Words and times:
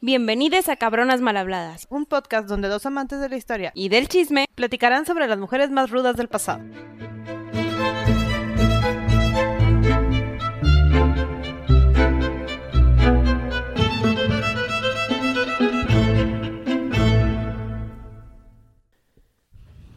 Bienvenidos 0.00 0.68
a 0.68 0.76
Cabronas 0.76 1.20
Malhabladas 1.20 1.88
un 1.90 2.06
podcast 2.06 2.48
donde 2.48 2.68
dos 2.68 2.86
amantes 2.86 3.20
de 3.20 3.28
la 3.28 3.36
historia 3.36 3.72
y 3.74 3.88
del 3.88 4.06
chisme. 4.06 4.46
platicarán 4.54 5.06
sobre 5.06 5.26
las 5.26 5.40
mujeres 5.40 5.72
más 5.72 5.90
rudas 5.90 6.16
del 6.16 6.28
pasado. 6.28 6.62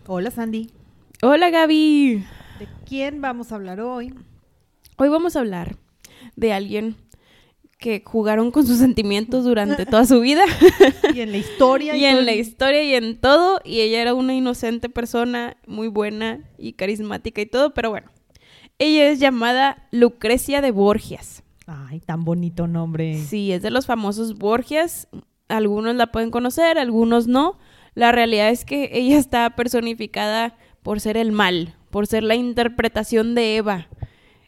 Hola 0.07 0.31
Sandy, 0.31 0.71
Hola 1.21 1.51
Gaby. 1.51 2.25
¿de 2.57 2.67
quién 2.87 3.21
vamos 3.21 3.51
a 3.51 3.55
hablar 3.55 3.79
hoy? 3.81 4.15
Hoy 4.97 5.09
vamos 5.09 5.35
a 5.35 5.41
hablar 5.41 5.75
de 6.35 6.53
alguien 6.53 6.95
que 7.81 8.03
jugaron 8.05 8.51
con 8.51 8.65
sus 8.65 8.77
sentimientos 8.77 9.43
durante 9.43 9.85
toda 9.87 10.05
su 10.05 10.21
vida 10.21 10.43
Y 11.13 11.19
en 11.19 11.31
la 11.31 11.37
historia 11.37 11.95
y 11.97 12.01
todo 12.01 12.19
en 12.19 12.25
la 12.25 12.33
historia 12.33 12.83
y 12.83 12.93
en 12.93 13.19
todo. 13.19 13.59
Y 13.65 13.81
ella 13.81 14.01
era 14.01 14.13
una 14.13 14.33
inocente 14.33 14.87
persona, 14.87 15.57
muy 15.67 15.89
buena 15.89 16.39
y 16.57 16.73
carismática 16.73 17.41
y 17.41 17.47
todo, 17.47 17.73
pero 17.73 17.89
bueno. 17.89 18.09
Ella 18.79 19.09
es 19.09 19.19
llamada 19.19 19.87
Lucrecia 19.91 20.61
de 20.61 20.71
Borgias. 20.71 21.43
Ay, 21.67 21.99
tan 21.99 22.23
bonito 22.23 22.67
nombre. 22.67 23.17
Sí, 23.25 23.51
es 23.51 23.61
de 23.61 23.71
los 23.71 23.87
famosos 23.87 24.37
Borgias. 24.37 25.07
Algunos 25.49 25.95
la 25.95 26.11
pueden 26.11 26.31
conocer, 26.31 26.77
algunos 26.77 27.27
no. 27.27 27.57
La 27.95 28.11
realidad 28.11 28.49
es 28.49 28.63
que 28.63 28.89
ella 28.93 29.17
está 29.17 29.55
personificada 29.55 30.55
por 30.83 30.99
ser 30.99 31.17
el 31.17 31.31
mal, 31.31 31.75
por 31.89 32.07
ser 32.07 32.23
la 32.23 32.35
interpretación 32.35 33.35
de 33.35 33.57
Eva 33.57 33.87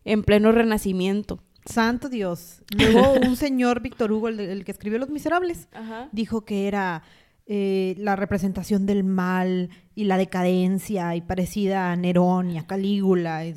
en 0.06 0.24
pleno 0.24 0.52
renacimiento. 0.52 1.40
Santo 1.66 2.10
Dios. 2.10 2.62
Luego 2.78 3.14
un 3.28 3.36
señor 3.36 3.82
Víctor 3.82 4.12
Hugo, 4.12 4.28
el, 4.28 4.38
de- 4.38 4.52
el 4.52 4.66
que 4.66 4.72
escribió 4.72 5.00
Los 5.00 5.10
Miserables, 5.10 5.68
Ajá. 5.74 6.10
dijo 6.12 6.46
que 6.46 6.68
era 6.68 7.04
eh, 7.46 7.96
la 7.98 8.16
representación 8.16 8.86
del 8.86 9.04
mal 9.04 9.70
y 9.96 10.06
la 10.06 10.18
decadencia 10.18 11.16
y 11.16 11.22
parecida 11.22 11.92
a 11.92 11.96
Nerón 11.96 12.50
y 12.52 12.58
a 12.58 12.66
Calígula. 12.66 13.46
Y, 13.46 13.54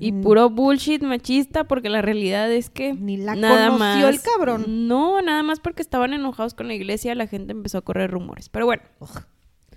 Y 0.00 0.12
mm, 0.12 0.20
puro 0.22 0.50
bullshit 0.50 1.02
machista 1.02 1.64
porque 1.64 1.88
la 1.88 2.02
realidad 2.02 2.50
es 2.52 2.70
que 2.70 2.92
Ni 2.94 3.16
la 3.16 3.34
nada 3.36 3.68
conoció 3.70 3.78
más. 4.06 4.14
el 4.14 4.20
cabrón. 4.22 4.88
No, 4.88 5.22
nada 5.22 5.42
más 5.42 5.60
porque 5.60 5.80
estaban 5.82 6.12
enojados 6.12 6.54
con 6.54 6.66
la 6.68 6.74
iglesia, 6.74 7.14
la 7.14 7.26
gente 7.28 7.52
empezó 7.52 7.78
a 7.78 7.82
correr 7.82 8.10
rumores. 8.10 8.48
Pero 8.48 8.66
bueno, 8.66 8.82
Ugh. 8.98 9.22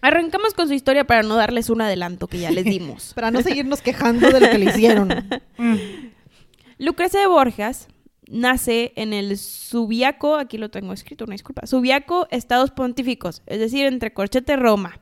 arrancamos 0.02 0.54
con 0.56 0.68
su 0.68 0.74
historia 0.74 1.06
para 1.06 1.22
no 1.24 1.36
darles 1.36 1.70
un 1.70 1.82
adelanto 1.82 2.28
que 2.28 2.40
ya 2.40 2.50
les 2.52 2.66
dimos. 2.66 3.14
Para 3.14 3.30
no 3.32 3.42
seguirnos 3.44 3.82
quejando 3.82 4.30
de 4.32 4.40
lo 4.42 4.50
que 4.50 4.58
le 4.58 4.66
hicieron. 4.66 5.10
Lucrecia 6.78 7.20
de 7.20 7.28
Borjas 7.28 7.88
nace 8.28 8.94
en 8.96 9.14
el 9.14 9.38
Subiaco, 9.38 10.36
aquí 10.38 10.58
lo 10.58 10.70
tengo 10.70 10.94
escrito, 10.94 11.26
una 11.26 11.34
disculpa, 11.34 11.66
Subiaco, 11.68 12.28
Estados 12.32 12.72
Pontíficos, 12.72 13.42
es 13.46 13.60
decir, 13.60 13.86
entre 13.86 14.14
Corchete 14.14 14.54
y 14.54 14.56
Roma, 14.56 15.02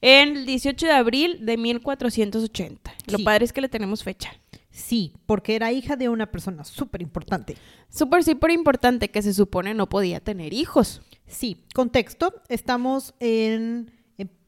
en 0.00 0.36
el 0.36 0.46
18 0.46 0.86
de 0.86 0.92
abril 0.92 1.38
de 1.46 1.56
1480. 1.56 2.94
Lo 3.06 3.18
Sí. 3.18 3.24
padre 3.24 3.44
es 3.44 3.52
que 3.52 3.60
le 3.60 3.68
tenemos 3.68 4.02
fecha. 4.02 4.32
Sí, 4.70 5.12
porque 5.26 5.54
era 5.54 5.70
hija 5.72 5.94
de 5.96 6.08
una 6.08 6.30
persona 6.32 6.64
súper 6.64 7.00
importante. 7.00 7.56
Súper, 7.90 8.24
súper 8.24 8.50
importante 8.50 9.08
que 9.10 9.22
se 9.22 9.32
supone 9.32 9.72
no 9.72 9.88
podía 9.88 10.18
tener 10.20 10.52
hijos. 10.52 11.00
Sí, 11.28 11.58
contexto, 11.74 12.34
estamos 12.48 13.14
en 13.20 13.92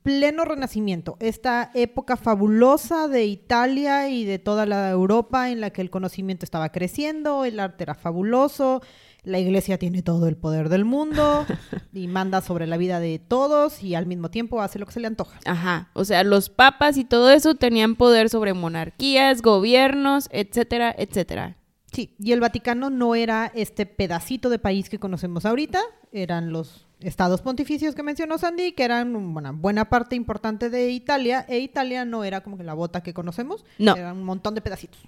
pleno 0.07 0.45
renacimiento, 0.45 1.17
esta 1.19 1.73
época 1.75 2.17
fabulosa 2.17 3.09
de 3.09 3.25
Italia 3.25 4.09
y 4.09 4.25
de 4.25 4.39
toda 4.39 4.65
la 4.65 4.89
Europa 4.89 5.51
en 5.51 5.61
la 5.61 5.71
que 5.71 5.83
el 5.83 5.91
conocimiento 5.91 6.45
estaba 6.45 6.71
creciendo, 6.71 7.45
el 7.45 7.59
arte 7.59 7.83
era 7.83 7.97
fabuloso, 7.97 8.83
la 9.25 9.41
iglesia 9.41 9.79
tiene 9.79 10.03
todo 10.03 10.29
el 10.29 10.37
poder 10.37 10.69
del 10.69 10.85
mundo 10.85 11.45
y 11.93 12.07
manda 12.07 12.41
sobre 12.41 12.69
la 12.69 12.77
vida 12.77 13.01
de 13.01 13.19
todos 13.19 13.83
y 13.83 13.97
al 13.97 14.07
mismo 14.07 14.31
tiempo 14.31 14.63
hace 14.63 14.79
lo 14.79 14.87
que 14.87 14.93
se 14.93 15.01
le 15.01 15.09
antoja. 15.09 15.41
Ajá, 15.45 15.91
o 15.93 16.05
sea, 16.05 16.23
los 16.23 16.51
papas 16.51 16.99
y 16.99 17.05
todo 17.05 17.33
eso 17.33 17.57
tenían 17.57 17.97
poder 17.97 18.29
sobre 18.29 18.55
monarquías, 18.55 19.43
gobiernos, 19.43 20.29
etcétera, 20.31 20.95
etcétera. 20.97 21.57
Sí, 21.91 22.15
y 22.21 22.31
el 22.31 22.39
Vaticano 22.39 22.91
no 22.91 23.17
era 23.17 23.51
este 23.57 23.87
pedacito 23.87 24.51
de 24.51 24.61
país 24.61 24.89
que 24.89 25.01
conocemos 25.01 25.45
ahorita, 25.47 25.81
eran 26.13 26.53
los 26.53 26.86
estados 27.01 27.43
pontificios 27.43 27.95
que 27.95 28.03
mencionó 28.03 28.39
Sandy, 28.39 28.73
que 28.73 28.85
eran 28.85 29.17
una 29.17 29.53
buena 29.53 29.89
parte 29.89 30.17
importante 30.17 30.71
de 30.71 30.91
Italia, 30.91 31.45
e 31.49 31.59
Italia 31.59 32.05
no 32.05 32.25
era 32.25 32.41
como 32.43 32.57
que 32.57 32.65
la 32.65 32.75
bota 32.75 33.03
que 33.03 33.13
conocemos, 33.15 33.65
No. 33.79 33.95
eran 33.97 34.17
un 34.17 34.25
montón 34.25 34.55
de 34.55 34.61
pedacitos. 34.61 35.01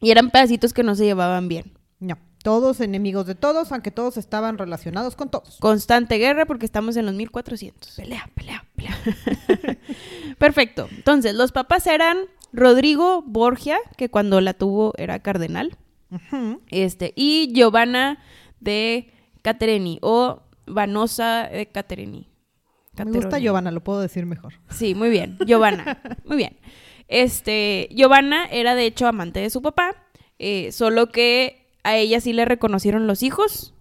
Y 0.00 0.10
eran 0.10 0.30
pedacitos 0.30 0.72
que 0.72 0.82
no 0.82 0.94
se 0.94 1.04
llevaban 1.04 1.48
bien. 1.48 1.72
No, 2.00 2.16
todos 2.42 2.80
enemigos 2.80 3.26
de 3.26 3.34
todos, 3.34 3.72
aunque 3.72 3.90
todos 3.90 4.16
estaban 4.16 4.56
relacionados 4.58 5.16
con 5.16 5.28
todos. 5.28 5.58
Constante 5.58 6.16
guerra 6.18 6.46
porque 6.46 6.64
estamos 6.64 6.96
en 6.96 7.06
los 7.06 7.14
1400. 7.14 7.96
Pelea, 7.96 8.30
pelea, 8.34 8.64
pelea. 8.76 8.96
Perfecto. 10.38 10.88
Entonces, 10.92 11.34
los 11.34 11.52
papás 11.52 11.86
eran 11.86 12.18
Rodrigo 12.52 13.22
Borgia, 13.22 13.78
que 13.96 14.08
cuando 14.08 14.40
la 14.40 14.54
tuvo 14.54 14.94
era 14.96 15.18
cardenal, 15.18 15.76
este, 16.70 17.12
y 17.16 17.52
Giovanna 17.52 18.18
de 18.60 19.12
Catereni 19.42 19.98
o 20.00 20.42
Vanosa 20.68 21.48
de 21.48 21.66
Catereni. 21.66 22.28
Me 23.04 23.12
gusta. 23.12 23.38
Giovanna, 23.38 23.70
lo 23.70 23.82
puedo 23.82 24.00
decir 24.00 24.26
mejor. 24.26 24.54
Sí, 24.70 24.94
muy 24.94 25.10
bien. 25.10 25.38
Giovanna. 25.46 26.00
Muy 26.24 26.36
bien. 26.36 26.58
Este, 27.06 27.88
Giovanna 27.92 28.46
era 28.46 28.74
de 28.74 28.86
hecho 28.86 29.06
amante 29.06 29.40
de 29.40 29.50
su 29.50 29.62
papá, 29.62 29.94
eh, 30.38 30.72
solo 30.72 31.10
que 31.10 31.68
a 31.84 31.96
ella 31.96 32.20
sí 32.20 32.32
le 32.32 32.44
reconocieron 32.44 33.06
los 33.06 33.22
hijos, 33.22 33.72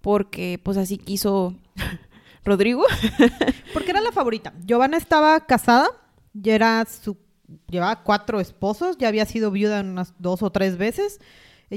porque 0.00 0.58
pues 0.62 0.78
así 0.78 0.96
quiso 0.96 1.54
Rodrigo. 2.44 2.84
Porque 3.72 3.90
era 3.90 4.00
la 4.00 4.12
favorita. 4.12 4.52
Giovanna 4.64 4.96
estaba 4.96 5.46
casada, 5.46 5.88
ya 6.32 6.54
era 6.54 6.84
su, 6.86 7.16
llevaba 7.68 8.02
cuatro 8.02 8.40
esposos, 8.40 8.98
ya 8.98 9.08
había 9.08 9.26
sido 9.26 9.50
viuda 9.50 9.80
unas 9.80 10.14
dos 10.18 10.42
o 10.42 10.50
tres 10.50 10.76
veces. 10.76 11.20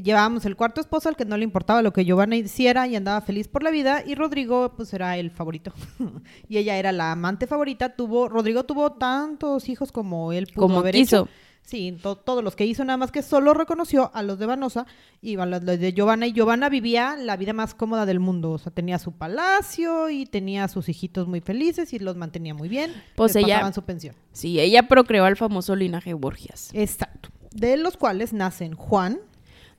Llevábamos 0.02 0.46
el 0.46 0.56
cuarto 0.56 0.82
esposo 0.82 1.08
al 1.10 1.16
que 1.16 1.26
no 1.26 1.38
le 1.38 1.44
importaba 1.44 1.82
lo 1.82 1.94
que 1.94 2.04
Giovanna 2.06 2.36
hiciera 2.36 2.88
y 2.88 2.96
andaba 2.96 3.22
feliz 3.22 3.48
por 3.48 3.64
la 3.64 3.72
vida 3.72 4.04
y 4.06 4.16
Rodrigo 4.16 4.74
pues 4.76 4.94
era 4.94 5.18
el 5.18 5.32
favorito. 5.32 5.74
y 6.50 6.58
ella 6.58 6.78
era 6.78 6.92
la 6.92 7.12
amante 7.14 7.48
favorita. 7.48 7.96
Tuvo, 7.96 8.28
Rodrigo 8.28 8.64
tuvo 8.66 8.92
tantos 8.94 9.70
hijos 9.70 9.92
como 9.92 10.34
él 10.34 10.48
pudo 10.48 10.68
Como 10.68 10.80
haber 10.80 10.96
quiso. 10.96 11.24
hecho. 11.24 11.30
Sí, 11.62 11.98
to- 12.00 12.16
todos 12.16 12.44
los 12.44 12.56
que 12.56 12.64
hizo, 12.68 12.86
nada 12.86 12.98
más 12.98 13.12
que 13.12 13.24
solo 13.24 13.56
reconoció 13.56 14.12
a 14.14 14.22
los 14.22 14.38
de 14.38 14.46
Vanosa 14.46 14.86
y 15.20 15.36
a 15.38 15.48
los 15.48 15.66
de 15.66 15.94
Giovanna. 15.94 16.28
Y 16.28 16.34
Giovanna 16.34 16.70
vivía 16.70 17.16
la 17.18 17.38
vida 17.38 17.54
más 17.54 17.74
cómoda 17.74 18.06
del 18.06 18.20
mundo. 18.20 18.52
O 18.52 18.58
sea, 18.60 18.72
tenía 18.72 19.00
su 19.00 19.14
palacio 19.14 20.12
y 20.12 20.28
tenía 20.28 20.66
a 20.66 20.68
sus 20.68 20.90
hijitos 20.90 21.28
muy 21.28 21.42
felices 21.42 21.92
y 21.94 21.98
los 21.98 22.18
mantenía 22.18 22.54
muy 22.54 22.70
bien. 22.70 22.92
Pues 23.16 23.34
Les 23.34 23.44
ella- 23.44 23.56
pagaban 23.56 23.74
su 23.74 23.82
pensión. 23.82 24.14
Sí, 24.32 24.60
ella 24.60 24.88
procreó 24.88 25.26
al 25.26 25.38
famoso 25.38 25.76
linaje 25.76 26.14
Borgias. 26.14 26.70
Exacto. 26.74 27.30
De 27.52 27.78
los 27.78 27.98
cuales 27.98 28.32
nacen 28.32 28.76
Juan, 28.76 29.20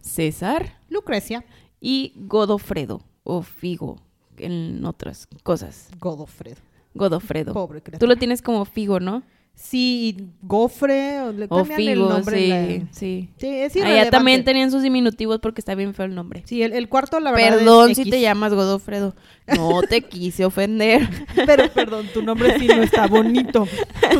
César 0.06 0.78
Lucrecia, 0.88 1.44
y 1.80 2.12
Godofredo, 2.16 3.02
o 3.24 3.42
Figo, 3.42 4.00
en 4.38 4.84
otras 4.84 5.28
cosas. 5.42 5.88
Godofredo. 6.00 6.56
Godofredo. 6.94 7.52
Pobre 7.52 7.80
criatura. 7.82 7.98
Tú 7.98 8.06
lo 8.06 8.16
tienes 8.16 8.40
como 8.40 8.64
Figo, 8.64 9.00
¿no? 9.00 9.22
Sí, 9.54 10.28
Gofre, 10.42 11.20
o 11.22 11.32
le 11.32 11.46
O 11.48 11.60
el 11.60 11.66
Figo, 11.66 12.08
nombre. 12.10 12.38
sí, 12.38 12.48
la- 12.48 12.92
sí. 12.92 13.28
Sí, 13.38 13.46
es 13.46 13.74
Allá 13.74 13.84
irrelevante. 13.86 14.10
también 14.10 14.44
tenían 14.44 14.70
sus 14.70 14.82
diminutivos 14.82 15.38
porque 15.40 15.62
está 15.62 15.74
bien 15.74 15.94
feo 15.94 16.04
el 16.04 16.14
nombre. 16.14 16.42
Sí, 16.46 16.62
el, 16.62 16.74
el 16.74 16.88
cuarto, 16.90 17.20
la 17.20 17.32
verdad. 17.32 17.58
Perdón 17.58 17.90
es 17.90 17.96
si 17.96 18.02
X. 18.02 18.10
te 18.10 18.20
llamas 18.20 18.52
Godofredo. 18.52 19.14
No 19.56 19.80
te 19.88 20.02
quise 20.02 20.44
ofender. 20.44 21.08
Pero 21.46 21.70
perdón, 21.72 22.06
tu 22.12 22.22
nombre 22.22 22.58
sí 22.58 22.66
no 22.66 22.82
está 22.82 23.06
bonito. 23.06 23.66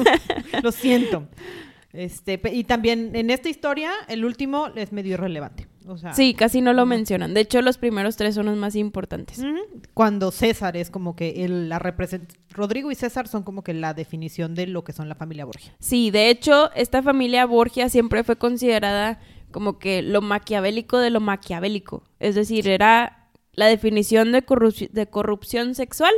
Lo 0.63 0.73
siento. 0.73 1.27
Este, 1.93 2.41
y 2.53 2.65
también 2.65 3.11
en 3.15 3.31
esta 3.31 3.49
historia, 3.51 3.91
el 4.09 4.25
último 4.25 4.69
es 4.75 4.91
medio 4.93 5.15
irrelevante. 5.15 5.67
O 5.89 5.97
sea, 5.97 6.13
Sí, 6.15 6.35
casi 6.35 6.61
no 6.61 6.73
lo 6.73 6.85
mencionan. 6.87 7.33
De 7.35 7.41
hecho, 7.41 7.63
los 7.63 7.79
primeros 7.79 8.17
tres 8.17 8.35
son 8.35 8.47
los 8.47 8.57
más 8.57 8.75
importantes. 8.77 9.41
cuando 9.95 10.31
César 10.31 10.77
es 10.77 10.91
como 10.91 11.15
que 11.17 11.45
el, 11.45 11.69
la 11.69 11.79
represent 11.79 12.33
Rodrigo 12.51 12.91
y 12.91 12.95
César 12.95 13.29
son 13.29 13.43
como 13.45 13.63
que 13.63 13.73
la 13.75 13.95
definición 13.95 14.55
de 14.55 14.67
lo 14.67 14.83
que 14.85 14.93
son 14.93 15.09
la 15.09 15.15
familia 15.15 15.45
Borgia. 15.45 15.75
Sí, 15.79 16.11
de 16.11 16.29
hecho, 16.31 16.71
esta 16.75 17.03
familia 17.03 17.47
Borgia 17.47 17.89
siempre 17.89 18.25
fue 18.25 18.37
considerada 18.37 19.21
como 19.53 19.79
que 19.79 20.03
lo 20.03 20.21
maquiavélico 20.23 20.99
de 20.99 21.11
lo 21.11 21.21
maquiavélico. 21.21 22.03
Es 22.19 22.35
decir, 22.35 22.69
era 22.69 23.29
la 23.53 23.67
definición 23.67 24.33
de, 24.33 24.45
corrup- 24.45 24.91
de 24.91 25.07
corrupción 25.07 25.75
sexual 25.75 26.13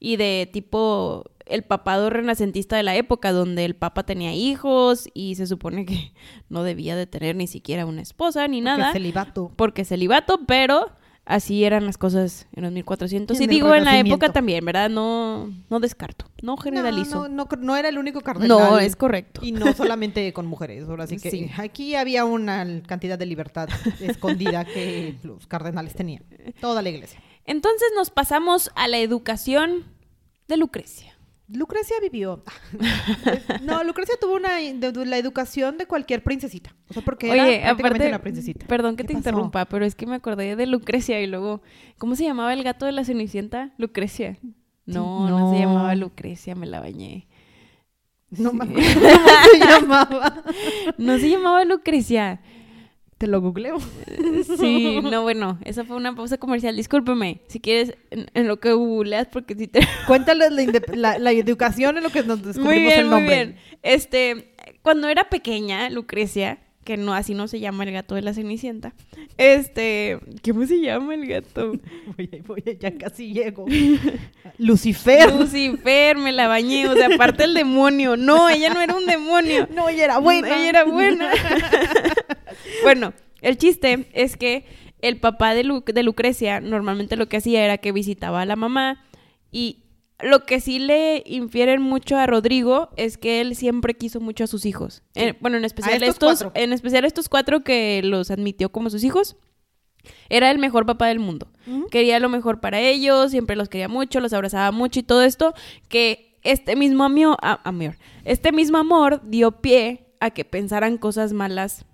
y 0.00 0.16
de 0.16 0.48
tipo 0.52 1.24
el 1.50 1.62
papado 1.64 2.10
renacentista 2.10 2.76
de 2.76 2.82
la 2.82 2.96
época, 2.96 3.32
donde 3.32 3.64
el 3.64 3.74
papa 3.76 4.04
tenía 4.04 4.32
hijos 4.34 5.08
y 5.14 5.34
se 5.34 5.46
supone 5.46 5.84
que 5.86 6.12
no 6.48 6.62
debía 6.62 6.96
de 6.96 7.06
tener 7.06 7.36
ni 7.36 7.46
siquiera 7.46 7.86
una 7.86 8.02
esposa 8.02 8.46
ni 8.48 8.62
Porque 8.62 8.78
nada. 8.78 8.92
celibato. 8.92 9.52
porque 9.56 9.84
celibato, 9.84 10.40
pero 10.46 10.90
así 11.26 11.62
eran 11.64 11.86
las 11.86 11.96
cosas 11.98 12.48
en 12.56 12.64
los 12.64 12.72
1400. 12.72 13.36
En 13.36 13.42
Y 13.44 13.46
digo 13.46 13.72
en 13.74 13.84
la 13.84 13.98
época 13.98 14.32
también, 14.32 14.64
¿verdad? 14.64 14.90
No, 14.90 15.48
no 15.68 15.78
descarto, 15.78 16.24
no 16.42 16.56
generalizo. 16.56 17.28
No, 17.28 17.28
no, 17.28 17.48
no, 17.50 17.62
no 17.62 17.76
era 17.76 17.88
el 17.88 17.98
único 17.98 18.18
No, 18.18 18.24
cardenal. 18.24 18.80
es 18.82 18.96
correcto. 18.96 19.40
Y 19.44 19.52
no 19.52 19.72
solamente 19.74 20.32
con 20.32 20.46
mujeres, 20.46 20.88
ahora 20.88 21.06
sí 21.06 21.18
que 21.18 21.30
Sí. 21.30 21.50
aquí 21.56 21.94
había 21.94 22.24
una 22.24 22.66
cantidad 22.86 23.18
de 23.18 23.26
libertad 23.26 23.68
escondida 24.00 24.64
que 24.64 25.16
los 25.22 25.46
cardenales 25.46 25.94
tenían. 25.94 26.24
Toda 26.60 26.82
la 26.82 26.88
iglesia. 26.88 27.20
Entonces 27.46 27.88
nos 27.94 28.10
pasamos 28.10 28.70
a 28.74 28.88
la 28.88 28.98
educación 28.98 29.84
de 30.48 30.56
Lucrecia. 30.56 31.09
Lucrecia 31.52 31.96
vivió. 32.00 32.42
no, 33.62 33.82
Lucrecia 33.84 34.14
tuvo 34.20 34.34
una 34.36 34.56
de- 34.56 34.74
de 34.92 35.06
la 35.06 35.18
educación 35.18 35.78
de 35.78 35.86
cualquier 35.86 36.22
princesita. 36.22 36.74
O 36.88 36.92
sea, 36.94 37.02
porque 37.02 37.30
era 37.32 37.44
Oye, 37.44 37.58
prácticamente 37.60 37.82
aparte, 37.86 38.08
una 38.08 38.18
princesita. 38.20 38.66
perdón 38.66 38.96
que 38.96 39.02
¿Qué 39.04 39.08
te 39.08 39.14
pasó? 39.14 39.28
interrumpa, 39.28 39.64
pero 39.66 39.84
es 39.84 39.94
que 39.94 40.06
me 40.06 40.14
acordé 40.16 40.56
de 40.56 40.66
Lucrecia 40.66 41.20
y 41.20 41.26
luego, 41.26 41.62
¿cómo 41.98 42.14
se 42.16 42.24
llamaba 42.24 42.52
el 42.52 42.62
gato 42.62 42.86
de 42.86 42.92
la 42.92 43.04
Cenicienta? 43.04 43.72
Lucrecia. 43.78 44.38
No, 44.86 45.28
no, 45.28 45.38
no. 45.38 45.52
se 45.52 45.60
llamaba 45.60 45.94
Lucrecia, 45.94 46.54
me 46.54 46.66
la 46.66 46.80
bañé. 46.80 47.26
No 48.30 48.50
Sí. 48.50 48.56
me 48.56 48.64
acuerdo 48.64 49.00
cómo 49.00 49.50
se 49.52 49.58
llamaba. 49.80 50.44
No 50.98 51.18
se 51.18 51.30
llamaba 51.30 51.64
Lucrecia. 51.64 52.40
Te 53.20 53.26
lo 53.26 53.42
googleo. 53.42 53.76
Sí, 54.58 54.98
no, 55.02 55.20
bueno, 55.20 55.58
esa 55.66 55.84
fue 55.84 55.96
una 55.98 56.14
pausa 56.14 56.38
comercial. 56.38 56.74
Discúlpeme, 56.74 57.42
si 57.48 57.60
quieres, 57.60 57.94
en, 58.10 58.30
en 58.32 58.48
lo 58.48 58.60
que 58.60 58.72
googleas, 58.72 59.26
porque 59.28 59.54
si 59.54 59.68
te... 59.68 59.80
Cuéntales 60.06 60.50
la, 60.52 60.64
la- 60.94 61.18
la 61.18 61.30
educación 61.32 61.98
en 61.98 62.02
lo 62.04 62.08
que 62.08 62.22
nos 62.22 62.42
descubrimos 62.42 62.74
Muy 62.76 62.82
bien, 62.82 62.98
el 63.00 63.06
muy 63.08 63.20
nombre. 63.20 63.36
bien. 63.36 63.56
Este, 63.82 64.54
cuando 64.80 65.08
era 65.08 65.28
pequeña, 65.28 65.90
Lucrecia, 65.90 66.60
que 66.90 66.96
no, 66.96 67.14
así 67.14 67.34
no 67.34 67.46
se 67.46 67.60
llama 67.60 67.84
el 67.84 67.92
gato 67.92 68.16
de 68.16 68.22
la 68.22 68.34
Cenicienta, 68.34 68.92
este, 69.38 70.18
¿cómo 70.44 70.66
se 70.66 70.80
llama 70.80 71.14
el 71.14 71.24
gato? 71.26 71.72
Voy, 72.16 72.42
voy, 72.46 72.64
ya 72.80 72.90
casi 72.98 73.32
llego. 73.32 73.66
Lucifer. 74.58 75.32
Lucifer, 75.32 76.16
me 76.18 76.32
la 76.32 76.48
bañé, 76.48 76.88
o 76.88 76.94
sea, 76.94 77.06
aparte 77.14 77.44
el 77.44 77.54
demonio. 77.54 78.16
No, 78.16 78.48
ella 78.48 78.74
no 78.74 78.80
era 78.80 78.94
un 78.94 79.06
demonio. 79.06 79.68
No, 79.74 79.88
ella 79.88 80.04
era 80.04 80.18
buena. 80.18 80.48
Ella 80.48 80.68
era 80.68 80.84
buena. 80.84 81.30
bueno, 82.82 83.12
el 83.40 83.56
chiste 83.56 84.08
es 84.12 84.36
que 84.36 84.64
el 85.00 85.16
papá 85.18 85.54
de, 85.54 85.64
Lu- 85.64 85.84
de 85.86 86.02
Lucrecia 86.02 86.60
normalmente 86.60 87.16
lo 87.16 87.28
que 87.28 87.36
hacía 87.38 87.64
era 87.64 87.78
que 87.78 87.92
visitaba 87.92 88.42
a 88.42 88.46
la 88.46 88.56
mamá 88.56 89.04
y 89.52 89.84
lo 90.22 90.44
que 90.44 90.60
sí 90.60 90.78
le 90.78 91.22
infieren 91.26 91.82
mucho 91.82 92.16
a 92.16 92.26
Rodrigo 92.26 92.90
es 92.96 93.18
que 93.18 93.40
él 93.40 93.56
siempre 93.56 93.94
quiso 93.94 94.20
mucho 94.20 94.44
a 94.44 94.46
sus 94.46 94.66
hijos. 94.66 95.02
Eh, 95.14 95.34
bueno, 95.40 95.56
en 95.56 95.64
especial 95.64 96.02
estos 96.02 96.46
en 96.54 96.72
especial 96.72 97.04
estos 97.04 97.28
cuatro 97.28 97.60
que 97.60 98.02
los 98.02 98.30
admitió 98.30 98.70
como 98.70 98.90
sus 98.90 99.04
hijos. 99.04 99.36
Era 100.28 100.50
el 100.50 100.58
mejor 100.58 100.86
papá 100.86 101.08
del 101.08 101.18
mundo. 101.18 101.48
Quería 101.90 102.18
lo 102.20 102.28
mejor 102.28 102.60
para 102.60 102.80
ellos, 102.80 103.30
siempre 103.32 103.54
los 103.54 103.68
quería 103.68 103.88
mucho, 103.88 104.20
los 104.20 104.32
abrazaba 104.32 104.72
mucho 104.72 105.00
y 105.00 105.02
todo 105.02 105.22
esto, 105.22 105.52
que 105.88 106.38
este 106.42 106.74
mismo 106.74 107.04
amor, 107.04 107.96
este 108.24 108.50
mismo 108.50 108.78
amor 108.78 109.20
dio 109.28 109.60
pie 109.60 110.06
a 110.20 110.30
que 110.30 110.44
pensaran 110.44 110.96
cosas 110.96 111.32
malas 111.32 111.84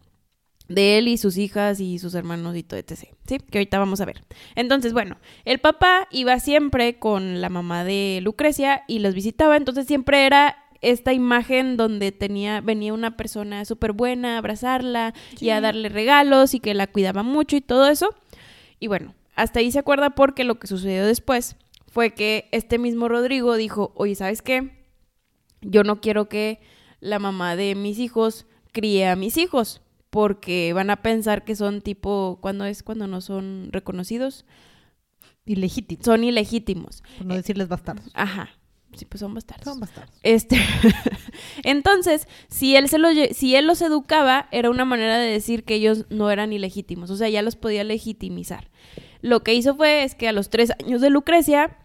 de 0.68 0.98
él 0.98 1.08
y 1.08 1.16
sus 1.16 1.36
hijas 1.36 1.80
y 1.80 1.98
sus 1.98 2.14
hermanos 2.14 2.56
y 2.56 2.62
todo 2.62 2.78
etc. 2.78 3.08
¿Sí? 3.26 3.38
Que 3.38 3.58
ahorita 3.58 3.78
vamos 3.78 4.00
a 4.00 4.04
ver. 4.04 4.24
Entonces, 4.54 4.92
bueno, 4.92 5.16
el 5.44 5.58
papá 5.58 6.08
iba 6.10 6.38
siempre 6.40 6.98
con 6.98 7.40
la 7.40 7.48
mamá 7.48 7.84
de 7.84 8.20
Lucrecia 8.22 8.82
y 8.88 8.98
los 8.98 9.14
visitaba, 9.14 9.56
entonces 9.56 9.86
siempre 9.86 10.26
era 10.26 10.56
esta 10.82 11.12
imagen 11.12 11.76
donde 11.76 12.12
tenía 12.12 12.60
venía 12.60 12.92
una 12.92 13.16
persona 13.16 13.64
súper 13.64 13.92
buena 13.92 14.34
a 14.34 14.38
abrazarla 14.38 15.14
y 15.40 15.50
a 15.50 15.60
darle 15.60 15.88
regalos 15.88 16.54
y 16.54 16.60
que 16.60 16.74
la 16.74 16.86
cuidaba 16.86 17.22
mucho 17.22 17.56
y 17.56 17.60
todo 17.60 17.88
eso. 17.88 18.14
Y 18.78 18.88
bueno, 18.88 19.14
hasta 19.34 19.60
ahí 19.60 19.70
se 19.70 19.78
acuerda 19.78 20.10
porque 20.10 20.44
lo 20.44 20.58
que 20.58 20.66
sucedió 20.66 21.06
después 21.06 21.56
fue 21.88 22.12
que 22.12 22.48
este 22.52 22.78
mismo 22.78 23.08
Rodrigo 23.08 23.56
dijo, 23.56 23.92
oye, 23.94 24.14
¿sabes 24.14 24.42
qué? 24.42 24.84
Yo 25.62 25.82
no 25.82 26.00
quiero 26.00 26.28
que 26.28 26.60
la 27.00 27.18
mamá 27.18 27.56
de 27.56 27.74
mis 27.74 27.98
hijos 27.98 28.46
críe 28.72 29.08
a 29.08 29.16
mis 29.16 29.38
hijos 29.38 29.80
porque 30.16 30.72
van 30.72 30.88
a 30.88 30.96
pensar 31.02 31.44
que 31.44 31.54
son 31.54 31.82
tipo, 31.82 32.38
cuando 32.40 32.64
es 32.64 32.82
cuando 32.82 33.06
no 33.06 33.20
son 33.20 33.68
reconocidos? 33.70 34.46
Ilegítimo. 35.44 36.02
Son 36.02 36.24
ilegítimos. 36.24 37.02
Por 37.18 37.26
no 37.26 37.34
decirles 37.34 37.68
bastardos. 37.68 38.10
Ajá. 38.14 38.48
Sí, 38.94 39.04
pues 39.04 39.20
son 39.20 39.34
bastardos. 39.34 39.64
Son 39.64 39.78
bastardos. 39.78 40.18
Este, 40.22 40.56
entonces, 41.64 42.26
si 42.48 42.76
él 42.76 42.88
se 42.88 42.96
lo, 42.96 43.10
lle- 43.10 43.34
si 43.34 43.54
él 43.56 43.66
los 43.66 43.82
educaba, 43.82 44.48
era 44.52 44.70
una 44.70 44.86
manera 44.86 45.18
de 45.18 45.30
decir 45.30 45.64
que 45.64 45.74
ellos 45.74 46.06
no 46.08 46.30
eran 46.30 46.50
ilegítimos, 46.54 47.10
o 47.10 47.16
sea, 47.16 47.28
ya 47.28 47.42
los 47.42 47.56
podía 47.56 47.84
legitimizar. 47.84 48.70
Lo 49.20 49.42
que 49.42 49.52
hizo 49.52 49.76
fue 49.76 50.02
es 50.04 50.14
que 50.14 50.28
a 50.28 50.32
los 50.32 50.48
tres 50.48 50.72
años 50.82 51.02
de 51.02 51.10
Lucrecia 51.10 51.76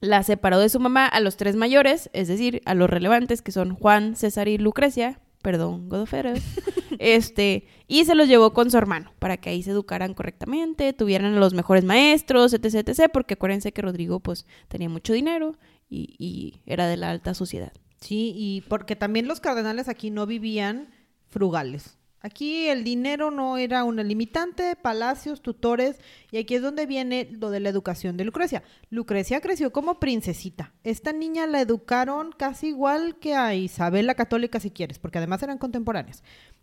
la 0.00 0.24
separó 0.24 0.58
de 0.58 0.68
su 0.68 0.80
mamá 0.80 1.06
a 1.06 1.20
los 1.20 1.36
tres 1.36 1.54
mayores, 1.54 2.10
es 2.12 2.26
decir, 2.26 2.60
a 2.64 2.74
los 2.74 2.90
relevantes 2.90 3.40
que 3.40 3.52
son 3.52 3.76
Juan, 3.76 4.16
César 4.16 4.48
y 4.48 4.58
Lucrecia, 4.58 5.20
perdón, 5.42 5.88
Godofredo, 5.88 6.34
este, 6.98 7.66
y 7.88 8.04
se 8.04 8.14
los 8.14 8.28
llevó 8.28 8.52
con 8.52 8.70
su 8.70 8.78
hermano 8.78 9.12
para 9.18 9.36
que 9.36 9.50
ahí 9.50 9.62
se 9.62 9.70
educaran 9.70 10.14
correctamente, 10.14 10.92
tuvieran 10.92 11.38
los 11.38 11.54
mejores 11.54 11.84
maestros, 11.84 12.52
etc, 12.52 12.88
etc, 12.88 13.10
porque 13.12 13.34
acuérdense 13.34 13.72
que 13.72 13.82
Rodrigo 13.82 14.20
pues 14.20 14.46
tenía 14.68 14.88
mucho 14.88 15.12
dinero 15.12 15.56
y, 15.88 16.14
y 16.18 16.60
era 16.66 16.86
de 16.86 16.96
la 16.96 17.10
alta 17.10 17.34
sociedad. 17.34 17.72
Sí, 18.00 18.32
y 18.36 18.62
porque 18.62 18.96
también 18.96 19.28
los 19.28 19.40
cardenales 19.40 19.88
aquí 19.88 20.10
no 20.10 20.26
vivían 20.26 20.88
frugales. 21.28 21.98
Aquí 22.24 22.68
el 22.68 22.84
dinero 22.84 23.32
no 23.32 23.58
era 23.58 23.82
una 23.82 24.04
limitante, 24.04 24.76
palacios, 24.76 25.42
tutores, 25.42 25.98
y 26.30 26.38
aquí 26.38 26.54
es 26.54 26.62
donde 26.62 26.86
viene 26.86 27.28
lo 27.32 27.50
de 27.50 27.58
la 27.58 27.68
educación 27.68 28.16
de 28.16 28.24
Lucrecia. 28.24 28.62
Lucrecia 28.90 29.40
creció 29.40 29.72
como 29.72 29.98
princesita. 29.98 30.72
Esta 30.84 31.12
niña 31.12 31.48
la 31.48 31.60
educaron 31.60 32.30
casi 32.30 32.68
igual 32.68 33.18
que 33.18 33.34
a 33.34 33.56
Isabel 33.56 34.06
la 34.06 34.14
Católica, 34.14 34.60
si 34.60 34.70
quieres, 34.70 35.00
porque 35.00 35.18
además 35.18 35.42
eran 35.42 35.58
contemporáneas. 35.58 36.22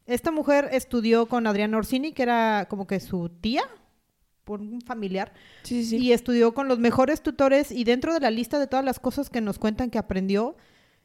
Esta 0.09 0.31
mujer 0.31 0.69
estudió 0.71 1.27
con 1.27 1.45
Adriana 1.45 1.77
Orsini, 1.77 2.13
que 2.13 2.23
era 2.23 2.65
como 2.67 2.87
que 2.87 2.99
su 2.99 3.29
tía, 3.29 3.61
por 4.43 4.59
un 4.59 4.81
familiar, 4.81 5.33
Sí, 5.61 5.85
sí, 5.85 5.97
y 5.97 6.13
estudió 6.13 6.55
con 6.55 6.67
los 6.67 6.79
mejores 6.79 7.21
tutores 7.21 7.71
y 7.71 7.83
dentro 7.83 8.15
de 8.15 8.19
la 8.19 8.31
lista 8.31 8.57
de 8.57 8.65
todas 8.65 8.83
las 8.83 8.99
cosas 8.99 9.29
que 9.29 9.39
nos 9.39 9.59
cuentan 9.59 9.91
que 9.91 9.99
aprendió, 9.99 10.57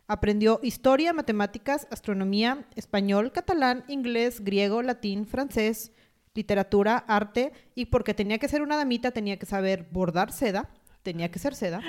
aprendió 0.06 0.58
historia, 0.62 1.12
matemáticas, 1.12 1.86
astronomía, 1.90 2.66
español, 2.76 3.30
catalán, 3.30 3.84
inglés, 3.88 4.42
griego, 4.42 4.80
latín, 4.80 5.26
francés, 5.26 5.92
literatura, 6.32 6.96
arte 7.06 7.52
y 7.74 7.86
porque 7.86 8.14
tenía 8.14 8.38
que 8.38 8.48
ser 8.48 8.62
una 8.62 8.78
damita 8.78 9.10
tenía 9.10 9.38
que 9.38 9.44
saber 9.44 9.86
bordar 9.92 10.32
seda, 10.32 10.70
tenía 11.04 11.30
que 11.30 11.38
ser 11.38 11.54
seda 11.54 11.80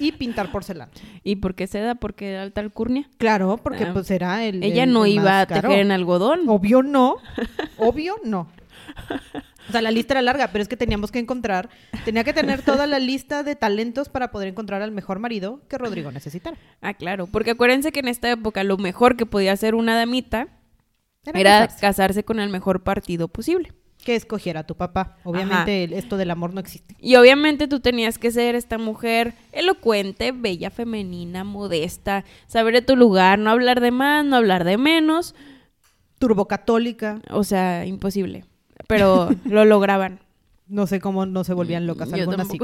y 0.00 0.10
pintar 0.12 0.50
porcelana. 0.50 0.90
¿Y 1.22 1.36
por 1.36 1.54
qué 1.54 1.68
seda? 1.68 1.94
Porque 1.94 2.30
era 2.32 2.42
alta 2.42 2.60
alcurnia. 2.60 3.08
Claro, 3.18 3.56
porque 3.62 3.84
Ah. 3.84 3.90
pues 3.92 4.10
era 4.10 4.44
el 4.44 4.64
Ella 4.64 4.82
el- 4.82 4.92
no 4.92 5.06
iba 5.06 5.42
a 5.42 5.46
tejer 5.46 5.70
en 5.78 5.92
algodón. 5.92 6.40
Obvio 6.48 6.82
no. 6.82 7.16
Obvio 7.78 8.16
no. 8.24 8.48
O 9.68 9.72
sea, 9.72 9.80
la 9.80 9.90
lista 9.90 10.12
era 10.14 10.22
larga, 10.22 10.48
pero 10.48 10.60
es 10.62 10.68
que 10.68 10.76
teníamos 10.76 11.10
que 11.10 11.18
encontrar, 11.18 11.70
tenía 12.04 12.22
que 12.22 12.34
tener 12.34 12.60
toda 12.62 12.86
la 12.86 12.98
lista 12.98 13.42
de 13.42 13.56
talentos 13.56 14.08
para 14.10 14.30
poder 14.30 14.48
encontrar 14.48 14.82
al 14.82 14.90
mejor 14.90 15.20
marido 15.20 15.60
que 15.68 15.78
Rodrigo 15.78 16.12
necesitara. 16.12 16.56
Ah, 16.82 16.92
claro, 16.94 17.26
porque 17.26 17.52
acuérdense 17.52 17.90
que 17.90 18.00
en 18.00 18.08
esta 18.08 18.30
época 18.30 18.62
lo 18.62 18.76
mejor 18.76 19.16
que 19.16 19.24
podía 19.24 19.52
hacer 19.52 19.74
una 19.74 19.96
damita 19.96 20.48
Era 21.24 21.40
era 21.40 21.50
casarse. 21.60 21.80
casarse 21.80 22.24
con 22.24 22.40
el 22.40 22.50
mejor 22.50 22.82
partido 22.82 23.28
posible. 23.28 23.72
Que 24.04 24.14
escogiera 24.16 24.60
a 24.60 24.66
tu 24.66 24.76
papá. 24.76 25.16
Obviamente 25.24 25.84
el- 25.84 25.92
esto 25.94 26.16
del 26.18 26.30
amor 26.30 26.52
no 26.52 26.60
existe. 26.60 26.94
Y 27.00 27.16
obviamente 27.16 27.66
tú 27.68 27.80
tenías 27.80 28.18
que 28.18 28.30
ser 28.30 28.54
esta 28.54 28.76
mujer 28.78 29.32
elocuente, 29.52 30.32
bella, 30.32 30.70
femenina, 30.70 31.42
modesta, 31.44 32.24
saber 32.46 32.74
de 32.74 32.82
tu 32.82 32.96
lugar, 32.96 33.38
no 33.38 33.50
hablar 33.50 33.80
de 33.80 33.90
más, 33.90 34.24
no 34.24 34.36
hablar 34.36 34.64
de 34.64 34.76
menos, 34.76 35.34
Turbocatólica. 36.18 37.20
o 37.30 37.44
sea, 37.44 37.86
imposible. 37.86 38.44
Pero 38.86 39.30
lo 39.44 39.64
lograban. 39.64 40.20
No 40.66 40.86
sé 40.86 41.00
cómo 41.00 41.26
no 41.26 41.44
se 41.44 41.52
volvían 41.54 41.86
locas 41.86 42.08
Yo 42.10 42.16
algunas 42.16 42.48
sí. 42.48 42.58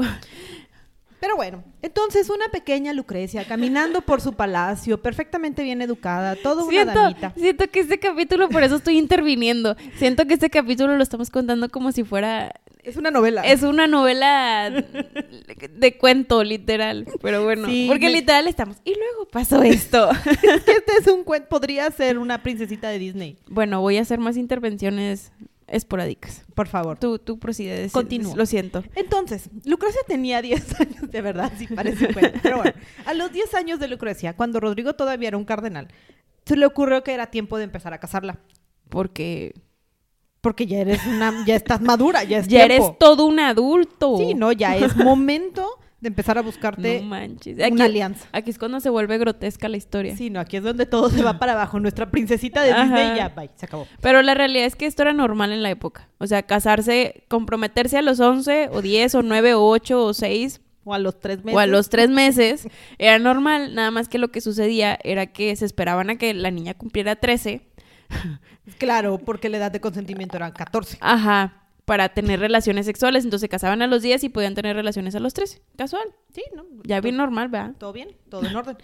Pero 1.21 1.35
bueno, 1.37 1.63
entonces 1.81 2.29
una 2.29 2.49
pequeña 2.49 2.91
Lucrecia 2.93 3.45
caminando 3.45 4.01
por 4.01 4.19
su 4.19 4.33
palacio, 4.33 5.01
perfectamente 5.01 5.63
bien 5.63 5.81
educada, 5.81 6.35
todo 6.35 6.65
una 6.65 6.83
damita. 6.85 7.33
siento 7.37 7.67
que 7.69 7.79
este 7.79 7.99
capítulo, 7.99 8.49
por 8.49 8.63
eso 8.63 8.75
estoy 8.75 8.97
interviniendo. 8.97 9.77
Siento 9.97 10.25
que 10.25 10.33
este 10.33 10.49
capítulo 10.49 10.97
lo 10.97 11.03
estamos 11.03 11.29
contando 11.29 11.69
como 11.69 11.91
si 11.91 12.03
fuera 12.03 12.51
Es 12.83 12.97
una 12.97 13.11
novela. 13.11 13.43
Es 13.43 13.61
una 13.61 13.85
novela 13.87 14.69
de 14.71 15.97
cuento, 15.97 16.43
literal. 16.43 17.05
Pero 17.21 17.43
bueno, 17.43 17.67
Sí, 17.67 17.85
porque 17.87 18.07
me- 18.07 18.13
literal 18.13 18.47
estamos. 18.47 18.77
Y 18.83 18.95
luego 18.95 19.27
pasó 19.31 19.61
esto. 19.61 20.09
Este 20.41 20.93
es 20.99 21.07
un 21.07 21.23
cuento, 21.23 21.47
podría 21.49 21.89
ser 21.91 22.17
una 22.17 22.41
princesita 22.41 22.89
de 22.89 22.97
Disney. 22.97 23.37
bueno, 23.47 23.79
voy 23.81 23.97
a 23.97 24.01
hacer 24.01 24.19
más 24.19 24.37
intervenciones 24.37 25.31
esporádicas. 25.71 26.43
Por 26.53 26.67
favor. 26.67 26.99
Tú, 26.99 27.17
tú 27.19 27.39
prosides. 27.39 27.91
Continúa. 27.91 28.35
Lo 28.35 28.45
siento. 28.45 28.83
Entonces, 28.95 29.49
Lucrecia 29.65 30.01
tenía 30.07 30.41
10 30.43 30.79
años, 30.81 31.11
de 31.11 31.21
verdad, 31.21 31.51
sí 31.57 31.67
parece 31.67 32.07
un 32.07 32.13
cuento. 32.13 32.39
Pero 32.43 32.57
bueno, 32.57 32.73
a 33.05 33.13
los 33.13 33.31
10 33.31 33.53
años 33.55 33.79
de 33.79 33.87
Lucrecia, 33.87 34.35
cuando 34.35 34.59
Rodrigo 34.59 34.93
todavía 34.93 35.29
era 35.29 35.37
un 35.37 35.45
cardenal, 35.45 35.87
se 36.45 36.55
le 36.55 36.65
ocurrió 36.65 37.03
que 37.03 37.13
era 37.13 37.27
tiempo 37.27 37.57
de 37.57 37.63
empezar 37.65 37.93
a 37.93 37.99
casarla. 37.99 38.39
Porque 38.89 39.53
Porque 40.41 40.65
ya 40.67 40.79
eres 40.79 41.05
una, 41.05 41.45
ya 41.45 41.55
estás 41.55 41.81
madura, 41.81 42.23
ya 42.23 42.39
es 42.39 42.47
ya 42.49 42.65
tiempo. 42.67 42.85
eres 42.85 42.97
todo 42.99 43.25
un 43.25 43.39
adulto. 43.39 44.17
Sí, 44.17 44.33
no, 44.33 44.51
ya 44.51 44.75
es 44.75 44.95
momento 44.97 45.67
de 46.01 46.07
empezar 46.07 46.37
a 46.37 46.41
buscarte 46.41 46.99
No 46.99 47.07
manches. 47.07 47.57
una 47.71 47.85
alianza. 47.85 48.27
aquí 48.31 48.49
es 48.49 48.57
cuando 48.57 48.79
se 48.79 48.89
vuelve 48.89 49.17
grotesca 49.19 49.69
la 49.69 49.77
historia. 49.77 50.17
Sí, 50.17 50.29
no, 50.29 50.39
aquí 50.39 50.57
es 50.57 50.63
donde 50.63 50.85
todo 50.85 51.09
se 51.09 51.21
va 51.23 51.37
para 51.39 51.53
abajo. 51.53 51.79
Nuestra 51.79 52.09
princesita 52.11 52.63
de 52.63 52.71
Ajá. 52.71 52.83
Disney 52.83 53.15
ya, 53.17 53.29
bye, 53.29 53.49
se 53.55 53.67
acabó. 53.67 53.87
Pero 54.01 54.21
la 54.23 54.33
realidad 54.33 54.65
es 54.65 54.75
que 54.75 54.87
esto 54.87 55.03
era 55.03 55.13
normal 55.13 55.51
en 55.51 55.61
la 55.63 55.69
época. 55.69 56.09
O 56.17 56.27
sea, 56.27 56.41
casarse, 56.43 57.23
comprometerse 57.27 57.97
a 57.97 58.01
los 58.01 58.19
11 58.19 58.69
o 58.71 58.81
10 58.81 59.15
o 59.15 59.21
9 59.21 59.53
o 59.53 59.63
8 59.67 60.03
o 60.05 60.13
6 60.13 60.61
O 60.83 60.93
a 60.95 60.97
los 60.99 61.19
tres 61.19 61.43
meses. 61.43 61.55
o 61.55 61.59
a 61.59 61.67
los 61.67 61.89
3 61.89 62.09
meses 62.09 62.67
era 62.97 63.19
normal. 63.19 63.75
Nada 63.75 63.91
más 63.91 64.09
que 64.09 64.17
lo 64.17 64.31
que 64.31 64.41
sucedía 64.41 64.97
era 65.03 65.27
que 65.27 65.55
se 65.55 65.65
esperaban 65.65 66.09
a 66.09 66.15
que 66.17 66.33
la 66.33 66.49
niña 66.49 66.73
cumpliera 66.73 67.15
13. 67.15 67.61
Claro, 68.77 69.17
porque 69.19 69.49
la 69.49 69.57
edad 69.57 69.71
de 69.71 69.79
consentimiento 69.81 70.37
era 70.37 70.51
14. 70.51 70.97
Ajá. 70.99 71.60
Para 71.85 72.09
tener 72.09 72.39
relaciones 72.39 72.85
sexuales. 72.85 73.23
Entonces 73.23 73.41
se 73.41 73.49
casaban 73.49 73.81
a 73.81 73.87
los 73.87 74.01
10 74.01 74.23
y 74.23 74.29
podían 74.29 74.55
tener 74.55 74.75
relaciones 74.75 75.15
a 75.15 75.19
los 75.19 75.33
13. 75.33 75.61
Casual. 75.77 76.07
Sí, 76.33 76.43
¿no? 76.55 76.63
Ya 76.83 77.01
bien 77.01 77.17
normal, 77.17 77.49
¿verdad? 77.49 77.73
Todo 77.77 77.91
bien, 77.93 78.15
todo 78.29 78.45
en 78.45 78.55
orden. 78.55 78.77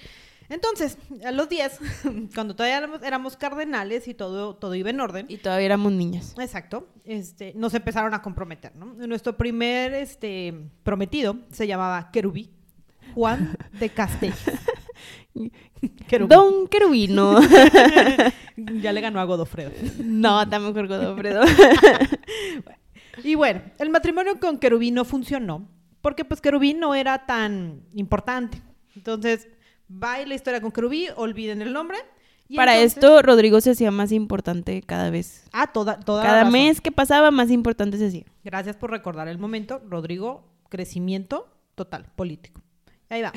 Entonces, 0.50 0.98
a 1.25 1.32
los 1.32 1.50
10, 1.50 1.80
cuando 2.34 2.56
todavía 2.56 2.77
éramos, 2.77 3.04
éramos 3.04 3.36
cardenales 3.38 4.08
y 4.08 4.13
todo, 4.13 4.56
todo 4.56 4.75
iba 4.75 4.89
en 4.89 5.00
orden, 5.01 5.25
Y 5.27 5.38
todavía 5.38 5.66
éramos 5.66 5.92
niñas. 5.92 6.36
exacto, 6.39 6.88
este, 7.04 7.51
nos 7.56 7.74
empezaron 7.74 8.13
a 8.13 8.22
comprometer, 8.22 8.74
¿no? 8.77 8.86
Nuestro 9.08 9.36
primer 9.36 9.94
este, 9.94 10.54
prometido 10.84 11.36
se 11.51 11.68
llamaba 11.68 12.12
Querubí, 12.13 12.50
Juan 13.13 13.58
de 13.77 13.89
Castell. 13.89 14.34
Querubí. 16.08 16.30
Don 16.30 16.68
Querubino. 16.68 17.39
Ya 18.82 18.92
le 18.92 19.01
ganó 19.01 19.20
a 19.20 19.24
Godofredo. 19.25 19.70
no, 20.04 20.42
está 20.42 20.58
mejor 20.60 20.88
Godofredo. 20.88 21.44
Y 23.24 23.36
bueno, 23.36 23.62
el 23.80 23.90
matrimonio 23.90 24.40
con 24.40 24.58
Querubín 24.60 24.94
no 24.96 25.06
funcionó 25.06 25.68
porque 26.02 26.24
pues 26.26 26.42
Querubín 26.42 26.80
no 26.80 26.96
era 26.96 27.26
tan 27.26 27.84
importante. 27.94 28.62
Entonces, 28.96 29.48
va 29.92 30.20
la 30.26 30.36
historia 30.36 30.62
con 30.62 30.72
Querubí, 30.72 31.08
olviden 31.16 31.62
el 31.62 31.74
nombre. 31.74 31.98
y 32.48 32.56
Para 32.56 32.76
entonces- 32.76 32.98
esto, 33.04 33.22
Rodrigo 33.22 33.60
se 33.62 33.72
hacía 33.72 33.92
más 33.92 34.12
importante 34.12 34.82
cada 34.82 35.10
vez. 35.10 35.44
Ah, 35.52 35.68
toda, 35.68 36.00
toda 36.00 36.24
la 36.24 36.30
Cada 36.30 36.40
razón. 36.44 36.54
mes 36.54 36.80
que 36.82 36.92
pasaba, 36.92 37.30
más 37.32 37.50
importante 37.52 37.98
se 37.98 38.08
hacía. 38.08 38.26
Gracias 38.44 38.76
por 38.78 38.90
recordar 38.92 39.28
el 39.28 39.38
momento. 39.38 39.82
Rodrigo, 39.90 40.48
crecimiento 40.70 41.50
total, 41.76 42.06
político. 42.16 42.62
Ahí 43.10 43.22
va. 43.22 43.34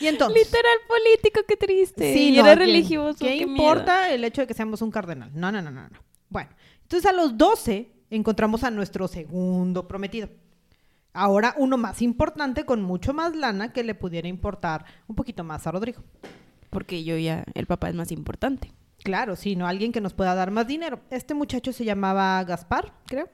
Y 0.00 0.06
entonces... 0.08 0.44
Literal 0.46 0.76
político, 0.86 1.40
qué 1.48 1.56
triste. 1.56 2.12
Sí, 2.12 2.28
y 2.28 2.36
no, 2.36 2.40
era 2.44 2.50
¿qué- 2.54 2.66
religioso. 2.66 3.18
¿Qué, 3.24 3.38
qué 3.38 3.46
miedo. 3.46 3.62
importa 3.70 4.10
el 4.12 4.22
hecho 4.24 4.42
de 4.42 4.46
que 4.46 4.54
seamos 4.54 4.82
un 4.82 4.90
cardenal? 4.90 5.30
No, 5.34 5.50
no, 5.50 5.62
no, 5.62 5.70
no, 5.70 5.82
no. 5.88 5.98
Bueno, 6.28 6.50
entonces 6.82 7.08
a 7.08 7.12
los 7.14 7.38
12 7.38 7.90
encontramos 8.10 8.64
a 8.64 8.70
nuestro 8.70 9.08
segundo 9.08 9.88
prometido. 9.88 10.28
Ahora 11.12 11.54
uno 11.56 11.78
más 11.78 12.02
importante, 12.02 12.64
con 12.64 12.82
mucho 12.82 13.14
más 13.14 13.34
lana, 13.34 13.72
que 13.72 13.82
le 13.82 13.94
pudiera 13.94 14.28
importar 14.28 14.84
un 15.06 15.16
poquito 15.16 15.44
más 15.44 15.66
a 15.66 15.72
Rodrigo. 15.72 16.02
Porque 16.70 17.04
yo 17.04 17.16
ya, 17.16 17.44
el 17.54 17.66
papá 17.66 17.88
es 17.88 17.94
más 17.94 18.12
importante. 18.12 18.72
Claro, 19.02 19.36
sí, 19.36 19.56
no 19.56 19.66
alguien 19.66 19.92
que 19.92 20.00
nos 20.00 20.14
pueda 20.14 20.34
dar 20.34 20.50
más 20.50 20.66
dinero. 20.66 21.00
Este 21.10 21.32
muchacho 21.32 21.72
se 21.72 21.84
llamaba 21.84 22.42
Gaspar, 22.44 22.92
creo. 23.06 23.28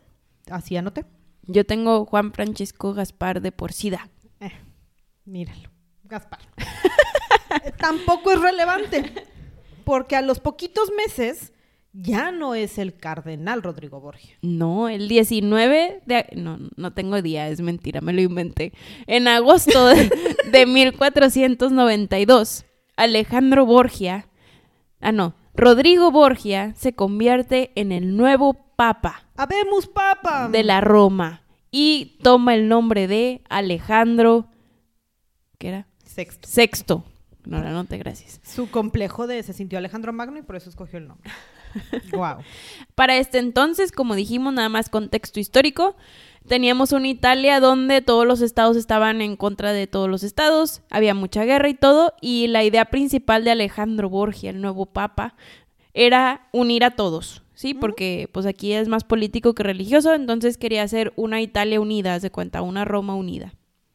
Así 0.50 0.76
anoté. 0.76 1.04
Yo 1.46 1.66
tengo 1.66 2.04
Juan 2.04 2.32
Francisco 2.32 2.94
Gaspar 2.94 3.40
de 3.40 3.50
Porcida. 3.52 4.08
Eh, 4.38 4.52
míralo, 5.24 5.70
Gaspar. 6.04 6.40
Tampoco 7.78 8.30
es 8.30 8.40
relevante, 8.40 9.12
porque 9.84 10.14
a 10.14 10.22
los 10.22 10.40
poquitos 10.40 10.90
meses 10.96 11.52
ya 11.92 12.32
no 12.32 12.54
es 12.54 12.78
el 12.78 12.96
cardenal 12.96 13.62
Rodrigo 13.62 14.00
Borgia. 14.00 14.36
No, 14.42 14.88
el 14.88 15.08
19 15.08 16.02
de... 16.06 16.26
No, 16.36 16.58
no 16.76 16.92
tengo 16.92 17.20
día, 17.20 17.48
es 17.48 17.60
mentira, 17.60 18.00
me 18.00 18.12
lo 18.12 18.22
inventé. 18.22 18.72
En 19.06 19.28
agosto 19.28 19.86
de, 19.88 20.10
de 20.50 20.66
1492, 21.62 22.64
Alejandro 22.96 23.66
Borgia... 23.66 24.28
Ah, 25.00 25.12
no. 25.12 25.34
Rodrigo 25.54 26.10
Borgia 26.10 26.72
se 26.76 26.94
convierte 26.94 27.72
en 27.74 27.92
el 27.92 28.16
nuevo 28.16 28.54
papa 28.76 29.26
¡Habemos 29.36 29.86
papa! 29.86 30.48
de 30.48 30.62
la 30.62 30.80
Roma 30.80 31.42
y 31.70 32.18
toma 32.22 32.54
el 32.54 32.68
nombre 32.68 33.06
de 33.06 33.42
Alejandro... 33.48 34.46
¿Qué 35.58 35.68
era? 35.68 35.86
Sexto. 36.04 36.48
Sexto. 36.48 37.04
No, 37.44 37.60
la 37.62 37.70
noté, 37.70 37.98
gracias. 37.98 38.40
Su 38.44 38.70
complejo 38.70 39.26
de 39.26 39.42
se 39.42 39.52
sintió 39.52 39.78
Alejandro 39.78 40.12
Magno 40.12 40.38
y 40.38 40.42
por 40.42 40.56
eso 40.56 40.70
escogió 40.70 40.98
el 40.98 41.08
nombre. 41.08 41.30
wow. 42.12 42.38
Para 42.94 43.16
este 43.16 43.38
entonces, 43.38 43.92
como 43.92 44.14
dijimos, 44.14 44.52
nada 44.52 44.68
más 44.68 44.88
contexto 44.88 45.40
histórico, 45.40 45.96
teníamos 46.46 46.92
una 46.92 47.08
Italia 47.08 47.60
donde 47.60 48.02
todos 48.02 48.26
los 48.26 48.40
estados 48.40 48.76
estaban 48.76 49.20
en 49.20 49.36
contra 49.36 49.72
de 49.72 49.86
todos 49.86 50.08
los 50.08 50.22
estados, 50.22 50.82
había 50.90 51.14
mucha 51.14 51.44
guerra 51.44 51.68
y 51.68 51.74
todo, 51.74 52.14
y 52.20 52.48
la 52.48 52.64
idea 52.64 52.86
principal 52.86 53.44
de 53.44 53.52
Alejandro 53.52 54.08
Borgia, 54.08 54.50
el 54.50 54.60
nuevo 54.60 54.86
papa, 54.86 55.34
era 55.94 56.48
unir 56.52 56.84
a 56.84 56.92
todos, 56.92 57.42
¿sí? 57.54 57.74
Porque 57.74 58.28
pues 58.32 58.46
aquí 58.46 58.72
es 58.72 58.88
más 58.88 59.04
político 59.04 59.54
que 59.54 59.62
religioso, 59.62 60.14
entonces 60.14 60.58
quería 60.58 60.82
hacer 60.82 61.12
una 61.16 61.40
Italia 61.40 61.80
unida, 61.80 62.18
de 62.18 62.30
cuenta, 62.30 62.62
una 62.62 62.84
Roma 62.84 63.14
unida. 63.14 63.54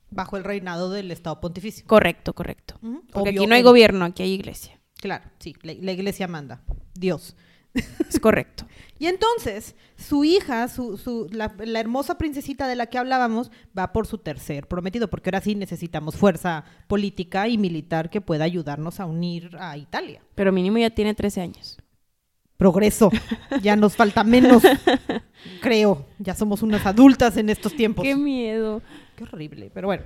Bajo 0.09 0.37
el 0.37 0.43
reinado 0.43 0.89
del 0.89 1.11
Estado 1.11 1.41
Pontificio. 1.41 1.85
Correcto, 1.85 2.33
correcto. 2.33 2.79
Porque 3.11 3.29
Obvio, 3.29 3.41
aquí 3.41 3.47
no 3.47 3.55
hay 3.55 3.61
gobierno, 3.61 4.05
aquí 4.05 4.23
hay 4.23 4.31
iglesia. 4.31 4.79
Claro, 4.95 5.25
sí, 5.39 5.53
la, 5.63 5.73
la 5.73 5.91
iglesia 5.91 6.27
manda. 6.27 6.61
Dios. 6.93 7.35
Es 8.09 8.19
correcto. 8.19 8.65
Y 8.99 9.05
entonces, 9.05 9.75
su 9.95 10.23
hija, 10.23 10.67
su, 10.67 10.97
su, 10.97 11.27
la, 11.31 11.53
la 11.59 11.79
hermosa 11.79 12.17
princesita 12.17 12.67
de 12.67 12.75
la 12.75 12.87
que 12.87 12.97
hablábamos, 12.97 13.51
va 13.77 13.93
por 13.93 14.07
su 14.07 14.17
tercer 14.17 14.67
prometido, 14.67 15.07
porque 15.09 15.29
ahora 15.29 15.41
sí 15.41 15.53
necesitamos 15.53 16.15
fuerza 16.15 16.63
política 16.87 17.47
y 17.47 17.57
militar 17.57 18.09
que 18.09 18.21
pueda 18.21 18.43
ayudarnos 18.43 18.99
a 18.99 19.05
unir 19.05 19.55
a 19.59 19.77
Italia. 19.77 20.21
Pero 20.33 20.51
mínimo 20.51 20.79
ya 20.79 20.89
tiene 20.89 21.13
13 21.13 21.41
años. 21.41 21.77
Progreso. 22.57 23.11
Ya 23.61 23.75
nos 23.75 23.95
falta 23.95 24.23
menos. 24.23 24.63
Creo. 25.61 26.05
Ya 26.17 26.33
somos 26.33 26.63
unas 26.63 26.85
adultas 26.85 27.37
en 27.37 27.49
estos 27.49 27.75
tiempos. 27.75 28.03
Qué 28.03 28.15
miedo. 28.15 28.81
Qué 29.15 29.23
horrible. 29.23 29.69
Pero 29.73 29.87
bueno. 29.87 30.03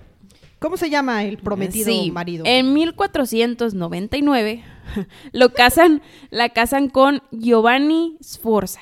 ¿Cómo 0.61 0.77
se 0.77 0.91
llama 0.91 1.23
el 1.23 1.39
prometido 1.39 1.91
Sí, 1.91 2.11
marido? 2.11 2.43
En 2.45 2.73
1499 2.73 4.63
lo 5.31 5.53
casan, 5.53 6.03
la 6.29 6.49
casan 6.49 6.87
con 6.89 7.23
Giovanni 7.31 8.17
Sforza. 8.21 8.81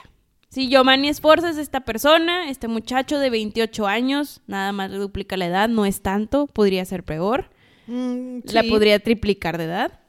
Sí, 0.50 0.68
Giovanni 0.68 1.14
Sforza 1.14 1.50
es 1.50 1.58
esta 1.58 1.80
persona, 1.82 2.50
este 2.50 2.68
muchacho 2.68 3.18
de 3.18 3.30
28 3.30 3.88
años, 3.88 4.42
nada 4.46 4.74
más 4.74 4.92
le 4.92 4.98
duplica 4.98 5.38
la 5.38 5.46
edad, 5.46 5.70
no 5.70 5.86
es 5.86 6.02
tanto, 6.02 6.48
podría 6.48 6.84
ser 6.86 7.04
peor, 7.04 7.50
Mm, 7.88 8.42
la 8.52 8.62
podría 8.64 9.00
triplicar 9.00 9.58
de 9.58 9.64
edad. 9.64 10.00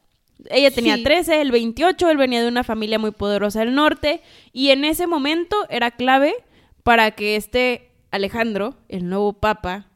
Ella 0.50 0.70
tenía 0.70 0.96
Sí. 0.96 1.02
13, 1.04 1.40
él 1.40 1.50
28, 1.50 2.10
él 2.10 2.16
venía 2.18 2.42
de 2.42 2.48
una 2.48 2.64
familia 2.64 2.98
muy 2.98 3.12
poderosa 3.12 3.60
del 3.60 3.74
norte 3.74 4.20
y 4.52 4.68
en 4.70 4.84
ese 4.84 5.06
momento 5.06 5.56
era 5.70 5.90
clave 5.92 6.34
para 6.82 7.12
que 7.12 7.36
este 7.36 7.88
Alejandro, 8.10 8.74
el 8.88 9.08
nuevo 9.08 9.32
papa, 9.34 9.86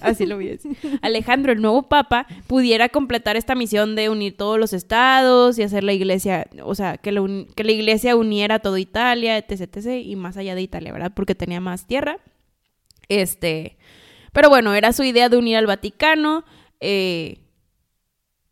así 0.00 0.26
lo 0.26 0.36
voy 0.36 0.48
a 0.48 0.52
decir, 0.52 0.76
Alejandro, 1.02 1.52
el 1.52 1.60
nuevo 1.60 1.84
papa, 1.84 2.26
pudiera 2.46 2.88
completar 2.88 3.36
esta 3.36 3.54
misión 3.54 3.96
de 3.96 4.08
unir 4.08 4.36
todos 4.36 4.58
los 4.58 4.72
estados 4.72 5.58
y 5.58 5.62
hacer 5.62 5.84
la 5.84 5.92
iglesia, 5.92 6.46
o 6.62 6.74
sea, 6.74 6.96
que 6.98 7.12
la, 7.12 7.72
iglesia 7.72 8.16
uniera 8.16 8.58
toda 8.58 8.80
Italia, 8.80 9.38
etc, 9.38 9.62
etc, 9.76 10.04
y 10.04 10.16
más 10.16 10.36
allá 10.36 10.54
de 10.54 10.62
Italia, 10.62 10.92
¿verdad? 10.92 11.12
Porque 11.14 11.34
tenía 11.34 11.60
más 11.60 11.86
tierra. 11.86 12.18
Este, 13.08 13.76
pero 14.32 14.48
bueno, 14.48 14.74
era 14.74 14.92
su 14.92 15.04
idea 15.04 15.28
de 15.28 15.36
unir 15.36 15.56
al 15.56 15.66
Vaticano 15.66 16.44
eh, 16.80 17.38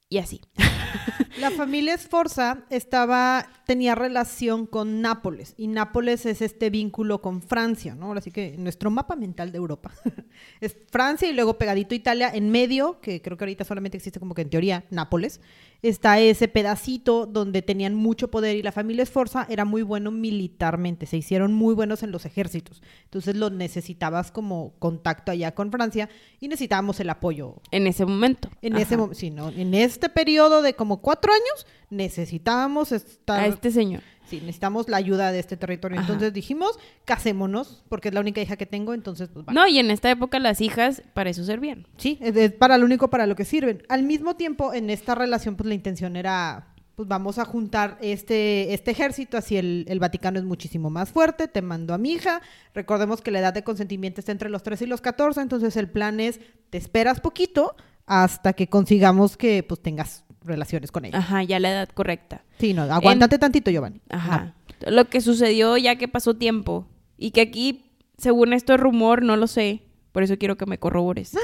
y 0.09 0.19
así. 0.19 0.41
La 1.39 1.51
familia 1.51 1.97
Sforza 1.97 2.59
estaba, 2.69 3.49
tenía 3.67 3.95
relación 3.95 4.67
con 4.67 5.01
Nápoles 5.01 5.55
y 5.57 5.67
Nápoles 5.67 6.27
es 6.27 6.43
este 6.43 6.69
vínculo 6.69 7.23
con 7.23 7.41
Francia, 7.41 7.95
¿no? 7.95 8.13
Así 8.13 8.31
que 8.31 8.57
nuestro 8.59 8.91
mapa 8.91 9.17
mental 9.17 9.51
de 9.51 9.59
Europa 9.59 9.93
es 10.61 10.77
Francia 10.91 11.29
y 11.29 11.33
luego 11.33 11.57
pegadito 11.57 11.95
Italia, 11.95 12.31
en 12.33 12.51
medio, 12.51 13.01
que 13.01 13.23
creo 13.23 13.37
que 13.37 13.45
ahorita 13.45 13.65
solamente 13.65 13.97
existe 13.97 14.21
como 14.21 14.35
que 14.35 14.43
en 14.43 14.51
teoría 14.51 14.85
Nápoles, 14.91 15.41
está 15.83 16.21
ese 16.21 16.47
pedacito 16.47 17.27
donde 17.27 17.61
tenían 17.61 17.95
mucho 17.95 18.31
poder 18.31 18.57
y 18.57 18.63
la 18.63 18.71
familia 18.71 19.05
Sforza 19.05 19.47
era 19.51 19.65
muy 19.65 19.83
bueno 19.83 20.11
militarmente, 20.13 21.07
se 21.07 21.17
hicieron 21.17 21.53
muy 21.53 21.75
buenos 21.75 22.03
en 22.05 22.13
los 22.13 22.25
ejércitos, 22.25 22.83
entonces 23.05 23.37
lo 23.37 23.51
necesitabas 23.51 24.31
como 24.31 24.75
contacto 24.79 25.33
allá 25.33 25.55
con 25.55 25.73
Francia 25.73 26.09
y 26.39 26.49
necesitábamos 26.49 27.01
el 27.01 27.11
apoyo 27.11 27.57
En 27.73 27.87
ese 27.89 28.07
momento. 28.07 28.49
en 28.63 28.75
Ajá. 28.75 28.83
ese 28.83 28.97
momento, 28.97 29.19
sí, 29.19 29.31
¿no? 29.31 29.49
En 29.49 29.75
este 29.75 30.09
periodo 30.09 30.63
de 30.63 30.75
como 30.75 31.01
cuatro 31.01 31.33
años, 31.33 31.67
necesitábamos 31.91 32.93
estar. 32.93 33.41
A 33.41 33.47
este 33.47 33.71
señor. 33.71 34.03
Sí, 34.33 34.41
necesitamos 34.41 34.89
la 34.89 34.97
ayuda 34.97 35.31
de 35.31 35.41
este 35.41 35.59
territorio. 35.59 35.99
Ajá. 35.99 36.07
Entonces 36.07 36.33
dijimos, 36.33 36.79
casémonos, 37.05 37.85
porque 37.91 38.09
es 38.09 38.15
la 38.15 38.21
única 38.23 38.41
hija 38.41 38.57
que 38.57 38.65
tengo, 38.65 38.95
entonces, 38.95 39.29
pues 39.29 39.45
va. 39.45 39.53
No, 39.53 39.69
y 39.69 39.79
en 39.79 39.91
esta 39.91 40.11
época 40.11 40.39
las 40.39 40.63
hijas 40.63 41.03
para 41.13 41.29
eso 41.29 41.45
servían. 41.45 41.87
Sí, 41.99 42.17
es, 42.23 42.35
es 42.35 42.53
para 42.53 42.79
lo 42.79 42.87
único 42.87 43.11
para 43.11 43.27
lo 43.27 43.37
que 43.37 43.45
sirven. 43.45 43.83
Al 43.91 44.05
mismo 44.05 44.35
tiempo, 44.35 44.73
en 44.73 44.89
esta 44.89 45.15
relación, 45.15 45.55
pues 45.57 45.69
la 45.69 45.75
intención 45.75 46.17
era 46.17 46.69
pues 46.95 47.07
vamos 47.09 47.39
a 47.39 47.45
juntar 47.45 47.99
este, 48.01 48.73
este 48.73 48.93
ejército, 48.93 49.37
así 49.37 49.59
el, 49.59 49.85
el 49.87 49.99
Vaticano 49.99 50.39
es 50.39 50.47
muchísimo 50.47 50.89
más 50.89 51.11
fuerte, 51.11 51.47
te 51.47 51.61
mando 51.61 51.93
a 51.93 51.99
mi 51.99 52.13
hija. 52.13 52.41
Recordemos 52.73 53.21
que 53.21 53.33
la 53.33 53.41
edad 53.41 53.53
de 53.53 53.65
consentimiento 53.65 54.23
está 54.23 54.33
entre 54.33 54.49
los 54.49 54.63
13 54.63 54.85
y 54.85 54.89
los 54.89 55.03
14, 55.03 55.43
entonces 55.43 55.77
el 55.77 55.91
plan 55.91 56.21
es, 56.21 56.41
te 56.71 56.79
esperas 56.79 57.21
poquito 57.21 57.77
hasta 58.07 58.55
que 58.55 58.69
consigamos 58.69 59.37
que 59.37 59.63
pues 59.63 59.83
tengas 59.83 60.25
relaciones 60.45 60.91
con 60.91 61.05
ella. 61.05 61.19
Ajá, 61.19 61.43
ya 61.43 61.61
la 61.61 61.71
edad 61.71 61.89
correcta. 61.89 62.45
Sí, 62.59 62.75
no, 62.75 62.83
aguántate 62.83 63.39
tantito, 63.39 63.71
Giovanni. 63.71 64.01
Ajá. 64.09 64.55
Lo 64.87 65.05
que 65.07 65.21
sucedió 65.21 65.77
ya 65.77 65.97
que 65.97 66.09
pasó 66.09 66.35
tiempo. 66.35 66.89
Y 67.17 67.31
que 67.31 67.41
aquí, 67.41 67.93
según 68.19 68.53
esto 68.53 68.75
es 68.75 68.81
rumor, 68.81 69.23
no 69.23 69.37
lo 69.37 69.47
sé. 69.47 69.83
Por 70.13 70.23
eso 70.23 70.39
quiero 70.39 70.57
que 70.57 70.67
me 70.67 70.79
corrobores. 70.79 71.37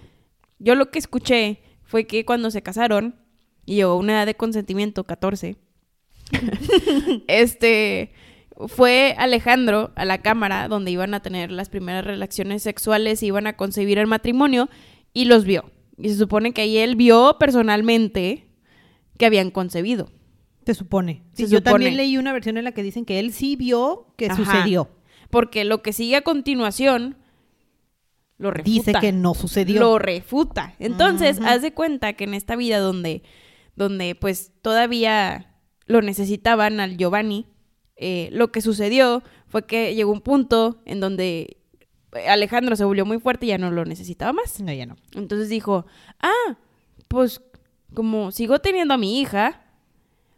Yo 0.58 0.74
lo 0.74 0.90
que 0.90 0.98
escuché 0.98 1.62
fue 1.84 2.06
que 2.06 2.24
cuando 2.24 2.50
se 2.50 2.62
casaron, 2.62 3.16
y 3.64 3.76
llegó 3.76 3.96
una 3.96 4.14
edad 4.14 4.26
de 4.26 4.34
consentimiento, 4.34 5.04
14, 5.04 5.56
este, 7.28 8.12
fue 8.68 9.14
Alejandro 9.18 9.92
a 9.96 10.04
la 10.04 10.18
cámara 10.18 10.68
donde 10.68 10.90
iban 10.90 11.14
a 11.14 11.20
tener 11.20 11.50
las 11.50 11.68
primeras 11.68 12.04
relaciones 12.04 12.62
sexuales 12.62 13.22
y 13.22 13.26
iban 13.26 13.46
a 13.46 13.56
concebir 13.56 13.98
el 13.98 14.06
matrimonio 14.06 14.68
y 15.12 15.24
los 15.24 15.44
vio. 15.44 15.70
Y 16.02 16.08
se 16.08 16.16
supone 16.16 16.52
que 16.52 16.62
ahí 16.62 16.78
él 16.78 16.96
vio 16.96 17.36
personalmente 17.38 18.46
que 19.18 19.26
habían 19.26 19.50
concebido. 19.50 20.10
Se 20.64 20.74
supone. 20.74 21.22
Se 21.32 21.48
yo 21.48 21.62
también 21.62 21.96
leí 21.96 22.16
una 22.16 22.32
versión 22.32 22.56
en 22.56 22.64
la 22.64 22.72
que 22.72 22.82
dicen 22.82 23.04
que 23.04 23.18
él 23.18 23.32
sí 23.32 23.56
vio 23.56 24.12
que 24.16 24.26
Ajá. 24.26 24.36
sucedió. 24.36 24.90
Porque 25.30 25.64
lo 25.64 25.82
que 25.82 25.92
sigue 25.92 26.16
a 26.16 26.22
continuación 26.22 27.16
lo 28.38 28.50
refuta. 28.50 28.70
Dice 28.70 28.92
que 29.00 29.12
no 29.12 29.34
sucedió. 29.34 29.80
Lo 29.80 29.98
refuta. 29.98 30.74
Entonces, 30.78 31.40
haz 31.44 31.60
de 31.60 31.74
cuenta 31.74 32.14
que 32.14 32.24
en 32.24 32.32
esta 32.34 32.56
vida 32.56 32.78
donde, 32.78 33.22
donde 33.76 34.14
pues 34.14 34.52
todavía 34.62 35.54
lo 35.86 36.00
necesitaban 36.00 36.80
al 36.80 36.96
Giovanni, 36.96 37.46
eh, 37.96 38.30
lo 38.32 38.50
que 38.50 38.62
sucedió 38.62 39.22
fue 39.46 39.66
que 39.66 39.94
llegó 39.94 40.10
un 40.10 40.22
punto 40.22 40.80
en 40.86 41.00
donde 41.00 41.58
Alejandro 42.28 42.76
se 42.76 42.84
volvió 42.84 43.06
muy 43.06 43.18
fuerte 43.20 43.46
y 43.46 43.50
ya 43.50 43.58
no 43.58 43.70
lo 43.70 43.84
necesitaba 43.84 44.32
más. 44.32 44.60
No, 44.60 44.72
ya 44.72 44.86
no. 44.86 44.96
Entonces 45.14 45.48
dijo, 45.48 45.86
ah, 46.20 46.56
pues 47.08 47.40
como 47.94 48.30
sigo 48.32 48.58
teniendo 48.60 48.94
a 48.94 48.98
mi 48.98 49.20
hija, 49.20 49.62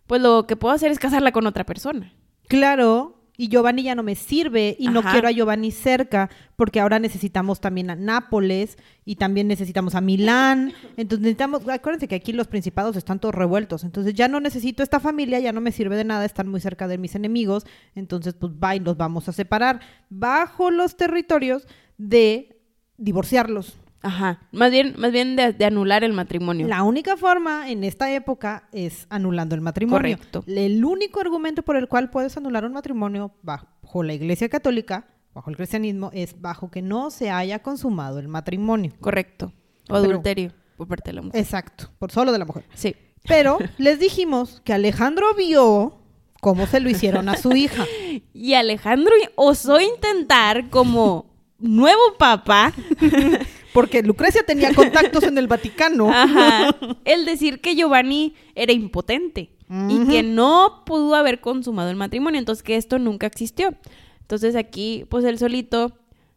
pues 0.07 0.21
lo 0.21 0.47
que 0.47 0.57
puedo 0.57 0.75
hacer 0.75 0.91
es 0.91 0.99
casarla 0.99 1.33
con 1.33 1.47
otra 1.47 1.65
persona. 1.65 2.13
Claro, 2.49 3.22
y 3.37 3.49
Giovanni 3.49 3.83
ya 3.83 3.95
no 3.95 4.03
me 4.03 4.15
sirve 4.15 4.77
y 4.79 4.89
no 4.89 5.03
quiero 5.03 5.27
a 5.27 5.31
Giovanni 5.31 5.71
cerca 5.71 6.29
porque 6.55 6.81
ahora 6.81 6.99
necesitamos 6.99 7.61
también 7.61 7.89
a 7.91 7.97
Nápoles 7.97 8.77
y 9.05 9.17
también 9.17 9.49
necesitamos 9.49 9.95
a 9.95 10.01
Milán. 10.03 10.73
Entonces 10.97 11.21
necesitamos, 11.21 11.67
acuérdense 11.67 12.09
que 12.09 12.15
aquí 12.15 12.33
los 12.33 12.47
principados 12.47 12.95
están 12.97 13.21
todos 13.21 13.35
revueltos. 13.35 13.85
Entonces 13.85 14.15
ya 14.15 14.29
no 14.29 14.39
necesito 14.39 14.83
esta 14.83 15.01
familia, 15.01 15.41
ya 15.41 15.53
no 15.53 15.63
me 15.63 15.73
sirve 15.73 15.97
de 15.97 16.05
nada, 16.05 16.25
están 16.25 16.49
muy 16.49 16.61
cerca 16.61 16.89
de 16.89 16.99
mis 16.99 17.15
enemigos. 17.15 17.65
Entonces 17.95 18.35
pues 18.35 18.53
va 18.53 18.77
y 18.77 18.81
los 18.81 18.97
vamos 18.99 19.29
a 19.29 19.33
separar 19.33 19.81
bajo 20.11 20.71
los 20.71 20.97
territorios 20.97 21.67
de 21.97 22.61
divorciarlos. 22.99 23.79
Ajá. 24.03 24.41
Más 24.53 24.71
bien, 24.71 24.95
más 24.99 25.13
bien 25.13 25.37
de, 25.37 25.53
de 25.53 25.65
anular 25.65 26.03
el 26.05 26.13
matrimonio. 26.13 26.67
La 26.67 26.83
única 26.83 27.17
forma 27.17 27.71
en 27.71 27.85
esta 27.85 28.13
época 28.13 28.69
es 28.73 29.07
anulando 29.11 29.55
el 29.55 29.61
matrimonio. 29.61 30.17
Correcto. 30.17 30.45
El 30.47 30.85
único 30.85 31.21
argumento 31.21 31.63
por 31.63 31.77
el 31.77 31.89
cual 31.89 32.11
puedes 32.11 32.37
anular 32.37 32.65
un 32.65 32.73
matrimonio 32.73 33.33
bajo 33.43 34.03
la 34.03 34.15
Iglesia 34.15 34.49
Católica, 34.49 35.07
bajo 35.35 35.51
el 35.51 35.57
cristianismo, 35.57 36.11
es 36.13 36.41
bajo 36.41 36.71
que 36.71 36.83
no 36.83 37.11
se 37.11 37.31
haya 37.31 37.61
consumado 37.63 38.19
el 38.19 38.29
matrimonio. 38.29 38.93
Correcto. 39.01 39.53
O 39.89 39.95
Pero- 39.95 39.97
adulterio 39.99 40.53
por 40.77 40.89
parte 40.89 41.11
de 41.11 41.15
la 41.15 41.23
mujer. 41.23 41.41
Exacto, 41.41 41.91
por 41.99 42.11
solo 42.11 42.33
de 42.33 42.39
la 42.39 42.45
mujer. 42.45 42.65
Sí. 42.75 42.97
Pero 43.29 43.59
les 43.79 44.01
dijimos 44.01 44.61
que 44.65 44.73
Alejandro 44.73 45.27
vio 45.37 45.99
cómo 46.41 46.67
se 46.67 46.81
lo 46.81 46.91
hicieron 46.91 47.29
a 47.29 47.37
su 47.37 47.53
hija. 47.53 47.85
Y 48.35 48.55
Alejandro 48.55 49.13
osó 49.37 49.81
intentar 49.81 50.69
como 50.71 51.27
nuevo 51.59 52.01
papa, 52.19 52.73
Porque 53.73 54.03
Lucrecia 54.03 54.43
tenía 54.45 54.75
contactos 54.75 55.23
en 55.25 55.39
el 55.39 55.47
Vaticano. 55.47 56.11
ajá, 56.11 56.77
el 57.05 57.25
decir 57.25 57.61
que 57.61 57.75
Giovanni 57.75 58.35
era 58.55 58.73
impotente 58.73 59.51
y 59.89 60.07
que 60.07 60.23
no 60.23 60.83
pudo 60.85 61.15
haber 61.15 61.41
consumado 61.41 61.89
el 61.89 61.97
matrimonio, 61.97 62.39
entonces 62.39 62.63
que 62.63 62.77
esto 62.77 62.99
nunca 62.99 63.27
existió. 63.27 63.75
Entonces 64.21 64.55
aquí, 64.57 65.07
pues 65.09 65.25
él 65.25 65.39
solito 65.39 65.93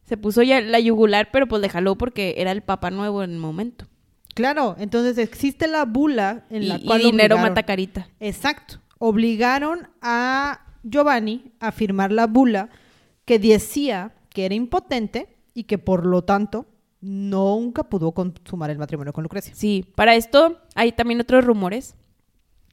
se 0.06 0.16
puso 0.16 0.42
ya 0.44 0.62
la 0.62 0.80
yugular, 0.80 1.30
pero 1.32 1.46
pues 1.48 1.62
le 1.62 1.68
jaló 1.70 1.98
porque 1.98 2.36
era 2.38 2.52
el 2.52 2.62
papa 2.62 2.92
nuevo 2.92 3.24
en 3.24 3.32
el 3.32 3.38
momento. 3.40 3.86
Claro, 4.36 4.76
entonces 4.80 5.18
existe 5.18 5.68
la 5.68 5.84
bula 5.86 6.46
en 6.50 6.64
Y, 6.64 6.68
la 6.68 6.76
y 6.78 6.86
cual 6.86 7.02
dinero 7.02 7.36
obligaron- 7.36 7.42
mata 7.42 7.64
carita. 7.64 8.08
Exacto. 8.22 8.80
Obligaron 9.00 9.88
a 10.02 10.62
Giovanni 10.84 11.52
a 11.60 11.72
firmar 11.72 12.12
la 12.12 12.28
bula 12.28 12.70
que 13.26 13.40
decía 13.40 14.14
que 14.30 14.46
era 14.46 14.56
impotente 14.56 15.28
y 15.54 15.64
que 15.64 15.78
por 15.78 16.06
lo 16.06 16.22
tanto 16.24 16.66
nunca 17.06 17.84
pudo 17.84 18.12
consumar 18.12 18.70
el 18.72 18.78
matrimonio 18.80 19.14
con 19.14 19.24
Lucrecia. 19.24 19.54
Sí, 19.56 19.86
para 19.96 20.16
esto 20.16 20.58
hay 20.74 20.92
también 20.92 21.22
otros 21.22 21.46
rumores 21.46 21.96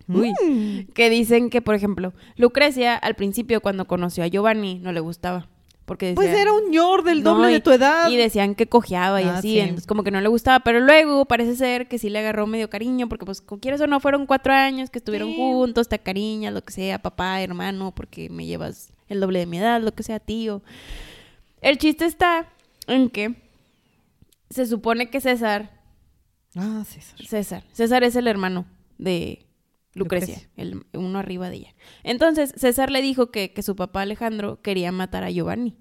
Uy. 0.09 0.33
Mm. 0.43 0.93
que 0.95 1.11
dicen 1.11 1.51
que, 1.51 1.61
por 1.63 1.75
ejemplo, 1.75 2.13
Lucrecia 2.37 2.97
al 2.97 3.15
principio 3.15 3.61
cuando 3.61 3.85
conoció 3.87 4.25
a 4.25 4.29
Giovanni 4.29 4.79
no 4.79 4.93
le 4.93 5.01
gustaba. 5.01 5.49
Porque 5.85 6.07
decía, 6.07 6.15
Pues 6.23 6.29
era 6.41 6.53
un 6.53 6.71
ñor 6.71 7.03
del 7.03 7.23
No, 7.25 7.35
doble 7.35 7.51
y- 7.51 7.55
de 7.55 7.61
tu 7.61 7.73
edad. 7.73 8.09
Y 8.09 8.17
decían 8.17 8.55
que 8.55 8.67
cojeaba 8.69 9.21
y 9.21 9.25
Ah, 9.25 9.39
así, 9.39 9.51
sí. 9.55 9.59
entonces 9.59 9.87
como 9.87 10.05
que 10.05 10.13
no 10.13 10.21
le 10.21 10.29
gustaba, 10.29 10.61
pero 10.61 10.79
luego 10.81 11.25
parece 11.27 11.57
ser 11.57 11.89
que 11.89 11.99
sí 11.99 12.09
le 12.09 12.21
agarró 12.21 12.47
medio 12.47 12.71
cariño, 12.71 13.09
porque 13.09 13.27
pues 13.27 13.43
quieres 13.61 13.81
o 13.81 13.87
no, 13.89 13.99
fueron 13.99 14.27
cuatro 14.27 14.53
años 14.53 14.91
que 14.91 14.99
estuvieron 14.99 15.29
Sí. 15.31 15.37
juntos, 15.37 15.89
te 15.89 15.99
cariñas, 15.99 16.55
lo 16.55 16.63
que 16.63 16.73
sea, 16.73 17.01
papá, 17.03 17.43
hermano, 17.43 17.93
porque 17.95 18.31
me 18.31 18.47
llevas 18.47 18.93
el 19.09 19.19
doble 19.21 19.41
de 19.41 19.47
mi 19.47 19.59
edad, 19.59 19.83
lo 19.83 19.93
que 19.93 20.05
sea, 20.05 20.21
tío. 20.21 20.63
El 21.61 21.79
chiste 21.79 22.05
está 22.07 22.47
en 22.87 23.11
que 23.11 23.35
se 24.53 24.67
supone 24.67 25.11
que 25.11 25.21
César, 25.21 25.81
Ah, 26.55 26.85
César. 26.87 27.19
César, 27.27 27.65
César 27.73 28.05
es 28.05 28.15
el 28.15 28.27
hermano 28.29 28.67
de 28.99 29.47
Lucrecia, 29.95 30.35
Lucrecia. 30.37 30.51
el 30.57 30.83
uno 30.95 31.19
arriba 31.19 31.49
de 31.51 31.57
ella. 31.57 31.75
Entonces 32.03 32.53
César 32.57 32.91
le 32.91 33.01
dijo 33.03 33.31
que, 33.31 33.53
que 33.53 33.63
su 33.63 33.75
papá 33.77 34.03
Alejandro 34.03 34.61
quería 34.63 34.93
matar 34.93 35.23
a 35.25 35.31
Giovanni. 35.31 35.77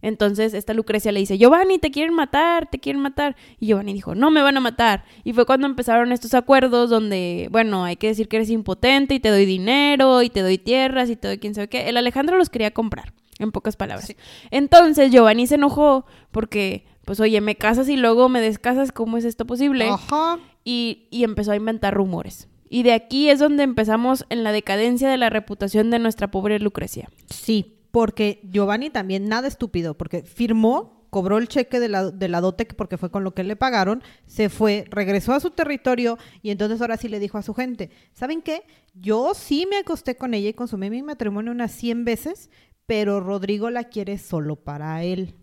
Entonces 0.00 0.54
esta 0.54 0.74
Lucrecia 0.74 1.12
le 1.12 1.20
dice, 1.20 1.38
Giovanni, 1.38 1.78
te 1.78 1.90
quieren 1.90 2.14
matar, 2.14 2.68
te 2.70 2.78
quieren 2.78 3.00
matar. 3.02 3.36
Y 3.60 3.66
Giovanni 3.68 3.92
dijo, 3.94 4.14
no 4.14 4.30
me 4.30 4.42
van 4.42 4.56
a 4.56 4.60
matar. 4.60 5.04
Y 5.24 5.32
fue 5.32 5.44
cuando 5.46 5.66
empezaron 5.66 6.12
estos 6.12 6.34
acuerdos 6.34 6.88
donde, 6.90 7.48
bueno, 7.50 7.84
hay 7.84 7.96
que 7.96 8.08
decir 8.08 8.28
que 8.28 8.36
eres 8.36 8.50
impotente 8.50 9.14
y 9.14 9.20
te 9.20 9.28
doy 9.30 9.44
dinero 9.46 10.22
y 10.22 10.30
te 10.30 10.40
doy 10.40 10.58
tierras 10.58 11.10
y 11.10 11.16
te 11.16 11.28
doy 11.28 11.38
quién 11.38 11.54
sabe 11.54 11.68
qué. 11.68 11.88
El 11.88 11.96
Alejandro 11.98 12.36
los 12.38 12.48
quería 12.50 12.70
comprar, 12.72 13.12
en 13.44 13.52
pocas 13.52 13.76
palabras. 13.76 14.06
Sí. 14.06 14.16
Entonces 14.50 15.10
Giovanni 15.10 15.46
se 15.46 15.54
enojó 15.56 16.06
porque, 16.30 16.84
pues 17.04 17.20
oye, 17.20 17.40
me 17.40 17.56
casas 17.56 17.88
y 17.88 17.96
luego 17.96 18.28
me 18.28 18.40
descasas, 18.40 18.92
¿cómo 18.92 19.16
es 19.18 19.24
esto 19.24 19.46
posible? 19.46 19.88
Ajá. 19.88 20.38
y, 20.64 21.08
y 21.10 21.24
empezó 21.24 21.52
a 21.52 21.56
inventar 21.56 21.94
rumores. 21.94 22.48
Y 22.68 22.84
de 22.84 22.92
aquí 22.92 23.28
es 23.28 23.38
donde 23.38 23.64
empezamos 23.64 24.24
en 24.30 24.44
la 24.44 24.52
decadencia 24.52 25.10
de 25.10 25.16
la 25.18 25.28
reputación 25.28 25.90
de 25.90 25.98
nuestra 25.98 26.30
pobre 26.30 26.58
Lucrecia. 26.58 27.10
Sí, 27.28 27.76
porque 27.90 28.40
Giovanni 28.50 28.88
también 28.88 29.28
nada 29.28 29.46
estúpido, 29.48 29.92
porque 29.98 30.22
firmó, 30.22 31.06
cobró 31.10 31.36
el 31.36 31.48
cheque 31.48 31.78
de 31.80 31.90
la, 31.90 32.10
de 32.10 32.28
la 32.28 32.40
dote 32.40 32.66
que- 32.66 32.74
porque 32.74 32.96
fue 32.96 33.10
con 33.10 33.24
lo 33.24 33.34
que 33.34 33.44
le 33.44 33.56
pagaron, 33.56 34.02
se 34.26 34.48
fue, 34.48 34.86
regresó 34.88 35.34
a 35.34 35.40
su 35.40 35.50
territorio 35.50 36.16
y 36.40 36.48
entonces 36.50 36.80
ahora 36.80 36.96
sí 36.96 37.08
le 37.08 37.18
dijo 37.20 37.36
a 37.36 37.42
su 37.42 37.52
gente, 37.52 37.90
¿saben 38.14 38.40
qué? 38.40 38.62
Yo 38.94 39.34
sí 39.34 39.66
me 39.68 39.76
acosté 39.76 40.16
con 40.16 40.32
ella 40.32 40.48
y 40.48 40.54
consumí 40.54 40.88
mi 40.88 41.02
matrimonio 41.02 41.52
unas 41.52 41.72
100 41.72 42.06
veces, 42.06 42.48
pero 42.86 43.20
Rodrigo 43.20 43.70
la 43.70 43.84
quiere 43.84 44.18
solo 44.18 44.56
para 44.56 45.02
él. 45.02 45.34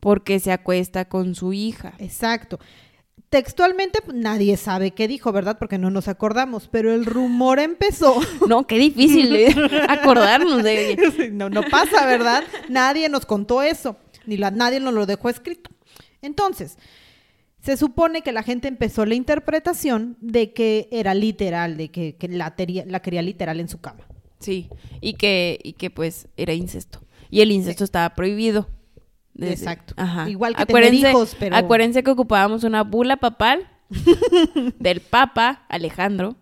Porque 0.00 0.40
se 0.40 0.50
acuesta 0.52 1.04
con 1.08 1.34
su 1.34 1.52
hija. 1.52 1.92
Exacto. 1.98 2.58
Textualmente 3.28 4.00
pues, 4.02 4.16
nadie 4.16 4.56
sabe 4.56 4.90
qué 4.92 5.06
dijo, 5.06 5.30
¿verdad? 5.30 5.58
Porque 5.58 5.78
no 5.78 5.90
nos 5.90 6.08
acordamos, 6.08 6.68
pero 6.68 6.92
el 6.92 7.04
rumor 7.06 7.58
empezó. 7.60 8.16
No, 8.48 8.66
qué 8.66 8.78
difícil 8.78 9.34
eh, 9.36 9.54
acordarnos 9.88 10.62
de 10.64 10.92
ella. 10.92 11.02
no, 11.30 11.48
no 11.50 11.62
pasa, 11.70 12.06
¿verdad? 12.06 12.42
Nadie 12.68 13.08
nos 13.08 13.26
contó 13.26 13.62
eso, 13.62 13.96
ni 14.26 14.36
la, 14.36 14.50
nadie 14.50 14.80
nos 14.80 14.94
lo 14.94 15.06
dejó 15.06 15.28
escrito. 15.28 15.70
Entonces, 16.22 16.76
se 17.60 17.76
supone 17.76 18.22
que 18.22 18.32
la 18.32 18.42
gente 18.42 18.66
empezó 18.66 19.04
la 19.06 19.14
interpretación 19.14 20.16
de 20.20 20.52
que 20.52 20.88
era 20.90 21.14
literal, 21.14 21.76
de 21.76 21.90
que, 21.90 22.16
que 22.16 22.26
la, 22.28 22.56
tería- 22.56 22.84
la 22.86 23.00
quería 23.00 23.22
literal 23.22 23.60
en 23.60 23.68
su 23.68 23.80
cama. 23.80 24.06
Sí, 24.40 24.68
y 25.00 25.14
que, 25.14 25.58
y 25.62 25.74
que 25.74 25.90
pues 25.90 26.26
era 26.36 26.52
incesto. 26.54 27.00
Y 27.30 27.40
el 27.42 27.52
incesto 27.52 27.84
estaba 27.84 28.14
prohibido. 28.16 28.68
Desde- 29.34 29.52
Exacto. 29.54 29.94
Ajá. 29.96 30.28
Igual 30.28 30.56
que 30.56 30.62
tener 30.66 30.92
hijos, 31.10 31.36
pero- 31.38 31.54
Acuérdense 31.56 32.02
que 32.02 32.10
ocupábamos 32.10 32.64
una 32.64 32.82
bula 32.82 33.16
papal 33.18 33.68
del 34.78 35.00
Papa 35.00 35.64
Alejandro 35.68 36.36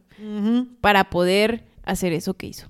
para 0.81 1.11
poder 1.11 1.65
hacer 1.85 2.13
eso 2.13 2.35
que 2.35 2.49
hizo. 2.49 2.69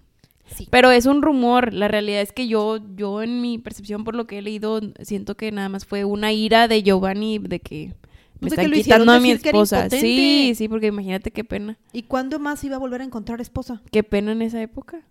Sí. 0.55 0.67
Pero 0.71 0.91
es 0.91 1.07
un 1.07 1.23
rumor, 1.23 1.73
la 1.75 1.89
realidad 1.89 2.21
es 2.23 2.33
que 2.33 2.49
yo, 2.49 2.79
yo 2.97 3.23
en 3.23 3.41
mi 3.43 3.59
percepción 3.59 4.05
por 4.05 4.15
lo 4.15 4.27
que 4.27 4.39
he 4.39 4.43
leído, 4.43 4.81
siento 5.03 5.37
que 5.37 5.53
nada 5.53 5.69
más 5.69 5.85
fue 5.85 6.05
una 6.05 6.33
ira 6.33 6.69
de 6.69 6.83
Giovanni 6.83 7.39
de 7.39 7.61
que 7.61 7.95
me 8.41 8.49
están 8.49 8.71
que 8.71 8.83
quitando 8.83 9.13
a 9.13 9.21
mi 9.21 9.31
esposa. 9.33 9.89
Sí, 9.91 10.53
sí, 10.57 10.69
porque 10.69 10.87
imagínate 10.87 11.31
qué 11.33 11.45
pena. 11.45 11.77
¿Y 11.93 12.03
cuándo 12.05 12.39
más 12.39 12.63
iba 12.65 12.77
a 12.77 12.79
volver 12.79 13.01
a 13.03 13.05
encontrar 13.05 13.41
esposa? 13.41 13.83
Qué 13.91 14.03
pena 14.03 14.33
en 14.33 14.43
esa 14.43 14.61
época. 14.63 15.03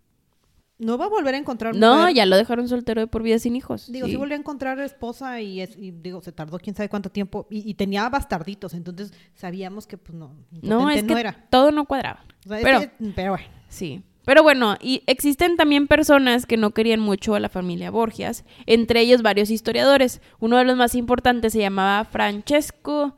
No 0.79 0.97
va 0.97 1.05
a 1.05 1.09
volver 1.09 1.33
a 1.33 1.37
encontrar 1.39 1.75
No, 1.75 2.07
ya 2.09 2.25
lo 2.27 2.37
dejaron 2.37 2.67
soltero 2.67 3.01
de 3.01 3.07
por 3.07 3.23
vida 3.23 3.39
sin 3.39 3.55
hijos. 3.55 3.91
Digo, 3.91 4.05
sí. 4.05 4.11
sí 4.11 4.17
volvió 4.17 4.35
a 4.35 4.39
encontrar 4.39 4.79
esposa 4.79 5.41
y, 5.41 5.61
es- 5.61 5.75
y, 5.77 5.89
digo, 5.91 6.21
se 6.21 6.31
tardó 6.31 6.59
quién 6.59 6.75
sabe 6.75 6.87
cuánto 6.87 7.09
tiempo 7.09 7.47
y, 7.49 7.67
y 7.67 7.73
tenía 7.73 8.07
bastarditos, 8.09 8.73
entonces 8.75 9.11
sabíamos 9.33 9.87
que 9.87 9.97
pues 9.97 10.15
no, 10.15 10.35
No, 10.61 10.89
es 10.91 11.03
no 11.03 11.15
que 11.15 11.19
era. 11.21 11.47
todo 11.49 11.71
no 11.71 11.85
cuadraba. 11.85 12.23
O 12.45 12.49
sea, 12.49 12.59
es 12.59 12.63
pero, 12.63 12.79
que- 12.81 12.91
pero 13.15 13.31
bueno. 13.31 13.47
sí. 13.69 14.03
Pero 14.23 14.43
bueno, 14.43 14.75
y 14.81 15.03
existen 15.07 15.55
también 15.55 15.87
personas 15.87 16.45
que 16.45 16.57
no 16.57 16.71
querían 16.71 16.99
mucho 16.99 17.33
a 17.33 17.39
la 17.39 17.47
familia 17.47 17.91
Borgias, 17.91 18.43
entre 18.65 18.99
ellos 18.99 19.21
varios 19.21 19.49
historiadores. 19.49 20.21
Uno 20.39 20.57
de 20.57 20.65
los 20.65 20.75
más 20.75 20.95
importantes 20.95 21.53
se 21.53 21.59
llamaba 21.59 22.03
Francesco 22.03 23.15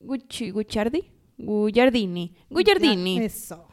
Gucci, 0.00 0.50
Gucciardi, 0.50 1.04
Gugliardini, 1.38 2.34
Gugliardini. 2.50 3.18
Eso. 3.20 3.64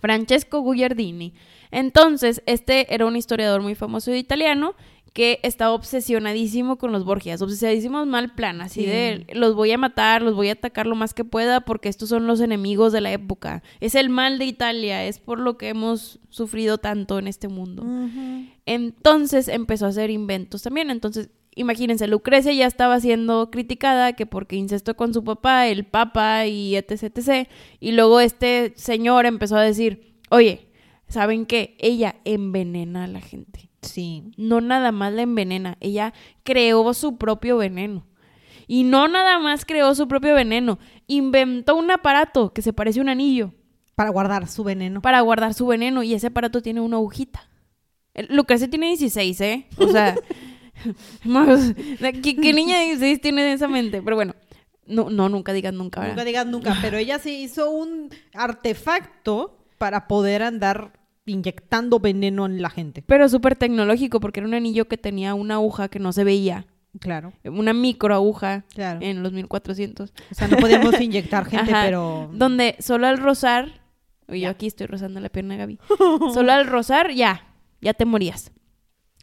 Francesco 0.00 0.60
Gugliardini. 0.60 1.34
Entonces, 1.70 2.42
este 2.46 2.92
era 2.94 3.06
un 3.06 3.16
historiador 3.16 3.62
muy 3.62 3.74
famoso 3.74 4.10
de 4.10 4.18
italiano 4.18 4.74
que 5.12 5.40
estaba 5.42 5.72
obsesionadísimo 5.74 6.78
con 6.78 6.92
los 6.92 7.04
Borgias, 7.04 7.42
obsesionadísimo 7.42 8.06
mal 8.06 8.32
plan, 8.36 8.60
así 8.60 8.82
Sí. 8.82 8.86
de 8.86 9.26
los 9.34 9.56
voy 9.56 9.72
a 9.72 9.78
matar, 9.78 10.22
los 10.22 10.34
voy 10.34 10.50
a 10.50 10.52
atacar 10.52 10.86
lo 10.86 10.94
más 10.94 11.14
que 11.14 11.24
pueda 11.24 11.62
porque 11.62 11.88
estos 11.88 12.08
son 12.10 12.28
los 12.28 12.40
enemigos 12.40 12.92
de 12.92 13.00
la 13.00 13.10
época. 13.10 13.64
Es 13.80 13.96
el 13.96 14.08
mal 14.08 14.38
de 14.38 14.44
Italia, 14.44 15.04
es 15.04 15.18
por 15.18 15.40
lo 15.40 15.58
que 15.58 15.68
hemos 15.70 16.20
sufrido 16.28 16.78
tanto 16.78 17.18
en 17.18 17.26
este 17.26 17.48
mundo. 17.48 17.84
Entonces 18.66 19.48
empezó 19.48 19.86
a 19.86 19.88
hacer 19.88 20.10
inventos 20.10 20.62
también. 20.62 20.90
Entonces, 20.90 21.30
imagínense, 21.56 22.06
Lucrecia 22.06 22.52
ya 22.52 22.66
estaba 22.66 23.00
siendo 23.00 23.50
criticada 23.50 24.12
que 24.12 24.26
porque 24.26 24.56
incestó 24.56 24.96
con 24.96 25.12
su 25.12 25.24
papá, 25.24 25.66
el 25.66 25.84
papa 25.84 26.46
y 26.46 26.76
etc, 26.76 27.02
etc. 27.16 27.48
Y 27.80 27.92
luego 27.92 28.20
este 28.20 28.72
señor 28.76 29.26
empezó 29.26 29.56
a 29.56 29.62
decir, 29.62 30.14
oye, 30.30 30.68
¿saben 31.10 31.44
qué? 31.44 31.76
Ella 31.78 32.16
envenena 32.24 33.04
a 33.04 33.08
la 33.08 33.20
gente. 33.20 33.70
Sí. 33.82 34.32
No 34.38 34.60
nada 34.62 34.90
más 34.92 35.12
la 35.12 35.22
envenena, 35.22 35.76
ella 35.80 36.12
creó 36.42 36.92
su 36.94 37.18
propio 37.18 37.58
veneno. 37.58 38.06
Y 38.66 38.84
no 38.84 39.08
nada 39.08 39.38
más 39.40 39.64
creó 39.64 39.94
su 39.94 40.06
propio 40.08 40.34
veneno, 40.34 40.78
inventó 41.08 41.74
un 41.76 41.90
aparato 41.90 42.52
que 42.54 42.62
se 42.62 42.72
parece 42.72 43.00
a 43.00 43.02
un 43.02 43.08
anillo 43.08 43.52
Para 43.96 44.10
guardar 44.10 44.46
su 44.48 44.62
veneno. 44.64 45.02
para 45.02 45.20
guardar 45.22 45.54
su 45.54 45.66
veneno 45.66 46.02
y 46.04 46.14
ese 46.14 46.28
aparato 46.28 46.62
tiene 46.62 46.80
una 46.80 46.96
agujita. 46.96 47.48
Lucrecia 48.28 48.68
tiene 48.70 48.86
16, 48.88 49.40
¿eh? 49.40 49.66
O 49.78 49.88
sea, 49.88 50.14
más- 51.24 51.74
¿qué, 52.22 52.36
qué 52.36 52.52
niña 52.52 52.78
de 52.78 52.84
16 52.86 53.20
tiene 53.20 53.52
esa 53.52 53.66
mente? 53.68 54.02
Pero 54.02 54.14
bueno, 54.16 54.34
no, 54.86 55.10
no 55.10 55.28
nunca 55.28 55.52
digas 55.52 55.72
nunca, 55.74 56.00
¿verdad? 56.00 56.14
Nunca 56.14 56.24
digas 56.24 56.46
nunca, 56.46 56.78
pero 56.80 56.96
ella 56.96 57.18
sí 57.18 57.42
hizo 57.42 57.70
un 57.70 58.10
artefacto 58.34 59.58
para 59.78 60.06
poder 60.06 60.42
andar 60.42 60.92
inyectando 61.30 61.98
veneno 62.00 62.46
en 62.46 62.60
la 62.62 62.70
gente. 62.70 63.02
Pero 63.06 63.28
súper 63.28 63.56
tecnológico 63.56 64.20
porque 64.20 64.40
era 64.40 64.46
un 64.48 64.54
anillo 64.54 64.88
que 64.88 64.98
tenía 64.98 65.34
una 65.34 65.54
aguja 65.54 65.88
que 65.88 65.98
no 65.98 66.12
se 66.12 66.24
veía, 66.24 66.66
Claro, 66.98 67.32
una 67.44 67.72
micro 67.72 68.12
aguja 68.14 68.64
claro. 68.74 68.98
en 69.00 69.22
los 69.22 69.32
1400. 69.32 70.12
O 70.30 70.34
sea, 70.34 70.48
no 70.48 70.56
podemos 70.56 71.00
inyectar 71.00 71.44
gente, 71.46 71.70
Ajá. 71.70 71.84
pero... 71.84 72.28
Donde 72.32 72.74
solo 72.80 73.06
al 73.06 73.18
rozar, 73.18 73.80
yo 74.26 74.34
Ya. 74.34 74.50
aquí 74.50 74.66
estoy 74.66 74.88
rozando 74.88 75.20
la 75.20 75.28
pierna 75.28 75.56
Gaby, 75.56 75.78
solo 76.34 76.50
al 76.52 76.66
rozar 76.66 77.12
ya, 77.12 77.46
ya 77.80 77.94
te 77.94 78.04
morías. 78.06 78.50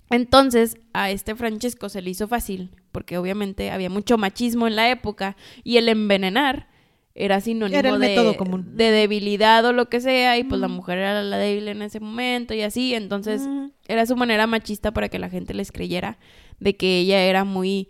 Entonces, 0.10 0.78
a 0.94 1.12
este 1.12 1.36
Francesco 1.36 1.90
se 1.90 2.02
le 2.02 2.10
hizo 2.12 2.28
fácil, 2.30 2.72
porque 2.94 3.18
obviamente 3.18 3.72
había 3.72 3.90
mucho 3.90 4.18
machismo 4.18 4.66
en 4.68 4.78
la 4.78 4.90
época 4.90 5.36
y 5.66 5.76
el 5.76 5.90
envenenar 5.90 6.70
era 7.18 7.42
sinónimo 7.42 7.78
Era 7.80 7.90
el 7.90 8.00
de, 8.00 8.36
común. 8.38 8.78
de 8.78 8.92
debilidad 8.92 9.66
o 9.66 9.74
lo 9.74 9.90
que 9.90 10.00
sea, 10.00 10.38
y 10.38 10.44
pues 10.44 10.62
la 10.62 10.68
mujer 10.68 11.00
era 11.00 11.22
la 11.24 11.38
débil 11.38 11.68
en 11.68 11.82
ese 11.82 12.00
momento 12.00 12.54
y 12.54 12.62
así, 12.62 12.94
entonces 12.94 13.42
Mm. 13.48 13.72
era 13.88 14.06
su 14.06 14.16
manera 14.16 14.46
machista 14.48 14.92
para 14.92 15.10
que 15.10 15.18
la 15.20 15.30
gente 15.30 15.54
les 15.54 15.72
creyera 15.72 16.18
de 16.60 16.76
que 16.78 17.00
ella 17.00 17.22
era 17.24 17.44
muy 17.44 17.90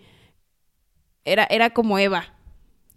era 1.26 1.46
era 1.50 1.70
como 1.72 2.00
Eva 2.00 2.34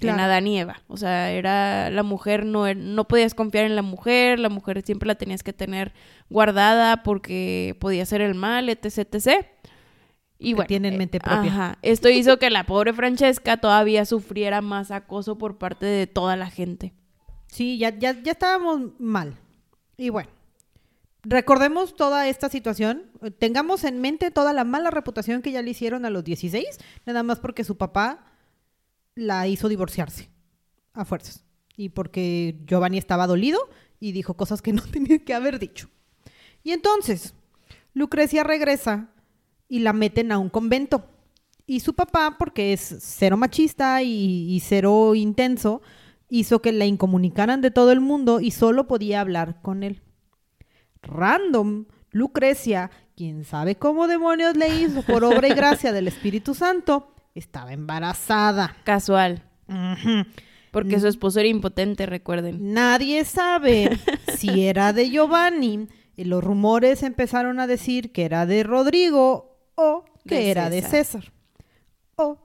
en 0.01 0.07
Claro. 0.09 0.23
Adán 0.23 0.47
y 0.47 0.59
Eva, 0.59 0.81
o 0.87 0.97
sea, 0.97 1.31
era 1.31 1.91
la 1.91 2.03
mujer 2.03 2.47
no 2.47 2.67
er- 2.67 2.77
no 2.77 3.07
podías 3.07 3.35
confiar 3.35 3.67
en 3.67 3.77
la 3.77 3.83
mujer, 3.83 4.39
la 4.39 4.49
mujer 4.49 4.81
siempre 4.83 5.07
la 5.07 5.17
tenías 5.17 5.43
que 5.43 5.53
tener 5.53 5.93
guardada 6.31 7.03
porque 7.03 7.77
podía 7.81 8.05
hacer 8.05 8.23
el 8.23 8.35
mal, 8.35 8.71
etc, 8.71 9.07
etc. 9.13 9.47
Y 10.43 10.55
bueno, 10.55 10.69
tienen 10.69 10.95
eh, 10.95 10.97
mente 10.97 11.21
propia. 11.21 11.53
ajá, 11.53 11.79
esto 11.83 12.09
hizo 12.09 12.39
que 12.39 12.49
la 12.49 12.65
pobre 12.65 12.95
Francesca 12.95 13.59
todavía 13.59 14.07
sufriera 14.07 14.63
más 14.63 14.91
acoso 14.91 15.37
por 15.37 15.59
parte 15.59 15.85
de 15.85 16.07
toda 16.07 16.35
la 16.35 16.49
gente. 16.51 16.95
Sí, 17.47 17.77
ya, 17.77 17.97
ya, 17.97 18.21
ya 18.23 18.33
estábamos 18.33 18.99
mal. 18.99 19.37
Y 19.99 20.09
bueno, 20.09 20.31
recordemos 21.23 21.95
toda 21.95 22.27
esta 22.27 22.49
situación. 22.49 23.11
Tengamos 23.39 23.85
en 23.85 24.01
mente 24.01 24.31
toda 24.31 24.55
la 24.55 24.65
mala 24.65 24.91
reputación 24.91 25.43
que 25.43 25.53
ya 25.53 25.61
le 25.61 25.73
hicieron 25.73 26.07
a 26.07 26.11
los 26.11 26.25
16, 26.25 26.79
nada 27.05 27.23
más 27.23 27.39
porque 27.39 27.63
su 27.63 27.77
papá 27.77 28.25
la 29.15 29.47
hizo 29.47 29.69
divorciarse 29.69 30.31
a 30.95 31.05
fuerzas. 31.05 31.45
Y 31.77 31.91
porque 31.91 32.59
Giovanni 32.67 32.97
estaba 32.97 33.27
dolido 33.27 33.69
y 34.01 34.13
dijo 34.13 34.35
cosas 34.35 34.63
que 34.63 34.73
no 34.73 34.83
tenía 34.91 35.23
que 35.23 35.35
haber 35.35 35.59
dicho. 35.59 35.91
Y 36.63 36.73
entonces, 36.73 37.35
Lucrecia 37.93 38.43
regresa 38.43 39.11
y 39.71 39.79
la 39.79 39.95
meten 39.95 40.33
a 40.33 40.39
un 40.39 40.51
convento. 40.51 41.07
Y 41.67 41.81
su 41.81 41.95
papá, 41.95 42.37
porque 42.39 42.75
es 42.75 42.97
cero 43.01 43.39
machista 43.39 44.03
y, 44.03 44.53
y 44.53 44.61
cero 44.61 45.15
intenso, 45.15 45.81
hizo 46.29 46.61
que 46.61 46.73
la 46.73 46.85
incomunicaran 46.85 47.63
de 47.63 47.71
todo 47.71 47.93
el 47.93 48.01
mundo 48.01 48.41
y 48.41 48.51
solo 48.51 48.87
podía 48.87 49.21
hablar 49.21 49.63
con 49.63 49.85
él. 49.85 50.03
Random, 51.03 51.87
Lucrecia, 52.11 52.91
quien 53.17 53.45
sabe 53.45 53.77
cómo 53.77 54.09
demonios 54.09 54.57
le 54.57 54.81
hizo 54.81 55.03
por 55.03 55.23
obra 55.25 55.49
y 55.49 55.55
gracia 55.55 55.93
del 55.93 56.09
Espíritu 56.09 56.55
Santo, 56.55 57.15
estaba 57.35 57.73
embarazada. 57.73 58.77
Casual, 58.83 59.45
porque 60.73 60.99
su 60.99 61.07
esposo 61.07 61.39
era 61.39 61.49
impotente, 61.49 62.07
recuerden. 62.07 62.73
Nadie 62.73 63.25
sabe 63.25 63.99
si 64.37 64.65
era 64.67 64.93
de 64.93 65.11
Giovanni. 65.11 65.87
Los 66.17 66.43
rumores 66.43 67.03
empezaron 67.03 67.61
a 67.61 67.67
decir 67.67 68.13
que 68.13 68.25
era 68.25 68.45
de 68.45 68.63
Rodrigo 68.63 69.50
o 69.81 70.05
que 70.27 70.35
De 70.37 70.51
era 70.51 70.71
de 70.71 70.83
César. 70.83 71.33
O 72.17 72.39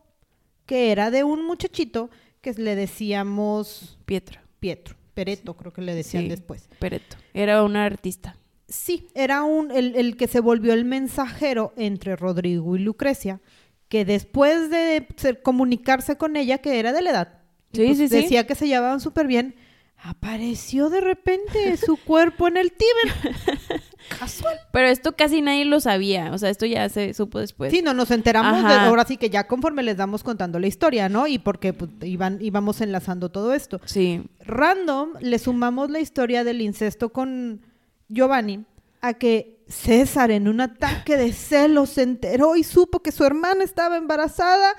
que 0.65 0.91
era 0.91 1.11
de 1.11 1.23
un 1.23 1.45
muchachito 1.45 2.09
que 2.41 2.53
le 2.53 2.75
decíamos 2.75 3.97
Pietro. 4.05 4.39
Pietro. 4.59 4.95
Pereto, 5.13 5.55
creo 5.55 5.71
que 5.71 5.81
le 5.81 5.95
decían 5.95 6.23
Sí. 6.23 6.29
después. 6.29 6.67
Pereto. 6.79 7.17
Era 7.33 7.63
un 7.63 7.75
artista. 7.75 8.37
Sí, 8.67 9.07
era 9.15 9.43
un, 9.43 9.71
el, 9.71 9.95
el 9.95 10.17
que 10.17 10.27
se 10.27 10.39
volvió 10.39 10.73
el 10.73 10.85
mensajero 10.85 11.71
entre 11.77 12.15
Rodrigo 12.15 12.75
y 12.75 12.79
Lucrecia, 12.79 13.39
que 13.87 14.03
después 14.05 14.69
de 14.69 15.07
ser- 15.17 15.41
comunicarse 15.41 16.17
con 16.17 16.35
ella, 16.35 16.57
que 16.57 16.79
era 16.79 16.91
de 16.91 17.01
la 17.01 17.09
edad, 17.11 17.41
Sí, 17.73 17.85
pues 17.85 17.97
sí, 17.97 18.07
sí. 18.09 18.15
decía 18.15 18.47
que 18.47 18.55
se 18.55 18.67
llevaban 18.67 18.99
súper 19.01 19.27
bien, 19.27 19.55
apareció 19.97 20.89
de 20.89 21.01
repente 21.01 21.77
su 21.77 21.95
cuerpo 21.97 22.47
en 22.47 22.57
el 22.57 22.71
Tíber. 22.73 23.35
Casual. 24.19 24.57
Pero 24.71 24.87
esto 24.87 25.15
casi 25.15 25.41
nadie 25.41 25.65
lo 25.65 25.79
sabía. 25.79 26.31
O 26.33 26.37
sea, 26.37 26.49
esto 26.49 26.65
ya 26.65 26.87
se 26.89 27.13
supo 27.13 27.39
después. 27.39 27.71
Sí, 27.71 27.81
no 27.81 27.93
nos 27.93 28.11
enteramos 28.11 28.63
de- 28.63 28.73
ahora 28.73 29.05
sí 29.05 29.17
que 29.17 29.29
ya 29.29 29.47
conforme 29.47 29.83
les 29.83 29.97
damos 29.97 30.23
contando 30.23 30.59
la 30.59 30.67
historia, 30.67 31.09
¿no? 31.09 31.27
Y 31.27 31.39
porque 31.39 31.73
pues, 31.73 31.91
iban, 32.03 32.39
íbamos 32.41 32.81
enlazando 32.81 33.29
todo 33.29 33.53
esto. 33.53 33.79
Sí. 33.85 34.23
Random 34.39 35.13
le 35.21 35.39
sumamos 35.39 35.89
la 35.89 35.99
historia 35.99 36.43
del 36.43 36.61
incesto 36.61 37.09
con 37.09 37.61
Giovanni 38.09 38.65
a 39.01 39.13
que 39.13 39.63
César 39.67 40.29
en 40.31 40.47
un 40.47 40.61
ataque 40.61 41.17
de 41.17 41.33
celos 41.33 41.89
se 41.89 42.03
enteró 42.03 42.55
y 42.55 42.63
supo 42.63 43.01
que 43.01 43.11
su 43.11 43.23
hermana 43.23 43.63
estaba 43.63 43.97
embarazada 43.97 44.73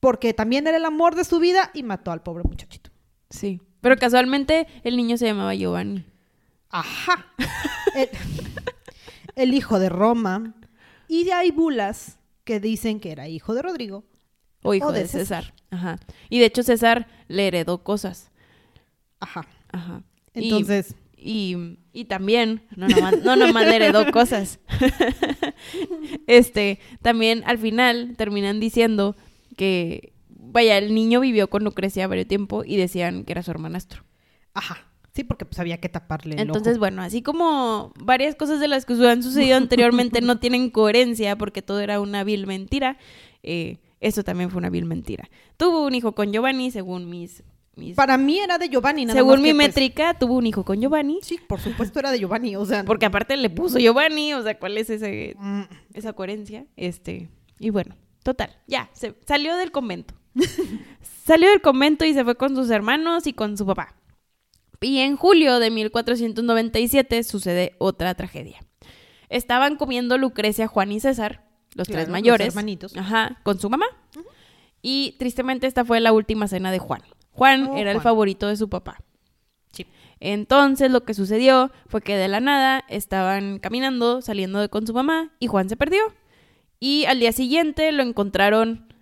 porque 0.00 0.34
también 0.34 0.66
era 0.66 0.76
el 0.78 0.84
amor 0.84 1.14
de 1.14 1.24
su 1.24 1.38
vida 1.38 1.70
y 1.74 1.82
mató 1.82 2.10
al 2.10 2.22
pobre 2.22 2.42
muchachito. 2.44 2.90
Sí. 3.30 3.60
Pero 3.80 3.96
casualmente 3.96 4.66
el 4.84 4.96
niño 4.96 5.16
se 5.16 5.26
llamaba 5.26 5.54
Giovanni. 5.54 6.04
Ajá. 6.72 7.26
el, 7.94 8.08
el 9.36 9.54
hijo 9.54 9.78
de 9.78 9.88
Roma. 9.88 10.54
Y 11.08 11.30
hay 11.30 11.50
bulas 11.50 12.18
que 12.44 12.58
dicen 12.60 12.98
que 13.00 13.12
era 13.12 13.28
hijo 13.28 13.54
de 13.54 13.62
Rodrigo. 13.62 14.04
O 14.62 14.74
hijo 14.74 14.86
O 14.88 14.92
de, 14.92 15.00
de 15.02 15.08
César. 15.08 15.44
César. 15.44 15.54
Ajá. 15.70 15.98
Y 16.28 16.38
de 16.38 16.46
hecho 16.46 16.62
César 16.62 17.06
le 17.28 17.46
heredó 17.46 17.82
cosas. 17.84 18.30
Ajá. 19.20 19.46
Ajá. 19.70 20.02
Y- 20.34 20.44
Entonces, 20.44 20.94
Y, 21.16 21.78
y 21.92 22.06
también, 22.06 22.62
no 22.74 22.88
nomás, 22.88 23.22
no 23.22 23.36
nomás 23.36 23.66
le 23.66 23.76
heredó 23.76 24.10
cosas. 24.10 24.58
este, 26.26 26.78
también 27.02 27.42
al 27.46 27.58
final 27.58 28.14
terminan 28.16 28.60
diciendo 28.60 29.16
que, 29.56 30.12
vaya, 30.28 30.78
el 30.78 30.94
niño 30.94 31.20
vivió 31.20 31.48
con 31.50 31.64
Lucrecia 31.64 32.06
varios 32.08 32.26
tiempo 32.28 32.64
y 32.64 32.76
decían 32.76 33.24
que 33.24 33.32
era 33.32 33.42
su 33.42 33.50
hermanastro. 33.50 34.04
ajá. 34.54 34.88
Sí, 35.14 35.24
porque 35.24 35.44
pues 35.44 35.58
había 35.58 35.78
que 35.78 35.90
taparle 35.90 36.34
el 36.34 36.40
Entonces, 36.40 36.74
ojo. 36.74 36.80
bueno, 36.80 37.02
así 37.02 37.20
como 37.20 37.92
varias 37.98 38.34
cosas 38.34 38.60
de 38.60 38.68
las 38.68 38.86
que 38.86 38.94
han 39.06 39.22
sucedido 39.22 39.58
anteriormente 39.58 40.22
no 40.22 40.38
tienen 40.40 40.70
coherencia 40.70 41.36
porque 41.36 41.60
todo 41.60 41.80
era 41.80 42.00
una 42.00 42.24
vil 42.24 42.46
mentira, 42.46 42.96
eh, 43.42 43.78
Eso 44.00 44.24
también 44.24 44.50
fue 44.50 44.58
una 44.58 44.70
vil 44.70 44.86
mentira. 44.86 45.28
Tuvo 45.58 45.86
un 45.86 45.94
hijo 45.94 46.12
con 46.12 46.32
Giovanni, 46.32 46.70
según 46.70 47.10
mis... 47.10 47.42
mis 47.76 47.94
Para 47.94 48.16
mí 48.16 48.38
era 48.38 48.56
de 48.56 48.70
Giovanni, 48.70 49.04
nada 49.04 49.18
según 49.18 49.34
más 49.34 49.40
mi 49.42 49.48
que, 49.50 49.54
pues, 49.54 49.68
métrica, 49.68 50.18
tuvo 50.18 50.36
un 50.38 50.46
hijo 50.46 50.64
con 50.64 50.80
Giovanni. 50.80 51.18
Sí, 51.22 51.38
por 51.46 51.60
supuesto 51.60 51.98
era 51.98 52.10
de 52.10 52.18
Giovanni, 52.18 52.56
o 52.56 52.64
sea... 52.64 52.82
Porque 52.84 53.04
aparte 53.04 53.36
le 53.36 53.50
puso 53.50 53.78
Giovanni, 53.78 54.32
o 54.32 54.42
sea, 54.42 54.58
¿cuál 54.58 54.78
es 54.78 54.88
ese, 54.88 55.36
Mm, 55.38 55.62
esa 55.92 56.14
coherencia? 56.14 56.64
Este, 56.76 57.28
y 57.58 57.68
bueno, 57.68 57.96
total, 58.22 58.56
ya, 58.66 58.88
se 58.94 59.14
salió 59.26 59.56
del 59.56 59.72
convento. 59.72 60.14
salió 61.26 61.50
del 61.50 61.60
convento 61.60 62.06
y 62.06 62.14
se 62.14 62.24
fue 62.24 62.34
con 62.34 62.56
sus 62.56 62.70
hermanos 62.70 63.26
y 63.26 63.34
con 63.34 63.58
su 63.58 63.66
papá. 63.66 63.94
Y 64.82 64.98
en 64.98 65.16
julio 65.16 65.58
de 65.58 65.70
1497 65.70 67.22
sucede 67.22 67.74
otra 67.78 68.14
tragedia. 68.14 68.60
Estaban 69.28 69.76
comiendo 69.76 70.18
Lucrecia, 70.18 70.66
Juan 70.66 70.92
y 70.92 71.00
César, 71.00 71.44
los 71.74 71.86
Claro, 71.88 71.98
tres 72.00 72.08
los 72.08 72.12
mayores. 72.12 72.48
hermanitos. 72.48 72.96
Ajá, 72.96 73.38
con 73.42 73.58
su 73.58 73.70
mamá. 73.70 73.86
Y 74.82 75.16
tristemente 75.18 75.66
esta 75.66 75.84
fue 75.84 76.00
la 76.00 76.12
última 76.12 76.48
cena 76.48 76.70
de 76.70 76.78
Juan. 76.78 77.02
Juan 77.30 77.68
Oh, 77.68 77.76
era 77.76 77.92
el 77.92 78.00
favorito 78.00 78.48
de 78.48 78.56
su 78.56 78.68
papá. 78.68 78.98
Sí. 79.72 79.86
Entonces 80.20 80.90
lo 80.90 81.04
que 81.04 81.14
sucedió 81.14 81.70
fue 81.86 82.02
que 82.02 82.16
de 82.16 82.28
la 82.28 82.40
nada 82.40 82.84
estaban 82.88 83.58
caminando, 83.58 84.20
saliendo 84.20 84.58
de 84.60 84.68
con 84.68 84.86
su 84.86 84.92
mamá 84.92 85.30
y 85.38 85.46
Juan 85.46 85.68
se 85.68 85.76
perdió. 85.76 86.02
Y 86.78 87.04
al 87.06 87.20
día 87.20 87.32
siguiente 87.32 87.90
lo 87.92 88.02
encontraron 88.02 88.92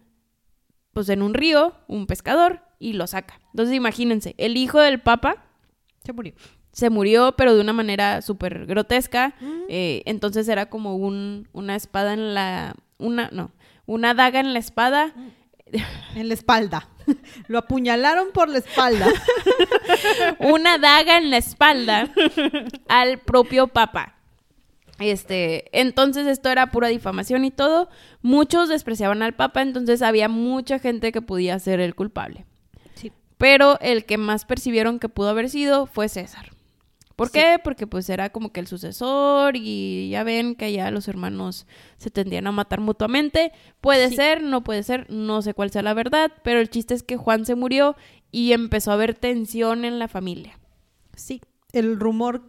pues 0.92 1.08
en 1.08 1.22
un 1.22 1.34
río, 1.34 1.74
un 1.88 2.06
pescador, 2.06 2.60
y 2.78 2.92
lo 2.92 3.06
saca. 3.06 3.40
Entonces 3.52 3.74
imagínense, 3.74 4.34
el 4.38 4.56
hijo 4.56 4.80
del 4.80 5.00
papa 5.00 5.44
Se 6.04 6.12
murió. 6.12 6.32
se 6.72 6.90
murió, 6.90 7.34
pero 7.36 7.54
de 7.54 7.60
una 7.60 7.72
manera 7.72 8.22
súper 8.22 8.66
grotesca. 8.66 9.34
Mm. 9.40 9.62
Eh, 9.68 10.02
entonces 10.06 10.48
era 10.48 10.66
como 10.66 10.96
un, 10.96 11.48
una 11.52 11.76
espada 11.76 12.14
en 12.14 12.34
la... 12.34 12.74
Una, 12.98 13.28
no, 13.32 13.52
una 13.86 14.14
daga 14.14 14.40
en 14.40 14.52
la 14.52 14.58
espada. 14.58 15.12
En 16.14 16.28
la 16.28 16.34
espalda. 16.34 16.88
Lo 17.48 17.58
apuñalaron 17.58 18.32
por 18.32 18.48
la 18.48 18.58
espalda. 18.58 19.08
una 20.38 20.78
daga 20.78 21.18
en 21.18 21.30
la 21.30 21.36
espalda 21.36 22.08
al 22.88 23.18
propio 23.18 23.68
papa. 23.68 24.16
Este, 25.00 25.64
entonces 25.72 26.26
esto 26.26 26.50
era 26.50 26.70
pura 26.70 26.88
difamación 26.88 27.44
y 27.44 27.50
todo. 27.50 27.88
Muchos 28.20 28.68
despreciaban 28.68 29.22
al 29.22 29.34
papa, 29.34 29.62
entonces 29.62 30.02
había 30.02 30.28
mucha 30.28 30.78
gente 30.78 31.10
que 31.10 31.22
podía 31.22 31.58
ser 31.58 31.80
el 31.80 31.94
culpable. 31.94 32.44
Pero 33.40 33.80
el 33.80 34.04
que 34.04 34.18
más 34.18 34.44
percibieron 34.44 34.98
que 34.98 35.08
pudo 35.08 35.30
haber 35.30 35.48
sido 35.48 35.86
fue 35.86 36.10
César. 36.10 36.50
¿Por 37.16 37.28
Sí. 37.28 37.38
qué? 37.38 37.58
Porque 37.64 37.86
pues 37.86 38.10
era 38.10 38.28
como 38.28 38.52
que 38.52 38.60
el 38.60 38.66
sucesor 38.66 39.56
y 39.56 40.10
ya 40.10 40.24
ven 40.24 40.54
que 40.54 40.70
ya 40.72 40.90
los 40.90 41.08
hermanos 41.08 41.66
se 41.96 42.10
tendían 42.10 42.46
a 42.46 42.52
matar 42.52 42.80
mutuamente. 42.80 43.52
Puede 43.80 44.10
Sí. 44.10 44.16
ser, 44.16 44.42
no 44.42 44.62
puede 44.62 44.82
ser, 44.82 45.06
no 45.10 45.40
sé 45.40 45.54
cuál 45.54 45.70
sea 45.70 45.80
la 45.80 45.94
verdad, 45.94 46.30
pero 46.44 46.60
el 46.60 46.68
chiste 46.68 46.92
es 46.92 47.02
que 47.02 47.16
Juan 47.16 47.46
se 47.46 47.54
murió 47.54 47.96
y 48.30 48.52
empezó 48.52 48.90
a 48.90 48.94
haber 48.94 49.14
tensión 49.14 49.86
en 49.86 49.98
la 49.98 50.06
familia. 50.08 50.58
Sí, 51.16 51.40
el 51.72 51.98
rumor, 51.98 52.42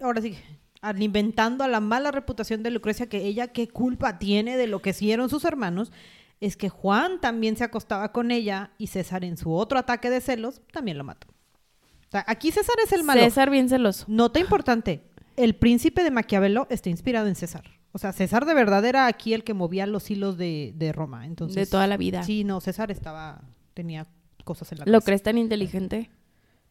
ahora 0.00 0.22
sí, 0.22 0.34
alimentando 0.80 1.62
a 1.62 1.68
la 1.68 1.80
mala 1.80 2.10
reputación 2.10 2.62
de 2.62 2.70
Lucrecia, 2.70 3.06
que 3.10 3.26
ella 3.26 3.48
qué 3.48 3.68
culpa 3.68 4.18
tiene 4.18 4.56
de 4.56 4.66
lo 4.66 4.80
que 4.80 4.90
hicieron 4.90 5.28
sus 5.28 5.44
hermanos, 5.44 5.92
es 6.40 6.56
que 6.56 6.68
Juan 6.68 7.20
también 7.20 7.56
se 7.56 7.64
acostaba 7.64 8.12
con 8.12 8.30
ella 8.30 8.72
y 8.78 8.88
César 8.88 9.24
en 9.24 9.36
su 9.36 9.52
otro 9.52 9.78
ataque 9.78 10.10
de 10.10 10.20
celos 10.20 10.60
también 10.72 10.98
lo 10.98 11.04
mató. 11.04 11.26
O 11.28 12.10
sea, 12.10 12.24
aquí 12.26 12.50
César 12.52 12.76
es 12.84 12.92
el 12.92 13.02
malo. 13.04 13.20
César 13.20 13.50
bien 13.50 13.68
celoso. 13.68 14.04
Nota 14.08 14.40
importante, 14.40 15.02
el 15.36 15.56
príncipe 15.56 16.02
de 16.02 16.10
Maquiavelo 16.10 16.66
está 16.70 16.90
inspirado 16.90 17.26
en 17.26 17.34
César. 17.34 17.64
O 17.92 17.98
sea, 17.98 18.12
César 18.12 18.44
de 18.44 18.54
verdad 18.54 18.84
era 18.84 19.06
aquí 19.06 19.34
el 19.34 19.44
que 19.44 19.54
movía 19.54 19.86
los 19.86 20.10
hilos 20.10 20.36
de, 20.38 20.72
de 20.76 20.92
Roma. 20.92 21.26
Entonces, 21.26 21.56
de 21.56 21.70
toda 21.70 21.86
la 21.86 21.96
vida. 21.96 22.22
Sí, 22.22 22.44
no, 22.44 22.60
César 22.60 22.90
estaba, 22.90 23.42
tenía 23.74 24.06
cosas 24.44 24.70
en 24.72 24.78
la 24.78 24.84
¿Lo 24.84 24.92
cabeza. 24.92 25.04
crees 25.06 25.22
tan 25.22 25.38
inteligente? 25.38 26.10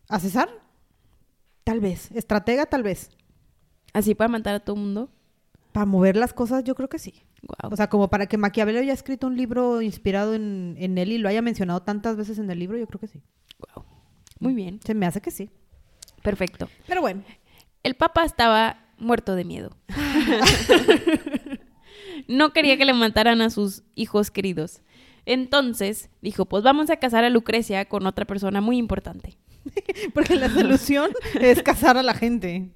¿A 0.10 0.20
César? 0.20 0.50
Tal 1.64 1.80
vez. 1.82 2.12
Estratega, 2.12 2.66
tal 2.66 2.84
vez. 2.84 3.10
¿Así 3.94 4.16
para 4.16 4.30
matar 4.30 4.56
a 4.56 4.60
todo 4.62 4.76
el 4.76 4.82
mundo? 4.84 5.12
Para 5.72 5.86
mover 5.86 6.16
las 6.16 6.34
cosas, 6.34 6.64
yo 6.64 6.76
creo 6.76 6.88
que 6.88 7.00
sí. 7.00 7.24
Wow. 7.42 7.72
O 7.72 7.76
sea, 7.76 7.88
como 7.88 8.10
para 8.10 8.26
que 8.26 8.38
Maquiavelo 8.38 8.80
haya 8.80 8.94
escrito 8.94 9.28
un 9.28 9.38
libro 9.38 9.82
inspirado 9.82 10.34
en, 10.34 10.76
en 10.80 10.98
él 10.98 11.12
y 11.12 11.18
lo 11.18 11.30
haya 11.30 11.42
mencionado 11.42 11.82
tantas 11.82 12.18
veces 12.18 12.40
en 12.40 12.50
el 12.50 12.60
libro, 12.60 12.78
yo 12.78 12.88
creo 12.88 13.00
que 13.00 13.08
sí. 13.08 13.22
Wow. 13.76 13.86
Muy 14.40 14.54
bien. 14.54 14.80
Se 14.84 14.94
me 14.94 15.06
hace 15.06 15.22
que 15.22 15.32
sí. 15.32 15.50
Perfecto. 16.24 16.70
Pero 16.88 17.02
bueno, 17.02 17.24
El 17.84 17.96
papa 17.96 18.26
estaba 18.26 18.86
muerto 18.98 19.36
de 19.36 19.46
miedo. 19.46 19.78
no 22.28 22.52
quería 22.52 22.78
que 22.78 22.86
le 22.86 22.94
mataran 22.94 23.42
a 23.42 23.50
sus 23.50 23.84
hijos 23.96 24.32
queridos. 24.32 24.82
Entonces 25.26 26.10
dijo, 26.22 26.46
pues 26.46 26.64
vamos 26.64 26.90
a 26.90 26.98
casar 26.98 27.24
a 27.24 27.30
Lucrecia 27.30 27.86
con 27.86 28.08
otra 28.08 28.26
persona 28.26 28.62
muy 28.62 28.78
importante. 28.78 29.38
porque 30.14 30.36
la 30.36 30.50
solución 30.50 31.12
es 31.40 31.62
casar 31.64 31.98
a 31.98 32.04
la 32.04 32.14
gente. 32.14 32.70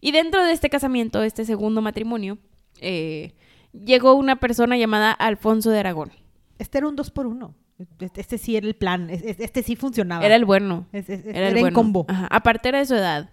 Y 0.00 0.12
dentro 0.12 0.44
de 0.44 0.52
este 0.52 0.68
casamiento, 0.70 1.22
este 1.22 1.44
segundo 1.44 1.80
matrimonio, 1.80 2.38
eh, 2.80 3.32
llegó 3.72 4.14
una 4.14 4.36
persona 4.36 4.76
llamada 4.76 5.12
Alfonso 5.12 5.70
de 5.70 5.78
Aragón. 5.80 6.10
Este 6.58 6.78
era 6.78 6.88
un 6.88 6.96
dos 6.96 7.10
por 7.10 7.26
uno. 7.26 7.54
Este, 8.00 8.20
este 8.20 8.38
sí 8.38 8.56
era 8.56 8.66
el 8.66 8.74
plan. 8.74 9.10
Es- 9.10 9.22
es- 9.22 9.38
Este, 9.40 9.62
sí 9.62 9.76
funcionaba. 9.76 10.24
Era 10.24 10.34
el 10.36 10.44
bueno. 10.46 10.86
Era, 10.92 11.14
era 11.14 11.48
el 11.48 11.56
en 11.56 11.60
bueno. 11.62 11.74
combo. 11.74 12.06
Ajá. 12.08 12.26
Aparte 12.30 12.68
era 12.70 12.78
de 12.78 12.86
su 12.86 12.94
edad. 12.94 13.28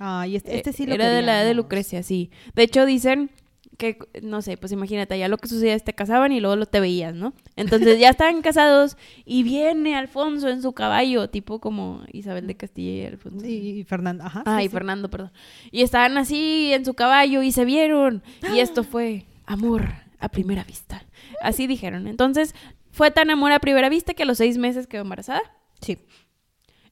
Ay, 0.00 0.34
este, 0.36 0.56
este 0.56 0.72
sí 0.72 0.86
lo 0.86 0.94
Era 0.94 1.08
de 1.08 1.22
la 1.22 1.38
edad 1.40 1.46
de. 1.46 1.54
Lucrecia, 1.54 2.02
sí. 2.02 2.30
De 2.56 2.64
hecho, 2.64 2.84
dicen 2.86 3.30
que, 3.76 3.98
no 4.22 4.42
sé, 4.42 4.56
pues 4.56 4.72
imagínate, 4.72 5.18
ya 5.18 5.28
lo 5.28 5.38
que 5.38 5.48
sucedía 5.48 5.74
es 5.74 5.84
te 5.84 5.94
casaban 5.94 6.32
y 6.32 6.40
luego 6.40 6.56
lo 6.56 6.66
te 6.66 6.80
veías, 6.80 7.14
¿no? 7.14 7.34
Entonces 7.56 7.98
ya 7.98 8.10
estaban 8.10 8.42
casados 8.42 8.96
y 9.24 9.42
viene 9.42 9.96
Alfonso 9.96 10.48
en 10.48 10.62
su 10.62 10.72
caballo, 10.72 11.28
tipo 11.28 11.60
como 11.60 12.02
Isabel 12.12 12.46
de 12.46 12.56
Castilla 12.56 13.02
y 13.02 13.06
Alfonso. 13.06 13.46
Y, 13.46 13.80
y 13.80 13.84
Fernando, 13.84 14.24
ajá. 14.24 14.42
Ay, 14.46 14.64
sí, 14.64 14.68
sí. 14.68 14.72
Fernando, 14.74 15.10
perdón. 15.10 15.32
Y 15.70 15.82
estaban 15.82 16.16
así 16.18 16.72
en 16.72 16.84
su 16.84 16.94
caballo 16.94 17.42
y 17.42 17.52
se 17.52 17.64
vieron. 17.64 18.22
Y 18.54 18.60
esto 18.60 18.84
fue 18.84 19.26
amor 19.46 19.88
a 20.20 20.28
primera 20.28 20.64
vista. 20.64 21.04
Así 21.42 21.66
dijeron. 21.66 22.06
Entonces, 22.06 22.54
fue 22.92 23.10
tan 23.10 23.30
amor 23.30 23.52
a 23.52 23.58
primera 23.58 23.88
vista 23.88 24.14
que 24.14 24.22
a 24.22 24.26
los 24.26 24.38
seis 24.38 24.56
meses 24.56 24.86
quedó 24.86 25.02
embarazada. 25.02 25.42
Sí. 25.80 25.98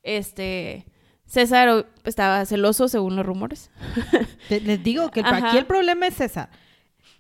Este, 0.03 0.85
César 1.27 1.87
estaba 2.05 2.45
celoso, 2.45 2.89
según 2.89 3.17
los 3.17 3.25
rumores. 3.25 3.71
Les 4.51 4.83
digo 4.83 5.11
que 5.11 5.21
Ajá. 5.21 5.49
aquí 5.49 5.59
el 5.59 5.65
problema 5.65 6.09
es 6.09 6.15
César. 6.15 6.51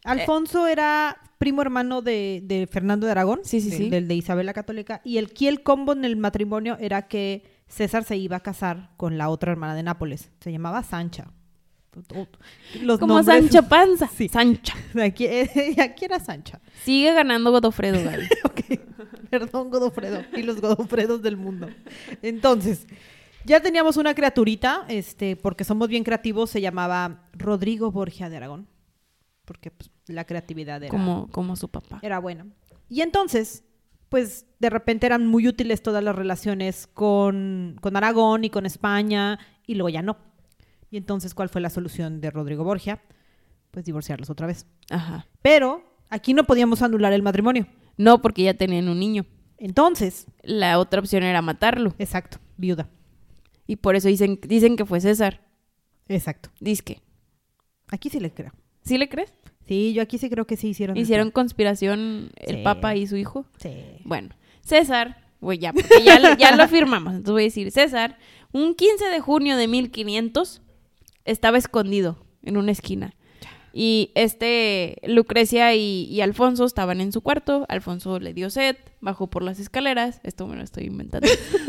Alfonso 0.04 0.66
era 0.66 1.16
primo 1.38 1.62
hermano 1.62 2.02
de, 2.02 2.40
de 2.44 2.66
Fernando 2.66 3.06
de 3.06 3.12
Aragón, 3.12 3.40
Sí, 3.44 3.60
sí, 3.60 3.70
sí. 3.70 3.88
del 3.90 4.06
de 4.08 4.14
Isabel 4.14 4.46
la 4.46 4.52
Católica, 4.52 5.00
y 5.04 5.18
el 5.18 5.26
aquí 5.26 5.48
el 5.48 5.62
combo 5.62 5.92
en 5.92 6.04
el 6.04 6.16
matrimonio 6.16 6.76
era 6.80 7.08
que 7.08 7.44
César 7.68 8.04
se 8.04 8.16
iba 8.16 8.36
a 8.36 8.40
casar 8.40 8.90
con 8.96 9.16
la 9.18 9.28
otra 9.28 9.50
hermana 9.52 9.74
de 9.74 9.82
Nápoles. 9.82 10.30
Se 10.40 10.52
llamaba 10.52 10.82
Sancha. 10.82 11.30
Los 12.80 12.98
Como 12.98 13.14
nombres- 13.18 13.50
Sancho 13.50 13.68
Panza. 13.68 14.08
Sí. 14.08 14.28
Sancha. 14.28 14.74
Aquí, 15.02 15.26
eh, 15.26 15.74
aquí 15.80 16.04
era 16.06 16.18
Sancha. 16.20 16.60
Sigue 16.84 17.12
ganando 17.12 17.50
Godofredo, 17.50 18.02
Gaby. 18.02 18.28
Ok, 18.44 18.80
perdón 19.30 19.70
Godofredo 19.70 20.22
y 20.36 20.42
los 20.42 20.60
Godofredos 20.60 21.20
del 21.22 21.36
mundo. 21.36 21.68
Entonces, 22.22 22.86
ya 23.44 23.60
teníamos 23.60 23.96
una 23.98 24.14
criaturita, 24.14 24.84
este, 24.88 25.36
porque 25.36 25.64
somos 25.64 25.88
bien 25.88 26.04
creativos, 26.04 26.48
se 26.50 26.60
llamaba 26.60 27.24
Rodrigo 27.34 27.90
Borgia 27.90 28.28
de 28.30 28.36
Aragón, 28.38 28.68
porque 29.44 29.70
pues, 29.70 29.90
la 30.06 30.24
creatividad 30.24 30.82
era, 30.82 30.90
como, 30.90 31.28
como 31.28 31.56
su 31.56 31.68
papá. 31.68 31.98
era 32.02 32.18
buena. 32.18 32.46
Y 32.88 33.00
entonces, 33.00 33.64
pues 34.08 34.46
de 34.58 34.70
repente 34.70 35.06
eran 35.06 35.26
muy 35.26 35.48
útiles 35.48 35.82
todas 35.82 36.02
las 36.04 36.14
relaciones 36.14 36.86
con, 36.86 37.76
con 37.80 37.96
Aragón 37.96 38.44
y 38.44 38.50
con 38.50 38.66
España, 38.66 39.38
y 39.66 39.74
luego 39.74 39.88
ya 39.88 40.02
no. 40.02 40.16
Y 40.90 40.96
entonces, 40.98 41.34
¿cuál 41.34 41.48
fue 41.48 41.60
la 41.60 41.70
solución 41.70 42.20
de 42.20 42.30
Rodrigo 42.30 42.64
Borgia? 42.64 43.00
Pues 43.70 43.86
divorciarlos 43.86 44.28
otra 44.28 44.46
vez. 44.46 44.66
Ajá. 44.90 45.26
Pero 45.40 45.82
aquí 46.10 46.34
no 46.34 46.44
podíamos 46.44 46.82
anular 46.82 47.12
el 47.14 47.22
matrimonio. 47.22 47.66
No, 47.96 48.20
porque 48.20 48.42
ya 48.42 48.54
tenían 48.54 48.88
un 48.88 48.98
niño. 48.98 49.24
Entonces, 49.56 50.26
La 50.42 50.78
otra 50.78 51.00
opción 51.00 51.22
era 51.22 51.40
matarlo. 51.40 51.94
exacto, 51.98 52.38
viuda. 52.58 52.90
Y 53.66 53.76
por 53.76 53.96
eso 53.96 54.08
dicen, 54.08 54.38
dicen 54.42 54.76
que 54.76 54.84
fue 54.84 55.00
César. 55.00 55.40
Exacto. 56.08 56.50
Disque. 56.60 57.00
Aquí 57.88 58.10
sí 58.10 58.20
les 58.20 58.32
creo. 58.32 58.52
¿Sí 58.82 58.98
le 58.98 59.08
crees? 59.08 59.32
Sí, 59.66 59.92
yo 59.94 60.03
aquí 60.03 60.18
sí 60.18 60.29
creo 60.29 60.46
que 60.46 60.57
sí 60.57 60.68
hicieron. 60.68 60.96
Hicieron 60.96 61.31
conspiración 61.31 62.31
el 62.37 62.57
Sí. 62.57 62.62
papa 62.62 62.94
y 62.96 63.07
su 63.07 63.16
hijo. 63.16 63.46
Sí. 63.59 63.72
Bueno, 64.05 64.31
César, 64.62 65.18
güey, 65.40 65.59
ya, 65.59 65.72
porque 65.72 66.03
ya, 66.05 66.18
lo- 66.18 66.37
ya 66.37 66.55
lo 66.57 66.66
firmamos. 66.68 67.12
Entonces 67.14 67.33
voy 67.33 67.42
a 67.42 67.44
decir, 67.46 67.70
César, 67.70 68.18
un 68.53 68.75
15 68.75 69.07
de 69.07 69.20
junio 69.20 69.57
de 69.57 69.68
1500 69.68 70.62
estaba 71.25 71.59
escondido 71.59 72.25
en 72.42 72.57
una 72.57 72.72
esquina. 72.72 73.14
Y 73.75 74.11
este, 74.14 74.98
Lucrecia 75.07 75.75
y, 75.75 76.05
y 76.05 76.20
Alfonso 76.20 76.66
estaban 76.66 77.01
en 77.01 77.11
su 77.11 77.22
cuarto. 77.22 77.64
Alfonso 77.70 78.18
le 78.20 78.35
dio 78.35 78.51
sed, 78.51 78.77
bajó 79.01 79.29
por 79.31 79.42
las 79.42 79.59
escaleras. 79.59 80.20
Esto 80.25 80.46
me 80.46 80.57
lo 80.57 80.62
estoy 80.62 80.85
inventando. 80.85 81.27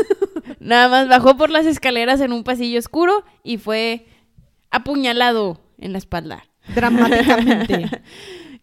Nada 0.60 0.90
más 0.90 1.08
bajó 1.08 1.38
por 1.38 1.50
las 1.50 1.66
escaleras 1.66 2.20
en 2.20 2.34
un 2.34 2.44
pasillo 2.44 2.78
oscuro 2.80 3.24
y 3.44 3.58
fue 3.58 4.06
apuñalado 4.70 5.62
en 5.78 5.92
la 5.94 5.98
espalda. 5.98 6.44
Dramáticamente. 6.76 8.02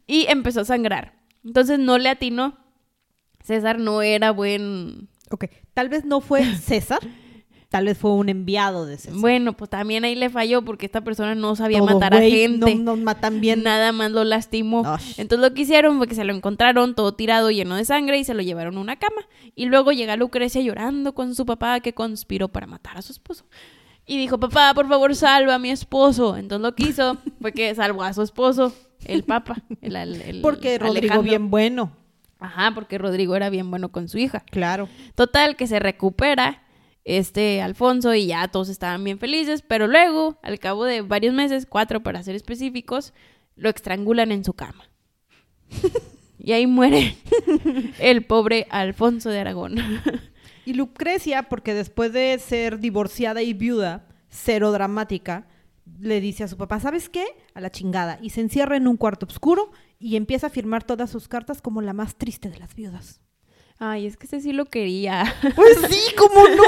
Y 0.06 0.26
empezó 0.28 0.60
a 0.60 0.64
sangrar. 0.64 1.14
Entonces 1.44 1.78
no 1.78 1.98
le 1.98 2.08
atinó 2.08 2.56
César 3.42 3.78
no 3.78 4.02
era 4.02 4.30
buen... 4.30 5.08
Ok, 5.30 5.46
tal 5.74 5.88
vez 5.88 6.04
no 6.04 6.20
fue 6.20 6.44
César, 6.56 6.98
tal 7.68 7.86
vez 7.86 7.96
fue 7.96 8.12
un 8.12 8.28
enviado 8.28 8.84
de 8.84 8.98
César. 8.98 9.18
Bueno, 9.20 9.56
pues 9.56 9.70
también 9.70 10.04
ahí 10.04 10.14
le 10.14 10.28
falló 10.28 10.62
porque 10.62 10.86
esta 10.86 11.02
persona 11.02 11.34
no 11.34 11.56
sabía 11.56 11.78
Todo 11.78 11.94
matar 11.94 12.14
a 12.14 12.20
gente. 12.20 12.74
No 12.74 12.96
nos 12.96 12.98
matan 12.98 13.40
bien. 13.40 13.62
Nada 13.62 13.92
más 13.92 14.10
lo 14.10 14.24
lastimó. 14.24 14.80
Osh. 14.80 15.18
Entonces 15.18 15.48
lo 15.48 15.54
que 15.54 15.62
hicieron 15.62 15.98
fue 15.98 16.08
que 16.08 16.14
se 16.14 16.24
lo 16.24 16.34
encontraron 16.34 16.94
todo 16.94 17.14
tirado, 17.14 17.50
lleno 17.50 17.76
de 17.76 17.84
sangre, 17.84 18.18
y 18.18 18.24
se 18.24 18.34
lo 18.34 18.42
llevaron 18.42 18.76
a 18.76 18.80
una 18.80 18.96
cama. 18.96 19.22
Y 19.54 19.66
luego 19.66 19.92
llega 19.92 20.16
Lucrecia 20.16 20.60
llorando 20.60 21.14
con 21.14 21.34
su 21.34 21.46
papá 21.46 21.80
que 21.80 21.94
conspiró 21.94 22.48
para 22.48 22.66
matar 22.66 22.98
a 22.98 23.02
su 23.02 23.12
esposo. 23.12 23.44
Y 24.12 24.18
dijo, 24.18 24.38
papá, 24.40 24.74
por 24.74 24.88
favor, 24.88 25.14
salva 25.14 25.54
a 25.54 25.58
mi 25.60 25.70
esposo. 25.70 26.36
Entonces 26.36 26.62
lo 26.62 26.74
que 26.74 26.82
hizo 26.88 27.18
fue 27.40 27.52
que 27.52 27.72
salvó 27.76 28.02
a 28.02 28.12
su 28.12 28.22
esposo, 28.22 28.74
el 29.04 29.22
papa. 29.22 29.62
el- 29.80 29.94
el- 29.94 30.20
el 30.22 30.40
Porque 30.40 30.78
Rodrigo 30.78 30.98
Alejandro. 31.14 31.22
bien 31.22 31.48
bueno. 31.48 31.92
Ajá, 32.40 32.72
porque 32.74 32.98
Rodrigo 32.98 33.36
era 33.36 33.50
bien 33.50 33.70
bueno 33.70 33.92
con 33.92 34.08
su 34.08 34.18
hija. 34.18 34.40
Claro. 34.50 34.88
Total, 35.14 35.54
que 35.54 35.68
se 35.68 35.78
recupera 35.78 36.64
este 37.04 37.62
Alfonso 37.62 38.12
y 38.14 38.26
ya 38.26 38.48
todos 38.48 38.68
estaban 38.68 39.04
bien 39.04 39.18
felices, 39.20 39.62
pero 39.62 39.86
luego, 39.86 40.38
al 40.42 40.58
cabo 40.58 40.86
de 40.86 41.02
varios 41.02 41.32
meses, 41.32 41.64
cuatro 41.66 42.02
para 42.02 42.22
ser 42.24 42.34
específicos, 42.34 43.12
lo 43.54 43.68
estrangulan 43.70 44.32
en 44.32 44.42
su 44.44 44.54
cama. 44.54 44.90
y 46.38 46.50
ahí 46.52 46.66
muere 46.66 47.16
el 48.00 48.22
pobre 48.24 48.66
Alfonso 48.70 49.30
de 49.30 49.38
Aragón. 49.38 49.76
Y 50.64 50.74
Lucrecia, 50.74 51.44
porque 51.44 51.74
después 51.74 52.12
de 52.12 52.38
ser 52.38 52.78
divorciada 52.78 53.42
y 53.42 53.52
viuda, 53.52 54.06
cero 54.28 54.72
dramática, 54.72 55.46
le 55.98 56.20
dice 56.20 56.44
a 56.44 56.48
su 56.48 56.56
papá, 56.56 56.80
¿sabes 56.80 57.08
qué? 57.08 57.24
A 57.54 57.60
la 57.60 57.70
chingada. 57.70 58.18
Y 58.22 58.30
se 58.30 58.40
encierra 58.40 58.76
en 58.76 58.86
un 58.86 58.96
cuarto 58.96 59.26
oscuro 59.26 59.70
y 59.98 60.16
empieza 60.16 60.48
a 60.48 60.50
firmar 60.50 60.84
todas 60.84 61.10
sus 61.10 61.28
cartas 61.28 61.60
como 61.60 61.82
la 61.82 61.92
más 61.92 62.16
triste 62.16 62.48
de 62.50 62.58
las 62.58 62.74
viudas. 62.74 63.20
Ay, 63.82 64.04
es 64.04 64.18
que 64.18 64.26
ese 64.26 64.42
sí 64.42 64.52
lo 64.52 64.66
quería. 64.66 65.24
Pues 65.56 65.78
sí, 65.88 66.14
¿cómo 66.14 66.46
no? 66.48 66.62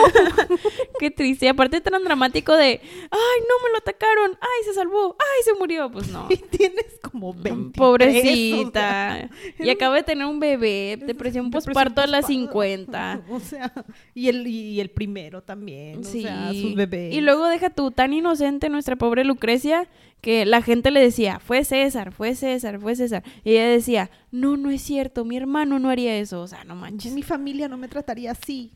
Qué 0.98 1.10
triste. 1.10 1.44
Y 1.44 1.48
aparte 1.48 1.82
tan 1.82 2.02
dramático 2.02 2.56
de, 2.56 2.80
ay, 3.10 3.40
no 3.48 3.64
me 3.64 3.70
lo 3.70 3.78
atacaron, 3.78 4.30
ay, 4.40 4.64
se 4.64 4.72
salvó, 4.72 5.14
ay, 5.18 5.42
se 5.44 5.52
murió. 5.54 5.90
Pues 5.90 6.08
no. 6.08 6.26
Y 6.30 6.36
tienes 6.36 6.86
como 7.02 7.34
20. 7.34 7.78
Pobrecita. 7.78 9.28
y 9.58 9.68
acaba 9.68 9.96
de 9.96 10.04
tener 10.04 10.26
un 10.26 10.40
bebé, 10.40 10.98
depresión 11.04 11.50
postparto 11.50 12.00
a 12.00 12.06
las 12.06 12.28
50. 12.28 13.24
O 13.28 13.40
sea, 13.40 13.70
y 14.14 14.28
el, 14.28 14.46
y 14.46 14.80
el 14.80 14.88
primero 14.88 15.42
también. 15.42 16.00
O 16.00 16.04
sea, 16.04 16.50
sus 16.54 16.74
bebés. 16.74 17.12
Y 17.12 17.20
luego 17.20 17.46
deja 17.46 17.68
tú, 17.68 17.90
tan 17.90 18.14
inocente 18.14 18.70
nuestra 18.70 18.96
pobre 18.96 19.24
Lucrecia, 19.24 19.86
que 20.22 20.46
la 20.46 20.62
gente 20.62 20.90
le 20.90 21.00
decía, 21.00 21.40
fue 21.40 21.64
César, 21.64 22.12
fue 22.12 22.34
César, 22.34 22.80
fue 22.80 22.96
César. 22.96 23.22
Y 23.44 23.52
ella 23.52 23.66
decía, 23.68 24.10
no, 24.32 24.56
no 24.56 24.70
es 24.70 24.82
cierto, 24.82 25.24
mi 25.24 25.36
hermano 25.36 25.78
no 25.78 25.88
haría 25.90 26.16
eso. 26.18 26.40
O 26.42 26.48
sea, 26.48 26.64
no 26.64 26.74
manches. 26.74 27.12
mi 27.12 27.22
familia 27.22 27.68
no 27.68 27.76
me 27.76 27.86
trataría 27.88 28.32
así. 28.32 28.72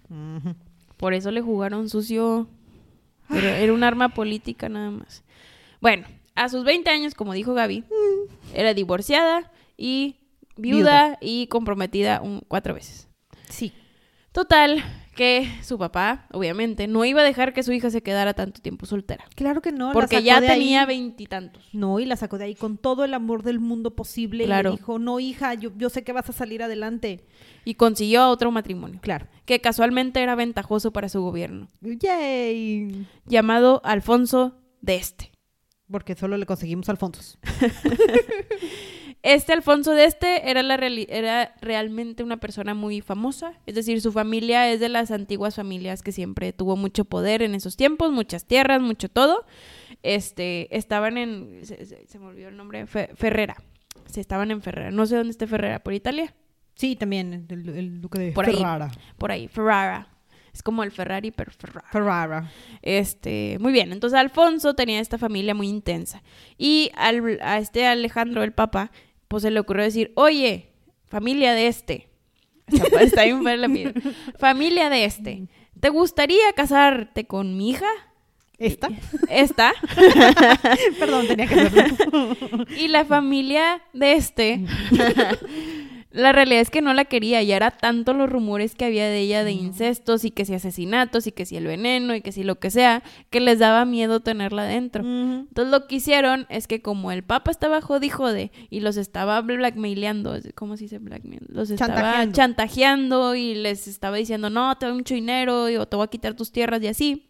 Por 0.97 1.13
eso 1.15 1.31
le 1.33 1.41
jugaron 1.41 1.89
sucio. 1.89 2.47
Pero 3.29 3.49
era 3.49 3.73
un 3.73 3.83
arma 3.83 4.11
política 4.11 4.69
nada 4.69 4.93
más. 4.93 5.25
Bueno, 5.81 6.07
a 6.37 6.49
sus 6.49 6.63
20 6.65 6.89
años, 6.91 7.15
como 7.15 7.33
dijo 7.33 7.55
Gaby, 7.55 7.83
era 8.55 8.73
divorciada 8.73 9.51
y 9.77 10.17
viuda, 10.57 11.19
y 11.21 11.49
comprometida 11.49 12.21
un- 12.23 12.43
cuatro 12.47 12.75
veces. 12.75 13.09
Sí. 13.49 13.73
Total, 14.33 14.85
que 15.17 15.51
su 15.65 15.79
papá, 15.79 16.27
obviamente, 16.33 16.87
no 16.87 17.05
iba 17.05 17.23
a 17.23 17.25
dejar 17.25 17.53
que 17.53 17.65
su 17.65 17.73
hija 17.73 17.91
se 17.91 18.03
quedara 18.03 18.35
tanto 18.35 18.61
tiempo 18.63 18.87
soltera. 18.87 19.25
Claro 19.35 19.61
que 19.63 19.73
no. 19.73 19.89
la 19.89 19.93
Porque 19.93 20.17
sacó 20.17 20.27
ya 20.27 20.41
tenía 20.41 20.87
veintitantos. 20.87 21.69
No, 21.73 21.99
y 21.99 22.05
la 22.05 22.15
sacó 22.17 22.39
de 22.39 22.45
ahí 22.45 22.55
con 22.55 22.79
todo 22.79 23.05
el 23.05 23.15
amor 23.15 23.43
del 23.43 23.59
mundo 23.59 23.97
posible. 23.97 24.45
Claro. 24.45 24.69
Y 24.69 24.73
le 24.75 24.79
dijo, 24.79 24.99
no, 25.01 25.19
hija, 25.19 25.55
yo, 25.55 25.71
yo 25.77 25.89
sé 25.91 26.05
que 26.05 26.13
vas 26.13 26.29
a 26.31 26.33
salir 26.33 26.63
adelante. 26.63 27.25
Y 27.65 27.75
consiguió 27.75 28.29
otro 28.29 28.53
matrimonio, 28.53 29.01
Claro. 29.03 29.27
que 29.45 29.61
casualmente 29.61 30.23
era 30.23 30.37
ventajoso 30.37 30.93
para 30.93 31.09
su 31.09 31.21
gobierno, 31.21 31.67
Yay. 31.81 33.07
llamado 33.25 33.81
Alfonso 33.85 34.55
de 34.83 34.95
Este. 34.97 35.33
Porque 35.91 36.15
solo 36.15 36.37
le 36.37 36.47
conseguimos 36.47 36.89
Alfonso. 36.89 37.39
Este 39.23 39.53
Alfonso 39.53 39.93
de 39.93 40.05
Este 40.05 40.51
era, 40.51 40.63
la 40.63 40.77
reali- 40.77 41.07
era 41.09 41.55
realmente 41.61 42.23
una 42.23 42.37
persona 42.37 42.75
muy 42.75 43.01
famosa, 43.01 43.55
es 43.67 43.75
decir, 43.75 44.01
su 44.01 44.13
familia 44.13 44.71
es 44.71 44.79
de 44.79 44.89
las 44.89 45.11
antiguas 45.11 45.57
familias 45.57 46.03
que 46.03 46.13
siempre 46.13 46.53
tuvo 46.53 46.77
mucho 46.77 47.05
poder 47.05 47.43
en 47.43 47.55
esos 47.57 47.77
tiempos, 47.77 48.13
muchas 48.13 48.45
tierras, 48.45 48.81
mucho 48.81 49.09
todo. 49.09 49.45
Este, 50.03 50.75
estaban 50.77 51.17
en, 51.19 51.61
se, 51.65 51.85
se- 51.87 52.07
se 52.07 52.19
me 52.19 52.27
olvidó 52.27 52.49
el 52.49 52.57
nombre, 52.57 52.87
Fe- 52.87 53.11
Ferrera. 53.17 53.57
Se 54.07 54.21
estaban 54.21 54.51
en 54.53 54.63
Ferrera, 54.63 54.91
no 54.93 55.05
sé 55.07 55.17
dónde 55.17 55.33
esté 55.33 55.47
Ferrera, 55.47 55.81
por 55.81 55.93
Italia, 55.95 56.35
Sí, 56.79 56.95
también 56.95 57.47
el, 57.49 57.69
el 57.71 58.01
duque 58.03 58.19
de 58.19 58.33
Por 58.33 58.45
ahí. 58.47 58.57
Ferrara. 58.57 58.91
por 59.17 59.33
ahí, 59.33 59.49
Ferrara. 59.49 60.09
Es 60.53 60.63
como 60.63 60.83
el 60.83 60.91
Ferrari, 60.91 61.31
pero 61.31 61.51
Ferrara. 61.51 61.89
Ferrara. 61.91 62.53
Este, 62.83 63.57
muy 63.61 63.73
bien. 63.73 63.93
Entonces 63.93 64.19
Alfonso 64.19 64.75
tenía 64.75 65.01
esta 65.01 65.17
familia 65.17 65.55
muy 65.55 65.69
intensa. 65.69 66.23
Y 66.59 66.91
al- 66.95 67.39
a 67.43 67.59
este 67.59 67.87
Alejandro, 67.87 68.43
el 68.43 68.53
papa, 68.53 68.91
pues 69.29 69.43
se 69.43 69.51
le 69.51 69.61
ocurrió 69.61 69.85
decir, 69.85 70.13
oye, 70.15 70.73
familia 71.07 71.53
de 71.55 71.69
este. 71.69 72.09
Está 73.01 73.25
bien 73.25 73.43
la. 73.43 73.95
Familia 74.39 74.91
de 74.91 75.05
este. 75.05 75.49
¿Te 75.79 75.89
gustaría 75.91 76.53
casarte 76.55 77.27
con 77.27 77.57
mi 77.57 77.71
hija? 77.71 77.87
¿Esta? 78.59 78.89
Esta. 79.29 79.75
Perdón, 80.99 81.27
tenía 81.27 81.47
que 81.47 81.61
hacerlo. 81.61 82.37
Y 82.79 82.89
la 82.89 83.05
familia 83.05 83.83
de 83.93 84.13
este. 84.15 84.65
La 86.17 86.33
realidad 86.33 86.63
es 86.63 86.71
que 86.71 86.81
no 86.81 86.95
la 86.95 87.05
quería, 87.05 87.43
ya 87.43 87.57
era 87.57 87.71
tanto 87.71 88.15
los 88.15 88.31
rumores 88.31 88.75
que 88.75 88.87
había 88.87 89.05
de 89.05 89.21
ella 89.21 89.45
de 89.45 89.53
incestos 89.53 90.25
y 90.25 90.31
que 90.31 90.47
si 90.47 90.55
asesinatos 90.55 91.27
y 91.27 91.33
que 91.33 91.45
si 91.45 91.59
el 91.59 91.67
veneno 91.67 92.15
y 92.15 92.23
que 92.23 92.33
si 92.33 92.43
lo 92.43 92.59
que 92.59 92.71
sea, 92.71 93.03
que 93.29 93.39
les 93.39 93.59
daba 93.59 93.85
miedo 93.85 94.21
tenerla 94.21 94.65
dentro. 94.65 95.05
Entonces 95.05 95.71
lo 95.71 95.87
que 95.87 95.97
hicieron 95.97 96.47
es 96.49 96.67
que 96.69 96.81
como 96.81 97.13
el 97.13 97.23
papa 97.23 97.51
estaba 97.51 97.83
jodi 97.83 98.09
jode 98.09 98.51
y 98.71 98.81
los 98.81 98.97
estaba 98.97 99.39
blackmaileando, 99.43 100.39
¿cómo 100.55 100.79
se 100.79 100.85
dice 100.85 100.99
blackmail? 101.01 101.45
Los 101.49 101.69
estaba 101.69 101.93
Chantajeando. 101.93 102.35
chantajeando 102.35 103.35
y 103.35 103.55
les 103.55 103.87
estaba 103.87 104.17
diciendo, 104.17 104.49
no, 104.49 104.75
te 104.79 104.87
doy 104.87 104.95
mucho 104.95 105.13
dinero 105.13 105.69
y, 105.69 105.77
o 105.77 105.87
te 105.87 105.97
voy 105.97 106.05
a 106.05 106.09
quitar 106.09 106.33
tus 106.33 106.51
tierras 106.51 106.83
y 106.83 106.87
así, 106.87 107.29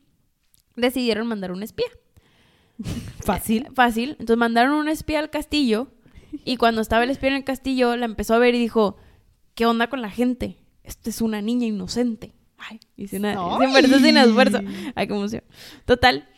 decidieron 0.77 1.27
mandar 1.27 1.51
un 1.51 1.65
espía. 1.65 1.89
Fácil. 3.25 3.67
Fácil. 3.75 4.11
Entonces 4.11 4.37
mandaron 4.37 4.75
un 4.75 4.89
espía 4.89 5.19
al 5.19 5.31
castillo 5.31 5.89
y 6.45 6.57
cuando 6.57 6.81
estaba 6.81 7.05
el 7.05 7.11
espía 7.11 7.31
en 7.31 7.37
el 7.37 7.45
castillo 7.45 7.97
la 7.97 8.05
empezó 8.07 8.35
a 8.35 8.39
ver 8.39 8.55
y 8.55 8.59
dijo, 8.59 8.97
¿qué 9.55 9.67
onda 9.67 9.89
con 9.89 10.03
la 10.03 10.11
gente? 10.11 10.59
Esta 10.85 11.11
es 11.11 11.21
una 11.21 11.43
niña 11.43 11.67
inocente. 11.67 12.35
Ay, 12.59 12.81
hice 12.97 13.19
una... 13.19 13.35
Sin 13.35 13.63
esfuerzo, 13.63 13.99
sin 13.99 14.17
esfuerzo. 14.17 14.61
Ay, 14.95 15.07
qué 15.07 15.15
emoción. 15.15 15.43
Total, 15.85 16.29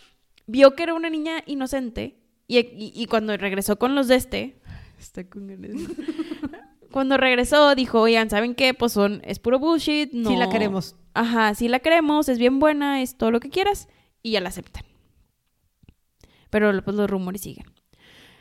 vio 0.47 0.75
que 0.75 0.83
era 0.83 0.95
una 0.95 1.11
niña 1.11 1.43
inocente 1.47 2.19
y, 2.47 2.59
y- 2.59 2.93
y 2.95 3.07
cuando 3.07 3.37
regresó 3.37 3.79
con 3.79 3.95
los 3.95 4.09
de 4.09 4.17
este... 4.17 4.61
Está 4.99 5.29
con 5.29 5.47
ganas. 5.47 5.71
Cuando 6.91 7.19
regresó 7.19 7.75
dijo, 7.75 8.01
oigan, 8.01 8.31
¿saben 8.31 8.55
qué? 8.55 8.73
Pues 8.73 8.93
son, 8.93 9.21
es 9.25 9.39
puro 9.39 9.59
bullshit. 9.59 10.11
No... 10.13 10.31
Sí 10.31 10.37
la 10.37 10.49
queremos. 10.49 10.97
Ajá, 11.13 11.55
sí 11.55 11.69
la 11.69 11.81
queremos, 11.81 12.31
es 12.31 12.39
bien 12.39 12.59
buena, 12.61 13.03
es 13.03 13.17
todo 13.19 13.31
lo 13.31 13.41
que 13.41 13.51
quieras. 13.51 13.89
Y 14.23 14.31
ya 14.33 14.41
la 14.41 14.49
aceptan. 14.49 14.85
Pero 16.51 16.83
pues 16.83 16.97
los 16.97 17.09
rumores 17.11 17.43
siguen. 17.43 17.67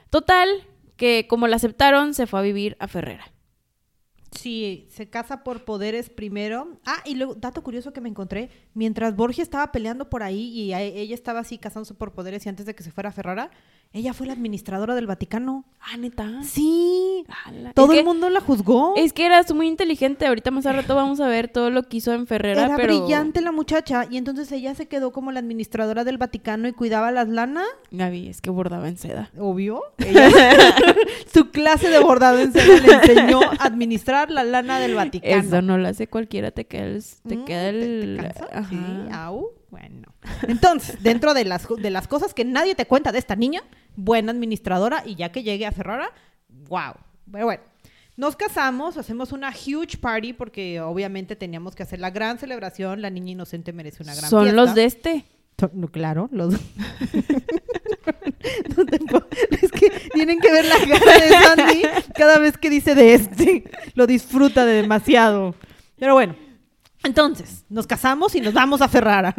Total, 0.10 0.48
que 0.98 1.28
como 1.28 1.48
la 1.48 1.56
aceptaron, 1.56 2.14
se 2.14 2.28
fue 2.28 2.40
a 2.40 2.44
vivir 2.44 2.76
a 2.80 2.88
Ferrera. 2.88 3.32
Sí, 4.32 4.88
se 4.92 5.10
casa 5.10 5.44
por 5.44 5.64
poderes 5.64 6.10
primero. 6.10 6.80
Ah, 6.86 7.02
y 7.06 7.16
luego, 7.16 7.36
dato 7.36 7.64
curioso 7.64 7.94
que 7.94 8.02
me 8.02 8.10
encontré, 8.10 8.50
mientras 8.74 9.16
Borgia 9.16 9.42
estaba 9.42 9.72
peleando 9.72 10.10
por 10.10 10.22
ahí 10.22 10.50
y 10.50 10.74
ella 10.74 11.16
estaba 11.16 11.40
así 11.40 11.58
casándose 11.58 11.94
por 11.94 12.14
poderes 12.14 12.46
y 12.46 12.50
antes 12.50 12.66
de 12.66 12.76
que 12.76 12.84
se 12.84 12.92
fuera 12.92 13.10
a 13.10 13.14
Ferrara, 13.14 13.52
ella 13.94 14.14
fue 14.14 14.28
la 14.28 14.34
administradora 14.34 14.94
del 14.96 15.08
Vaticano. 15.08 15.66
Ah, 15.80 15.96
neta. 15.98 16.44
Sí, 16.44 17.24
Ala. 17.46 17.72
todo 17.74 17.86
es 17.88 17.92
el 17.94 17.98
que, 18.00 18.04
mundo 18.04 18.30
la 18.30 18.42
juzgó. 18.42 18.94
Es 18.98 19.14
que 19.14 19.26
eras 19.26 19.54
muy 19.54 19.68
inteligente. 19.68 20.28
Ahorita 20.28 20.52
más 20.52 20.66
al 20.66 20.76
rato 20.76 20.96
vamos 20.96 21.20
a 21.20 21.28
ver 21.28 21.48
todo 21.48 21.70
lo 21.70 21.84
que 21.84 21.98
hizo 21.98 22.14
en 22.14 22.28
Ferrera. 22.28 22.66
Era 22.66 22.76
pero... 22.76 23.00
brillante 23.00 23.42
la 23.42 23.52
muchacha 23.52 24.06
y 24.10 24.18
entonces 24.18 24.52
ella 24.52 24.76
se 24.76 24.88
quedó 24.88 25.12
como 25.12 25.32
la 25.32 25.40
administradora 25.40 26.04
del 26.04 26.18
Vaticano 26.18 26.68
y 26.68 26.74
cuidaba 26.74 27.12
las 27.12 27.28
lanas, 27.30 27.66
Gaby, 27.92 28.28
es 28.28 28.42
que 28.42 28.50
bordaba 28.50 28.88
en 28.90 28.98
seda. 28.98 29.32
obvio. 29.40 29.82
Ella- 30.00 30.30
su 31.34 31.50
clase 31.52 31.90
de 31.90 32.00
bordado 32.00 32.40
en 32.40 32.52
seda 32.54 32.78
le 32.80 32.94
enseñó 32.94 33.40
a 33.42 33.64
administrar 33.66 34.30
la 34.32 34.44
lana 34.44 34.80
del 34.80 34.96
Vaticano. 34.96 35.42
Eso 35.42 35.62
no 35.62 35.78
lo 35.78 35.88
hace 35.88 36.08
cualquiera, 36.08 36.52
te 36.52 36.66
queda 36.66 36.86
el... 36.86 37.04
Te 37.28 37.36
Mm, 37.38 37.46
queda 37.46 37.70
el... 37.70 38.20
cansa? 38.22 38.48
Ajá. 38.52 38.70
Sí, 38.70 38.78
au. 39.14 39.52
Bueno. 39.70 40.08
Entonces, 40.48 41.02
dentro 41.04 41.34
de 41.34 41.44
las, 41.46 41.68
de 41.68 41.90
las 41.90 42.08
cosas 42.08 42.34
que 42.34 42.46
nadie 42.46 42.76
te 42.76 42.86
cuenta 42.86 43.12
de 43.12 43.20
esta 43.20 43.36
niña, 43.36 43.62
buena 43.96 44.32
administradora, 44.32 45.04
y 45.06 45.16
ya 45.16 45.32
que 45.32 45.44
llegue 45.44 45.66
a 45.66 45.72
Ferrara, 45.72 46.12
wow. 46.70 46.94
Pero 47.32 47.46
bueno, 47.46 47.64
nos 48.16 48.36
casamos, 48.36 48.98
hacemos 48.98 49.32
una 49.32 49.50
huge 49.52 49.98
party 50.00 50.34
porque 50.34 50.80
obviamente 50.82 51.36
teníamos 51.36 51.76
que 51.76 51.84
hacer 51.84 52.00
la 52.00 52.10
gran 52.12 52.40
celebración. 52.40 53.02
La 53.02 53.10
niña 53.10 53.32
inocente 53.34 53.74
merece 53.74 54.04
una 54.04 54.16
gran 54.16 54.30
Son 54.30 54.44
fiesta. 54.44 54.62
los 54.62 54.74
de 54.76 54.86
este. 54.86 55.26
No, 55.74 55.88
claro, 55.90 56.30
los. 56.32 56.54
No 58.78 58.86
te 58.86 59.00
puedo- 59.00 59.28
Es 59.62 59.72
que 59.72 59.90
tienen 60.14 60.40
que 60.40 60.52
ver 60.52 60.66
la 60.66 60.78
cara 60.78 61.20
de 61.20 61.30
Sandy 61.30 61.82
cada 62.16 62.40
vez 62.40 62.58
que 62.58 62.70
dice 62.70 62.96
de 62.96 63.14
este. 63.16 63.64
Lo 63.96 64.08
disfruta 64.08 64.66
de 64.66 64.82
demasiado. 64.82 65.56
Pero 65.98 66.14
bueno, 66.14 66.36
entonces, 67.04 67.66
nos 67.70 67.88
casamos 67.88 68.36
y 68.36 68.42
nos 68.42 68.54
vamos 68.54 68.82
a 68.82 68.88
Ferrara 68.88 69.36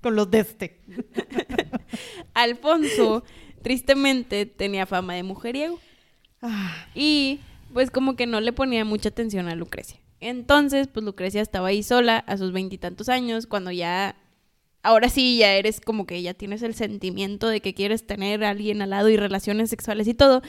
con 0.00 0.16
los 0.16 0.30
de 0.30 0.40
este. 0.40 0.80
Alfonso, 2.34 3.24
tristemente, 3.62 4.46
tenía 4.46 4.86
fama 4.86 5.14
de 5.14 5.22
mujeriego. 5.22 5.78
Ah, 6.40 6.86
Y 6.94 7.40
pues 7.72 7.90
como 7.90 8.16
que 8.16 8.26
no 8.26 8.40
le 8.40 8.52
ponía 8.52 8.84
mucha 8.84 9.10
atención 9.10 9.48
a 9.48 9.54
Lucrecia. 9.54 10.00
Entonces, 10.20 10.88
pues 10.88 11.04
Lucrecia 11.04 11.40
estaba 11.40 11.68
ahí 11.68 11.82
sola 11.82 12.18
a 12.18 12.36
sus 12.36 12.52
veintitantos 12.52 13.08
años, 13.08 13.46
cuando 13.46 13.70
ya, 13.70 14.16
ahora 14.82 15.08
sí, 15.08 15.38
ya 15.38 15.54
eres 15.54 15.80
como 15.80 16.06
que 16.06 16.22
ya 16.22 16.34
tienes 16.34 16.62
el 16.62 16.74
sentimiento 16.74 17.48
de 17.48 17.60
que 17.60 17.74
quieres 17.74 18.06
tener 18.06 18.44
a 18.44 18.50
alguien 18.50 18.82
al 18.82 18.90
lado 18.90 19.08
y 19.08 19.16
relaciones 19.16 19.70
sexuales 19.70 20.06
y 20.06 20.14
todo. 20.14 20.42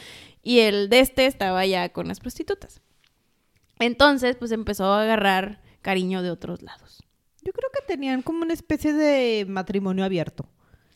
Y 0.44 0.60
el 0.60 0.90
de 0.90 1.00
este 1.00 1.26
estaba 1.26 1.66
ya 1.66 1.90
con 1.90 2.08
las 2.08 2.20
prostitutas. 2.20 2.82
Entonces, 3.80 4.36
pues 4.36 4.52
empezó 4.52 4.86
a 4.86 5.04
agarrar 5.04 5.63
cariño 5.84 6.24
de 6.24 6.32
otros 6.32 6.64
lados. 6.64 7.04
Yo 7.44 7.52
creo 7.54 7.70
que 7.72 7.86
tenían 7.86 8.24
como 8.24 8.42
una 8.42 8.54
especie 8.54 8.94
de 8.94 9.46
matrimonio 9.48 10.04
abierto. 10.06 10.50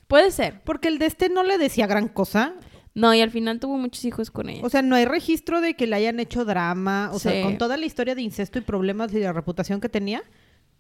Puede 0.08 0.32
ser. 0.32 0.62
Porque 0.64 0.88
el 0.88 0.98
de 0.98 1.06
este 1.06 1.30
no 1.30 1.44
le 1.44 1.58
decía 1.60 1.86
gran 1.86 2.08
cosa. 2.08 2.56
No, 2.96 3.14
y 3.14 3.22
al 3.22 3.30
final 3.30 3.60
tuvo 3.60 3.78
muchos 3.78 4.04
hijos 4.06 4.32
con 4.32 4.50
ella. 4.50 4.62
O 4.64 4.70
sea, 4.70 4.82
no 4.82 4.96
hay 4.96 5.06
registro 5.06 5.62
de 5.62 5.76
que 5.76 5.86
le 5.86 5.98
hayan 5.98 6.20
hecho 6.20 6.46
drama. 6.46 7.12
O 7.14 7.20
Sí. 7.20 7.30
sea, 7.30 7.44
con 7.44 7.58
toda 7.60 7.78
la 7.78 7.86
historia 7.86 8.16
de 8.16 8.24
incesto 8.24 8.58
y 8.58 8.62
problemas 8.62 9.14
y 9.14 9.20
la 9.20 9.34
reputación 9.34 9.80
que 9.82 9.90
tenía, 9.90 10.24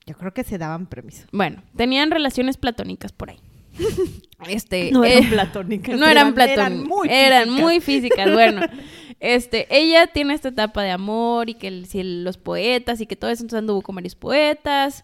yo 0.08 0.16
creo 0.16 0.34
que 0.34 0.44
se 0.44 0.58
daban 0.58 0.88
permiso. 0.88 1.28
Bueno, 1.32 1.62
tenían 1.76 2.10
relaciones 2.10 2.58
platónicas 2.58 3.12
por 3.12 3.30
ahí. 3.30 3.40
Este, 4.48 4.92
No 4.92 5.04
eran 5.04 5.24
eh, 5.24 5.28
platónicas. 5.30 6.00
No 6.00 6.06
eran, 6.06 6.28
eran 6.28 6.34
platónicas. 6.36 6.88
muy 6.88 7.08
Eran 7.10 7.50
muy 7.50 7.80
físicas. 7.82 8.32
Bueno, 8.32 8.62
este, 9.20 9.66
ella 9.76 10.06
tiene 10.08 10.36
esta 10.36 10.50
etapa 10.50 10.84
de 10.84 10.92
amor 10.92 11.50
y 11.50 11.56
que 11.56 11.68
el- 11.68 11.88
si 11.88 12.04
los 12.04 12.38
poetas 12.38 13.02
y 13.02 13.08
que 13.08 13.16
todo 13.16 13.32
eso, 13.32 13.42
entonces 13.44 13.60
anduvo 13.60 13.82
con 13.82 13.96
varios 13.96 14.14
poetas, 14.16 15.04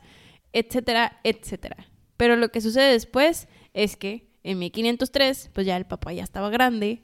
etcétera, 0.54 1.20
etcétera. 1.24 1.78
Pero 2.16 2.36
lo 2.36 2.50
que 2.50 2.62
sucede 2.62 2.92
después 2.92 3.48
es 3.74 3.98
que 3.98 4.30
en 4.44 4.60
1503, 4.60 5.50
pues 5.52 5.66
ya 5.66 5.78
el 5.78 5.86
papá 5.88 6.14
ya 6.14 6.24
estaba 6.24 6.50
grande 6.52 7.02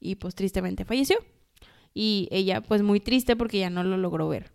y 0.00 0.14
pues 0.14 0.34
tristemente 0.34 0.86
falleció. 0.86 1.18
Y 1.92 2.28
ella, 2.30 2.62
pues 2.62 2.82
muy 2.82 3.00
triste 3.00 3.36
porque 3.36 3.58
ya 3.58 3.68
no 3.70 3.82
lo 3.84 3.96
logró 3.98 4.28
ver. 4.28 4.50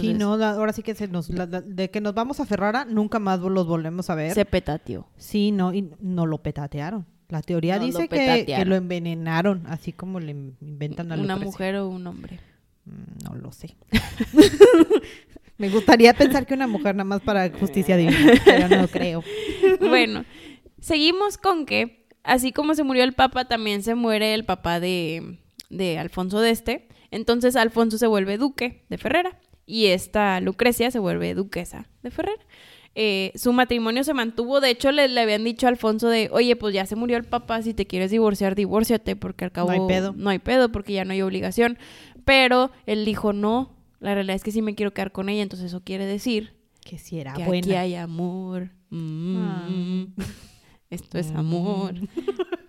Sí, 0.00 0.14
no, 0.14 0.36
la- 0.36 0.50
ahora 0.52 0.72
sí 0.72 0.82
que 0.82 0.94
se 0.94 1.08
nos, 1.08 1.28
la- 1.30 1.46
la- 1.46 1.60
de 1.60 1.90
que 1.90 2.00
nos 2.00 2.14
vamos 2.14 2.40
a 2.40 2.46
Ferrara, 2.46 2.84
nunca 2.84 3.18
más 3.18 3.40
los 3.40 3.66
volvemos 3.66 4.08
a 4.10 4.14
ver. 4.14 4.32
se 4.34 4.44
petateó. 4.44 5.06
Sí, 5.16 5.52
no, 5.52 5.72
y 5.74 5.90
no 6.00 6.26
lo 6.26 6.38
petatearon. 6.38 7.06
La 7.28 7.40
teoría 7.42 7.76
No, 7.76 7.80
lo 7.80 7.86
dice 7.86 8.08
que, 8.08 8.64
lo 8.66 8.74
envenenaron, 8.76 9.64
así 9.66 9.92
como 9.92 10.20
le 10.20 10.32
inventan 10.32 11.10
a 11.12 11.14
Una 11.14 11.34
Lucrecia. 11.34 11.44
mujer 11.46 11.76
o 11.76 11.88
un 11.88 12.06
hombre. 12.06 12.40
Mm, 12.84 13.24
No 13.24 13.34
lo 13.36 13.52
sé. 13.52 13.74
Me 15.58 15.68
gustaría 15.70 16.12
pensar 16.14 16.46
que 16.46 16.54
una 16.54 16.66
mujer 16.66 16.94
nada 16.96 17.04
más 17.04 17.20
para 17.20 17.48
justicia 17.50 17.96
divina, 17.96 18.32
pero 18.44 18.68
no 18.68 18.88
creo. 18.88 19.22
bueno, 19.80 20.24
seguimos 20.80 21.38
con 21.38 21.66
que, 21.66 22.06
así 22.24 22.52
como 22.52 22.74
se 22.74 22.82
murió 22.82 23.04
el 23.04 23.12
Papa, 23.12 23.44
también 23.46 23.82
se 23.82 23.94
muere 23.94 24.34
el 24.34 24.44
papá 24.44 24.80
de, 24.80 25.38
de 25.70 25.98
Alfonso 25.98 26.40
de 26.40 26.50
Este. 26.50 26.88
Entonces 27.10 27.54
Alfonso 27.56 27.98
se 27.98 28.06
vuelve 28.06 28.38
duque 28.38 28.84
de 28.88 28.98
Ferrera 28.98 29.38
y 29.72 29.86
esta 29.86 30.38
Lucrecia 30.42 30.90
se 30.90 30.98
vuelve 30.98 31.32
duquesa 31.34 31.88
de 32.02 32.10
Ferrera. 32.10 32.42
Eh, 32.94 33.32
su 33.36 33.54
matrimonio 33.54 34.04
se 34.04 34.12
mantuvo, 34.12 34.60
de 34.60 34.68
hecho 34.68 34.92
le, 34.92 35.08
le 35.08 35.18
habían 35.18 35.44
dicho 35.44 35.64
a 35.66 35.70
Alfonso 35.70 36.10
de, 36.10 36.28
oye, 36.30 36.56
pues 36.56 36.74
ya 36.74 36.84
se 36.84 36.94
murió 36.94 37.16
el 37.16 37.24
papá, 37.24 37.62
si 37.62 37.72
te 37.72 37.86
quieres 37.86 38.10
divorciar, 38.10 38.54
divórciate, 38.54 39.16
porque 39.16 39.46
al 39.46 39.50
cabo 39.52 39.70
hay 39.70 39.80
pedo. 39.88 40.12
no 40.14 40.28
hay 40.28 40.40
pedo, 40.40 40.70
porque 40.70 40.92
ya 40.92 41.06
no 41.06 41.12
hay 41.14 41.22
obligación. 41.22 41.78
Pero 42.26 42.70
él 42.84 43.06
dijo, 43.06 43.32
no, 43.32 43.74
la 43.98 44.12
realidad 44.12 44.36
es 44.36 44.42
que 44.44 44.52
sí 44.52 44.60
me 44.60 44.74
quiero 44.74 44.92
quedar 44.92 45.10
con 45.10 45.30
ella, 45.30 45.42
entonces 45.42 45.68
eso 45.68 45.80
quiere 45.82 46.04
decir 46.04 46.52
Que 46.84 46.98
si 46.98 47.18
era 47.18 47.32
que 47.32 47.44
buena. 47.44 47.66
aquí 47.66 47.74
hay 47.74 47.94
amor. 47.94 48.68
Mm. 48.90 49.36
Ah. 49.38 49.68
Esto 50.90 51.18
es 51.18 51.30
amor. 51.30 51.94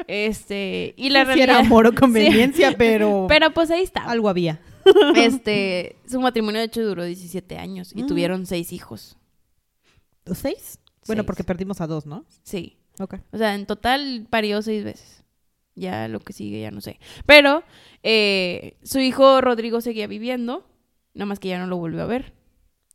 Este, 0.07 0.93
y 0.97 1.09
la 1.09 1.33
si 1.33 1.39
era 1.41 1.59
amor 1.59 1.87
o 1.87 1.95
conveniencia, 1.95 2.75
pero, 2.77 3.25
Pero 3.29 3.51
pues 3.53 3.71
ahí 3.71 3.83
está. 3.83 4.03
algo 4.03 4.27
había. 4.29 4.59
Este, 5.15 5.95
su 6.09 6.19
matrimonio 6.19 6.59
de 6.59 6.65
hecho 6.67 6.83
duró 6.85 7.03
17 7.03 7.57
años 7.57 7.91
y 7.95 8.03
Mm. 8.03 8.07
tuvieron 8.07 8.45
seis 8.45 8.73
hijos. 8.73 9.17
¿Los 10.25 10.37
¿Seis? 10.39 10.79
Bueno, 11.05 11.21
Seis. 11.21 11.25
porque 11.27 11.43
perdimos 11.43 11.81
a 11.81 11.87
dos, 11.87 12.05
¿no? 12.05 12.25
Sí. 12.43 12.77
Ok. 12.99 13.15
O 13.31 13.37
sea, 13.37 13.55
en 13.55 13.65
total 13.65 14.27
parió 14.29 14.61
seis 14.61 14.83
veces. 14.83 15.23
Ya 15.75 16.07
lo 16.07 16.19
que 16.19 16.33
sigue, 16.33 16.61
ya 16.61 16.71
no 16.71 16.81
sé. 16.81 16.99
Pero 17.25 17.63
eh, 18.03 18.77
su 18.83 18.99
hijo 18.99 19.41
Rodrigo 19.41 19.81
seguía 19.81 20.05
viviendo, 20.07 20.67
nada 21.13 21.25
más 21.25 21.39
que 21.39 21.47
ya 21.49 21.57
no 21.59 21.65
lo 21.67 21.77
volvió 21.77 22.03
a 22.03 22.05
ver. 22.05 22.33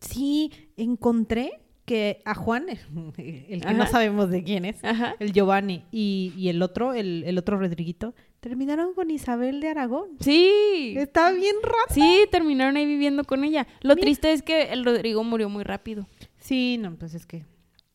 Sí, 0.01 0.53
encontré 0.76 1.61
que 1.84 2.22
a 2.24 2.34
Juan, 2.34 2.66
el 2.68 3.61
que 3.62 3.74
no 3.74 3.86
sabemos 3.86 4.30
de 4.30 4.45
quién 4.45 4.64
es, 4.64 4.84
Ajá. 4.84 5.16
el 5.18 5.32
Giovanni 5.32 5.84
y, 5.91 6.32
y 6.36 6.51
el 6.51 6.62
otro, 6.62 6.93
el, 6.95 7.24
el 7.26 7.36
otro 7.39 7.59
Rodriguito, 7.59 8.14
terminaron 8.41 8.95
con 8.95 9.11
Isabel 9.11 9.61
de 9.61 9.68
Aragón. 9.68 10.11
Sí. 10.20 10.95
Está 10.97 11.32
bien 11.32 11.57
raro. 11.62 11.76
Sí, 11.91 12.26
terminaron 12.30 12.76
ahí 12.76 12.86
viviendo 12.86 13.24
con 13.24 13.45
ella. 13.45 13.66
Lo 13.80 13.95
Mira. 13.95 14.05
triste 14.05 14.32
es 14.32 14.43
que 14.43 14.72
el 14.72 14.84
Rodrigo 14.84 15.24
murió 15.24 15.49
muy 15.49 15.64
rápido. 15.64 16.09
Sí, 16.39 16.76
no, 16.80 16.95
pues 16.97 17.14
es 17.14 17.26
que 17.26 17.45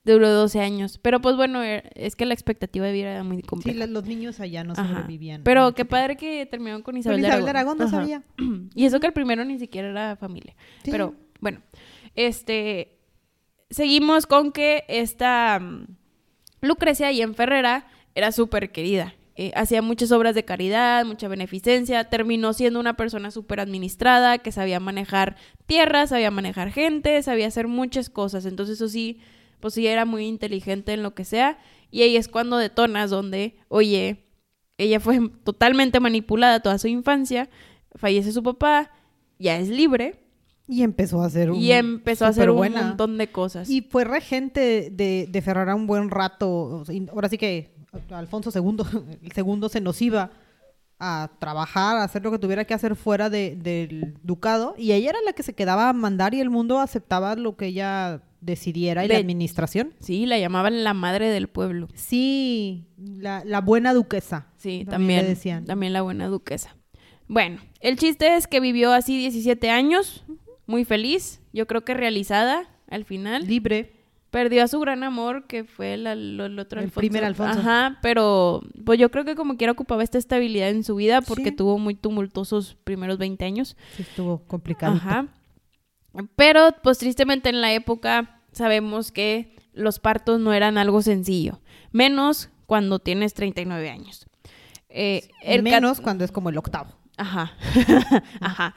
Duró 0.06 0.30
12 0.30 0.60
años. 0.60 0.98
Pero 1.02 1.22
pues 1.22 1.38
bueno, 1.38 1.64
er- 1.64 1.90
es 1.96 2.18
que 2.18 2.26
la 2.26 2.34
expectativa 2.34 2.86
de 2.86 2.92
vida 2.92 3.12
era 3.12 3.24
muy 3.24 3.38
sí, 3.38 3.44
compleja. 3.44 3.80
la- 3.80 3.88
los 3.88 4.04
niños 4.06 4.42
allá 4.42 4.66
no 4.66 4.74
Ajá. 4.74 4.86
sobrevivían. 4.86 5.44
Pero 5.44 5.74
qué 5.76 5.86
padre 5.86 6.18
que 6.18 6.46
terminaron 6.46 6.82
con 6.82 6.92
Con 6.96 7.00
Isabel, 7.00 7.22
Isabel, 7.22 7.46
de 7.46 7.50
Aragón. 7.50 7.78
no 7.78 7.88
sabía. 7.90 8.22
Y 8.76 8.84
eso 8.86 9.00
que 9.00 9.08
el 9.08 9.14
primero 9.14 9.46
ni 9.46 9.58
siquiera 9.60 9.90
era 9.90 10.18
familia. 10.18 10.56
Sí. 10.84 10.92
Pero 10.92 11.16
bueno, 11.40 11.62
este 12.16 12.98
seguimos 13.70 14.28
con 14.28 14.52
que 14.52 14.84
esta 14.90 15.60
mm, 15.62 15.86
Lucrecia 16.62 17.10
y 17.14 17.22
en 17.22 17.34
Ferrera 17.34 17.88
era 18.14 18.34
súper 18.34 18.74
querida. 18.74 19.14
Eh, 19.36 19.52
hacía 19.56 19.82
muchas 19.82 20.12
obras 20.12 20.36
de 20.36 20.46
caridad, 20.46 21.06
mucha 21.06 21.28
beneficencia, 21.28 22.04
terminó 22.10 22.54
siendo 22.54 22.80
una 22.80 22.96
persona 22.96 23.32
súper 23.32 23.60
administrada, 23.60 24.38
que 24.38 24.52
sabía 24.52 24.80
manejar 24.80 25.38
tierras, 25.66 26.10
sabía 26.10 26.30
manejar 26.30 26.72
gente, 26.72 27.22
sabía 27.24 27.48
hacer 27.48 27.68
muchas 27.68 28.10
cosas. 28.12 28.46
Entonces 28.46 28.76
eso 28.76 28.88
sí, 28.90 29.20
pues 29.60 29.74
sí 29.74 29.88
era 29.88 30.06
muy 30.06 30.26
inteligente 30.28 30.94
en 30.94 31.02
lo 31.02 31.16
que 31.16 31.26
sea. 31.26 31.58
Y 31.90 32.04
ahí 32.04 32.16
es 32.16 32.28
cuando 32.28 32.58
detonas 32.58 33.10
donde, 33.10 33.58
oye, 33.70 34.26
ella 34.78 35.00
fue 35.00 35.20
totalmente 35.44 36.00
manipulada 36.00 36.60
toda 36.60 36.78
su 36.78 36.88
infancia, 36.88 37.50
fallece 37.96 38.32
su 38.32 38.44
papá, 38.44 38.92
ya 39.40 39.58
es 39.58 39.68
libre 39.70 40.20
Y 40.68 40.84
empezó 40.84 41.22
a 41.22 41.26
hacer 41.26 41.52
un, 41.52 41.58
y 41.58 41.72
empezó 41.72 42.26
a 42.26 42.30
hacer 42.30 42.50
un 42.50 42.58
superbuena. 42.58 42.88
montón 42.88 43.18
de 43.18 43.28
cosas. 43.32 43.70
Y 43.70 43.82
fue 43.82 44.04
regente 44.06 44.90
de, 44.92 45.28
de 45.30 45.42
Ferrara 45.42 45.76
un 45.76 45.88
buen 45.88 46.10
rato. 46.10 46.84
Ahora 47.12 47.30
sí 47.30 47.38
que 47.38 47.73
Alfonso 48.12 48.50
II, 48.54 49.18
el 49.24 49.32
segundo 49.32 49.70
se 49.70 49.82
nos 49.82 50.02
iba 50.02 50.32
a 51.00 51.32
trabajar, 51.40 51.98
a 51.98 52.04
hacer 52.04 52.24
lo 52.24 52.32
que 52.32 52.40
tuviera 52.40 52.66
que 52.66 52.74
hacer 52.74 52.96
fuera 52.96 53.30
de- 53.30 53.56
del 53.58 54.16
ducado. 54.24 54.74
Y 54.78 54.94
ella 54.94 55.10
era 55.12 55.20
la 55.26 55.34
que 55.34 55.44
se 55.44 55.54
quedaba 55.54 55.90
a 55.90 55.94
mandar 55.94 56.34
y 56.34 56.40
el 56.40 56.50
mundo 56.50 56.80
aceptaba 56.80 57.36
lo 57.36 57.56
que 57.58 57.68
ella 57.68 58.22
decidiera 58.42 59.04
y 59.04 59.08
la 59.08 59.18
administración. 59.18 59.94
Sí, 60.00 60.26
la 60.26 60.38
llamaban 60.38 60.84
la 60.84 60.94
madre 60.94 61.30
del 61.30 61.48
pueblo. 61.50 61.88
Sí, 61.94 62.86
la, 62.98 63.44
la 63.46 63.62
buena 63.62 63.94
duquesa. 63.94 64.48
Sí, 64.58 64.86
También 64.86 64.90
también. 64.92 65.22
le 65.24 65.28
decían. 65.30 65.66
También 65.66 65.94
la 65.94 66.02
buena 66.04 66.28
duquesa. 66.28 66.76
Bueno, 67.28 67.60
el 67.80 67.98
chiste 67.98 68.36
es 68.36 68.48
que 68.48 68.60
vivió 68.60 68.92
así 68.94 69.18
17 69.18 69.70
años, 69.70 70.24
muy 70.68 70.86
feliz, 70.86 71.42
yo 71.54 71.68
creo 71.68 71.84
que 71.84 71.94
realizada 71.94 72.70
al 72.90 73.06
final. 73.06 73.46
Libre. 73.48 73.92
Perdió 74.34 74.64
a 74.64 74.68
su 74.68 74.80
gran 74.80 75.04
amor, 75.04 75.46
que 75.46 75.64
fue 75.64 75.94
el, 75.94 76.08
el- 76.08 76.40
el 76.40 76.58
otro 76.60 76.80
El 76.80 76.86
Alfonso. 76.86 77.00
primer 77.00 77.24
Alfonso. 77.24 77.60
Ajá, 77.60 78.00
pero 78.02 78.62
pues 78.84 78.98
yo 79.00 79.12
creo 79.12 79.26
que 79.26 79.36
como 79.36 79.58
quiera 79.58 79.72
ocupaba 79.74 80.02
esta 80.04 80.18
estabilidad 80.18 80.70
en 80.72 80.84
su 80.84 80.96
vida 80.96 81.22
porque 81.22 81.50
Sí. 81.50 81.56
tuvo 81.56 81.78
muy 81.78 81.94
tumultuosos 81.94 82.76
primeros 82.84 83.20
20 83.20 83.46
años. 83.46 83.78
Sí, 83.96 84.02
estuvo 84.02 84.40
complicado. 84.48 84.96
Ajá. 84.96 85.28
Pero, 86.36 86.76
pues 86.84 86.98
tristemente 86.98 87.50
en 87.50 87.62
la 87.62 87.74
época 87.74 88.42
sabemos 88.52 89.12
que 89.12 89.56
los 89.74 90.00
partos 90.00 90.40
no 90.40 90.52
eran 90.54 90.78
algo 90.80 91.02
sencillo, 91.04 91.60
menos 91.92 92.50
cuando 92.66 92.98
tienes 93.00 93.34
39 93.36 93.90
años. 93.90 94.26
Eh, 94.90 95.28
el 95.44 95.64
Menos 95.64 96.02
cuando 96.02 96.24
es 96.24 96.32
como 96.32 96.50
el 96.50 96.58
octavo. 96.58 96.92
Ajá. 97.18 97.54
Ajá. 98.42 98.76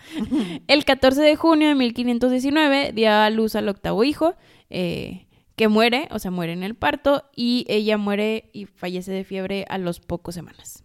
El 0.66 0.84
14 0.84 1.22
de 1.22 1.36
junio 1.36 1.68
de 1.68 1.74
1519 1.74 2.92
dio 2.92 3.11
a 3.11 3.28
luz 3.30 3.54
al 3.54 3.68
octavo 3.68 4.04
hijo, 4.04 4.34
eh, 4.70 5.26
que 5.57 5.68
muere, 5.68 6.09
o 6.11 6.18
sea, 6.18 6.30
muere 6.30 6.52
en 6.52 6.62
el 6.62 6.74
parto, 6.74 7.24
y 7.34 7.64
ella 7.68 7.96
muere 7.98 8.50
y 8.52 8.66
fallece 8.66 9.11
de 9.12 9.24
fiebre 9.24 9.64
a 9.68 9.78
los 9.78 10.00
pocos 10.00 10.34
semanas. 10.34 10.84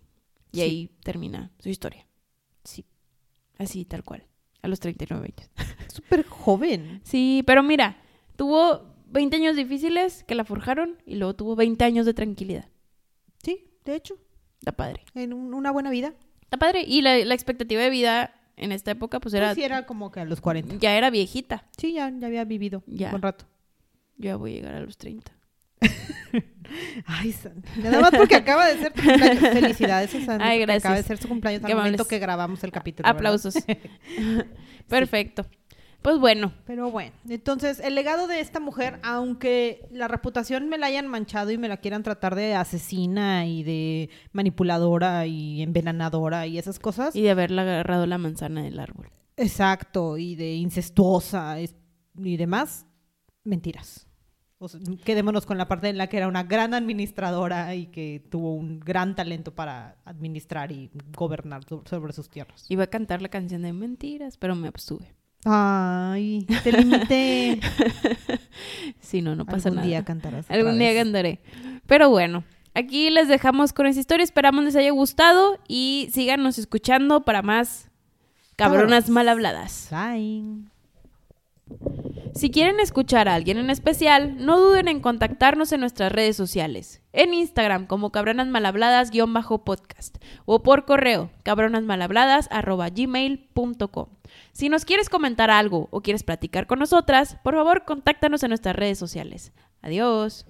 Y 0.51 0.57
Sí. 0.57 0.61
ahí 0.63 0.87
termina 1.03 1.51
su 1.59 1.69
historia. 1.69 2.07
Sí. 2.63 2.85
Así, 3.57 3.85
tal 3.85 4.03
cual. 4.03 4.25
A 4.61 4.67
los 4.67 4.79
39 4.79 5.33
años. 5.37 5.49
Súper 5.93 6.25
joven. 6.25 7.01
Sí, 7.03 7.43
pero 7.45 7.63
mira, 7.63 8.01
tuvo 8.35 8.95
20 9.07 9.35
años 9.37 9.55
difíciles 9.55 10.23
que 10.23 10.35
la 10.35 10.45
forjaron 10.45 10.97
y 11.05 11.15
luego 11.15 11.35
tuvo 11.35 11.55
20 11.55 11.83
años 11.83 12.05
de 12.05 12.13
tranquilidad. 12.13 12.69
Sí, 13.43 13.71
de 13.85 13.95
hecho, 13.95 14.15
Está 14.59 14.71
padre. 14.71 15.03
en 15.15 15.33
un- 15.33 15.53
una 15.53 15.71
buena 15.71 15.89
vida. 15.89 16.13
Está 16.41 16.57
padre. 16.57 16.83
Y 16.87 17.01
la, 17.01 17.17
la 17.25 17.33
expectativa 17.33 17.81
de 17.81 17.89
vida 17.89 18.35
en 18.57 18.71
esta 18.71 18.91
época 18.91 19.19
pues 19.19 19.33
Era, 19.33 19.47
era, 19.47 19.55
sí, 19.55 19.63
era 19.63 19.85
como 19.85 20.11
que 20.11 20.19
a 20.19 20.25
los 20.25 20.39
40. 20.41 20.75
ya 20.75 20.95
era 20.95 21.09
viejita. 21.09 21.67
Sí, 21.77 21.93
ya, 21.93 22.09
ya 22.17 22.27
había 22.27 22.45
vivido 22.45 22.83
Ya. 22.87 23.13
un 23.15 23.21
rato. 23.21 23.45
Yo 24.21 24.29
ya 24.29 24.35
voy 24.35 24.51
a 24.51 24.55
llegar 24.55 24.75
a 24.75 24.79
los 24.81 24.97
30. 24.97 25.31
Ay, 27.05 27.31
Sandy. 27.33 27.67
Nada 27.83 28.01
más 28.01 28.11
porque 28.11 28.35
acaba 28.35 28.67
de 28.67 28.77
ser 28.79 28.93
tu 28.93 29.01
cumpleaños. 29.03 29.39
Felicidades, 29.49 30.15
a 30.15 30.21
Sandy. 30.25 30.43
Ay, 30.45 30.59
gracias. 30.59 30.85
Acaba 30.85 30.95
de 30.97 31.03
ser 31.03 31.17
su 31.17 31.27
cumpleaños 31.27 31.63
al 31.65 31.75
momento 31.75 32.05
que 32.05 32.19
grabamos 32.19 32.63
el 32.63 32.71
capítulo. 32.71 33.09
Aplausos. 33.09 33.55
Perfecto. 34.87 35.45
Pues 36.01 36.17
bueno, 36.17 36.51
Pero 36.65 36.89
bueno, 36.89 37.11
entonces 37.29 37.79
el 37.79 37.93
legado 37.93 38.25
de 38.25 38.39
esta 38.39 38.59
mujer, 38.59 38.99
aunque 39.03 39.87
la 39.91 40.07
reputación 40.07 40.67
me 40.67 40.79
la 40.79 40.87
hayan 40.87 41.05
manchado 41.07 41.51
y 41.51 41.59
me 41.59 41.67
la 41.67 41.77
quieran 41.77 42.01
tratar 42.01 42.33
de 42.33 42.55
asesina 42.55 43.45
y 43.45 43.61
de 43.61 44.09
manipuladora 44.31 45.27
y 45.27 45.61
envenenadora 45.61 46.47
y 46.47 46.57
esas 46.57 46.79
cosas, 46.79 47.15
y 47.15 47.21
de 47.21 47.29
haberle 47.29 47.61
agarrado 47.61 48.07
la 48.07 48.17
manzana 48.17 48.63
del 48.63 48.79
árbol. 48.79 49.09
exacto, 49.37 50.17
y 50.17 50.35
de 50.35 50.53
incestuosa 50.55 51.59
es- 51.59 51.75
y 52.17 52.35
demás, 52.35 52.87
mentiras. 53.43 54.07
O 54.63 54.67
sea, 54.69 54.79
quedémonos 55.03 55.47
con 55.47 55.57
la 55.57 55.67
parte 55.67 55.89
en 55.89 55.97
la 55.97 56.05
que 56.05 56.17
era 56.17 56.27
una 56.27 56.43
gran 56.43 56.75
administradora 56.75 57.73
y 57.73 57.87
que 57.87 58.23
tuvo 58.29 58.53
un 58.53 58.79
gran 58.79 59.15
talento 59.15 59.55
para 59.55 59.95
administrar 60.05 60.71
y 60.71 60.91
gobernar 61.17 61.63
so- 61.67 61.81
sobre 61.89 62.13
sus 62.13 62.29
tierras. 62.29 62.65
Iba 62.69 62.83
a 62.83 62.87
cantar 62.87 63.23
la 63.23 63.29
canción 63.29 63.63
de 63.63 63.73
mentiras, 63.73 64.37
pero 64.37 64.55
me 64.55 64.67
abstuve. 64.67 65.15
Ay, 65.45 66.45
te 66.63 66.71
limité. 66.71 67.59
Si 68.99 69.21
no, 69.23 69.35
no 69.35 69.45
pasa 69.45 69.69
Algún 69.69 69.77
nada. 69.77 69.87
día 69.87 70.05
cantarás. 70.05 70.49
Algún 70.51 70.77
día 70.77 70.93
cantaré. 70.93 71.39
Pero 71.87 72.09
bueno, 72.11 72.43
aquí 72.75 73.09
les 73.09 73.27
dejamos 73.27 73.73
con 73.73 73.87
esta 73.87 73.99
historia. 73.99 74.23
Esperamos 74.23 74.63
les 74.63 74.75
haya 74.75 74.91
gustado 74.91 75.57
y 75.67 76.09
síganos 76.11 76.59
escuchando 76.59 77.21
para 77.25 77.41
más 77.41 77.89
cabronas 78.55 79.05
Cabronas. 79.05 79.09
mal 79.09 79.27
habladas. 79.29 79.89
Bye. 79.89 80.43
Si 82.33 82.49
quieren 82.49 82.79
escuchar 82.79 83.27
a 83.27 83.35
alguien 83.35 83.57
en 83.57 83.69
especial, 83.69 84.45
no 84.45 84.57
duden 84.59 84.87
en 84.87 85.01
contactarnos 85.01 85.73
en 85.73 85.81
nuestras 85.81 86.11
redes 86.11 86.37
sociales. 86.37 87.01
En 87.13 87.33
Instagram 87.33 87.87
como 87.87 88.11
cabronasmalhabladas-podcast 88.11 90.17
o 90.45 90.61
por 90.63 90.85
correo 90.85 91.29
cabronasmalhabladas@gmail.com. 91.43 94.07
Si 94.53 94.69
nos 94.69 94.85
quieres 94.85 95.09
comentar 95.09 95.51
algo 95.51 95.89
o 95.91 95.99
quieres 96.01 96.23
platicar 96.23 96.67
con 96.67 96.79
nosotras, 96.79 97.37
por 97.43 97.55
favor, 97.55 97.83
contáctanos 97.85 98.43
en 98.43 98.49
nuestras 98.49 98.75
redes 98.75 98.97
sociales. 98.97 99.51
Adiós. 99.81 100.45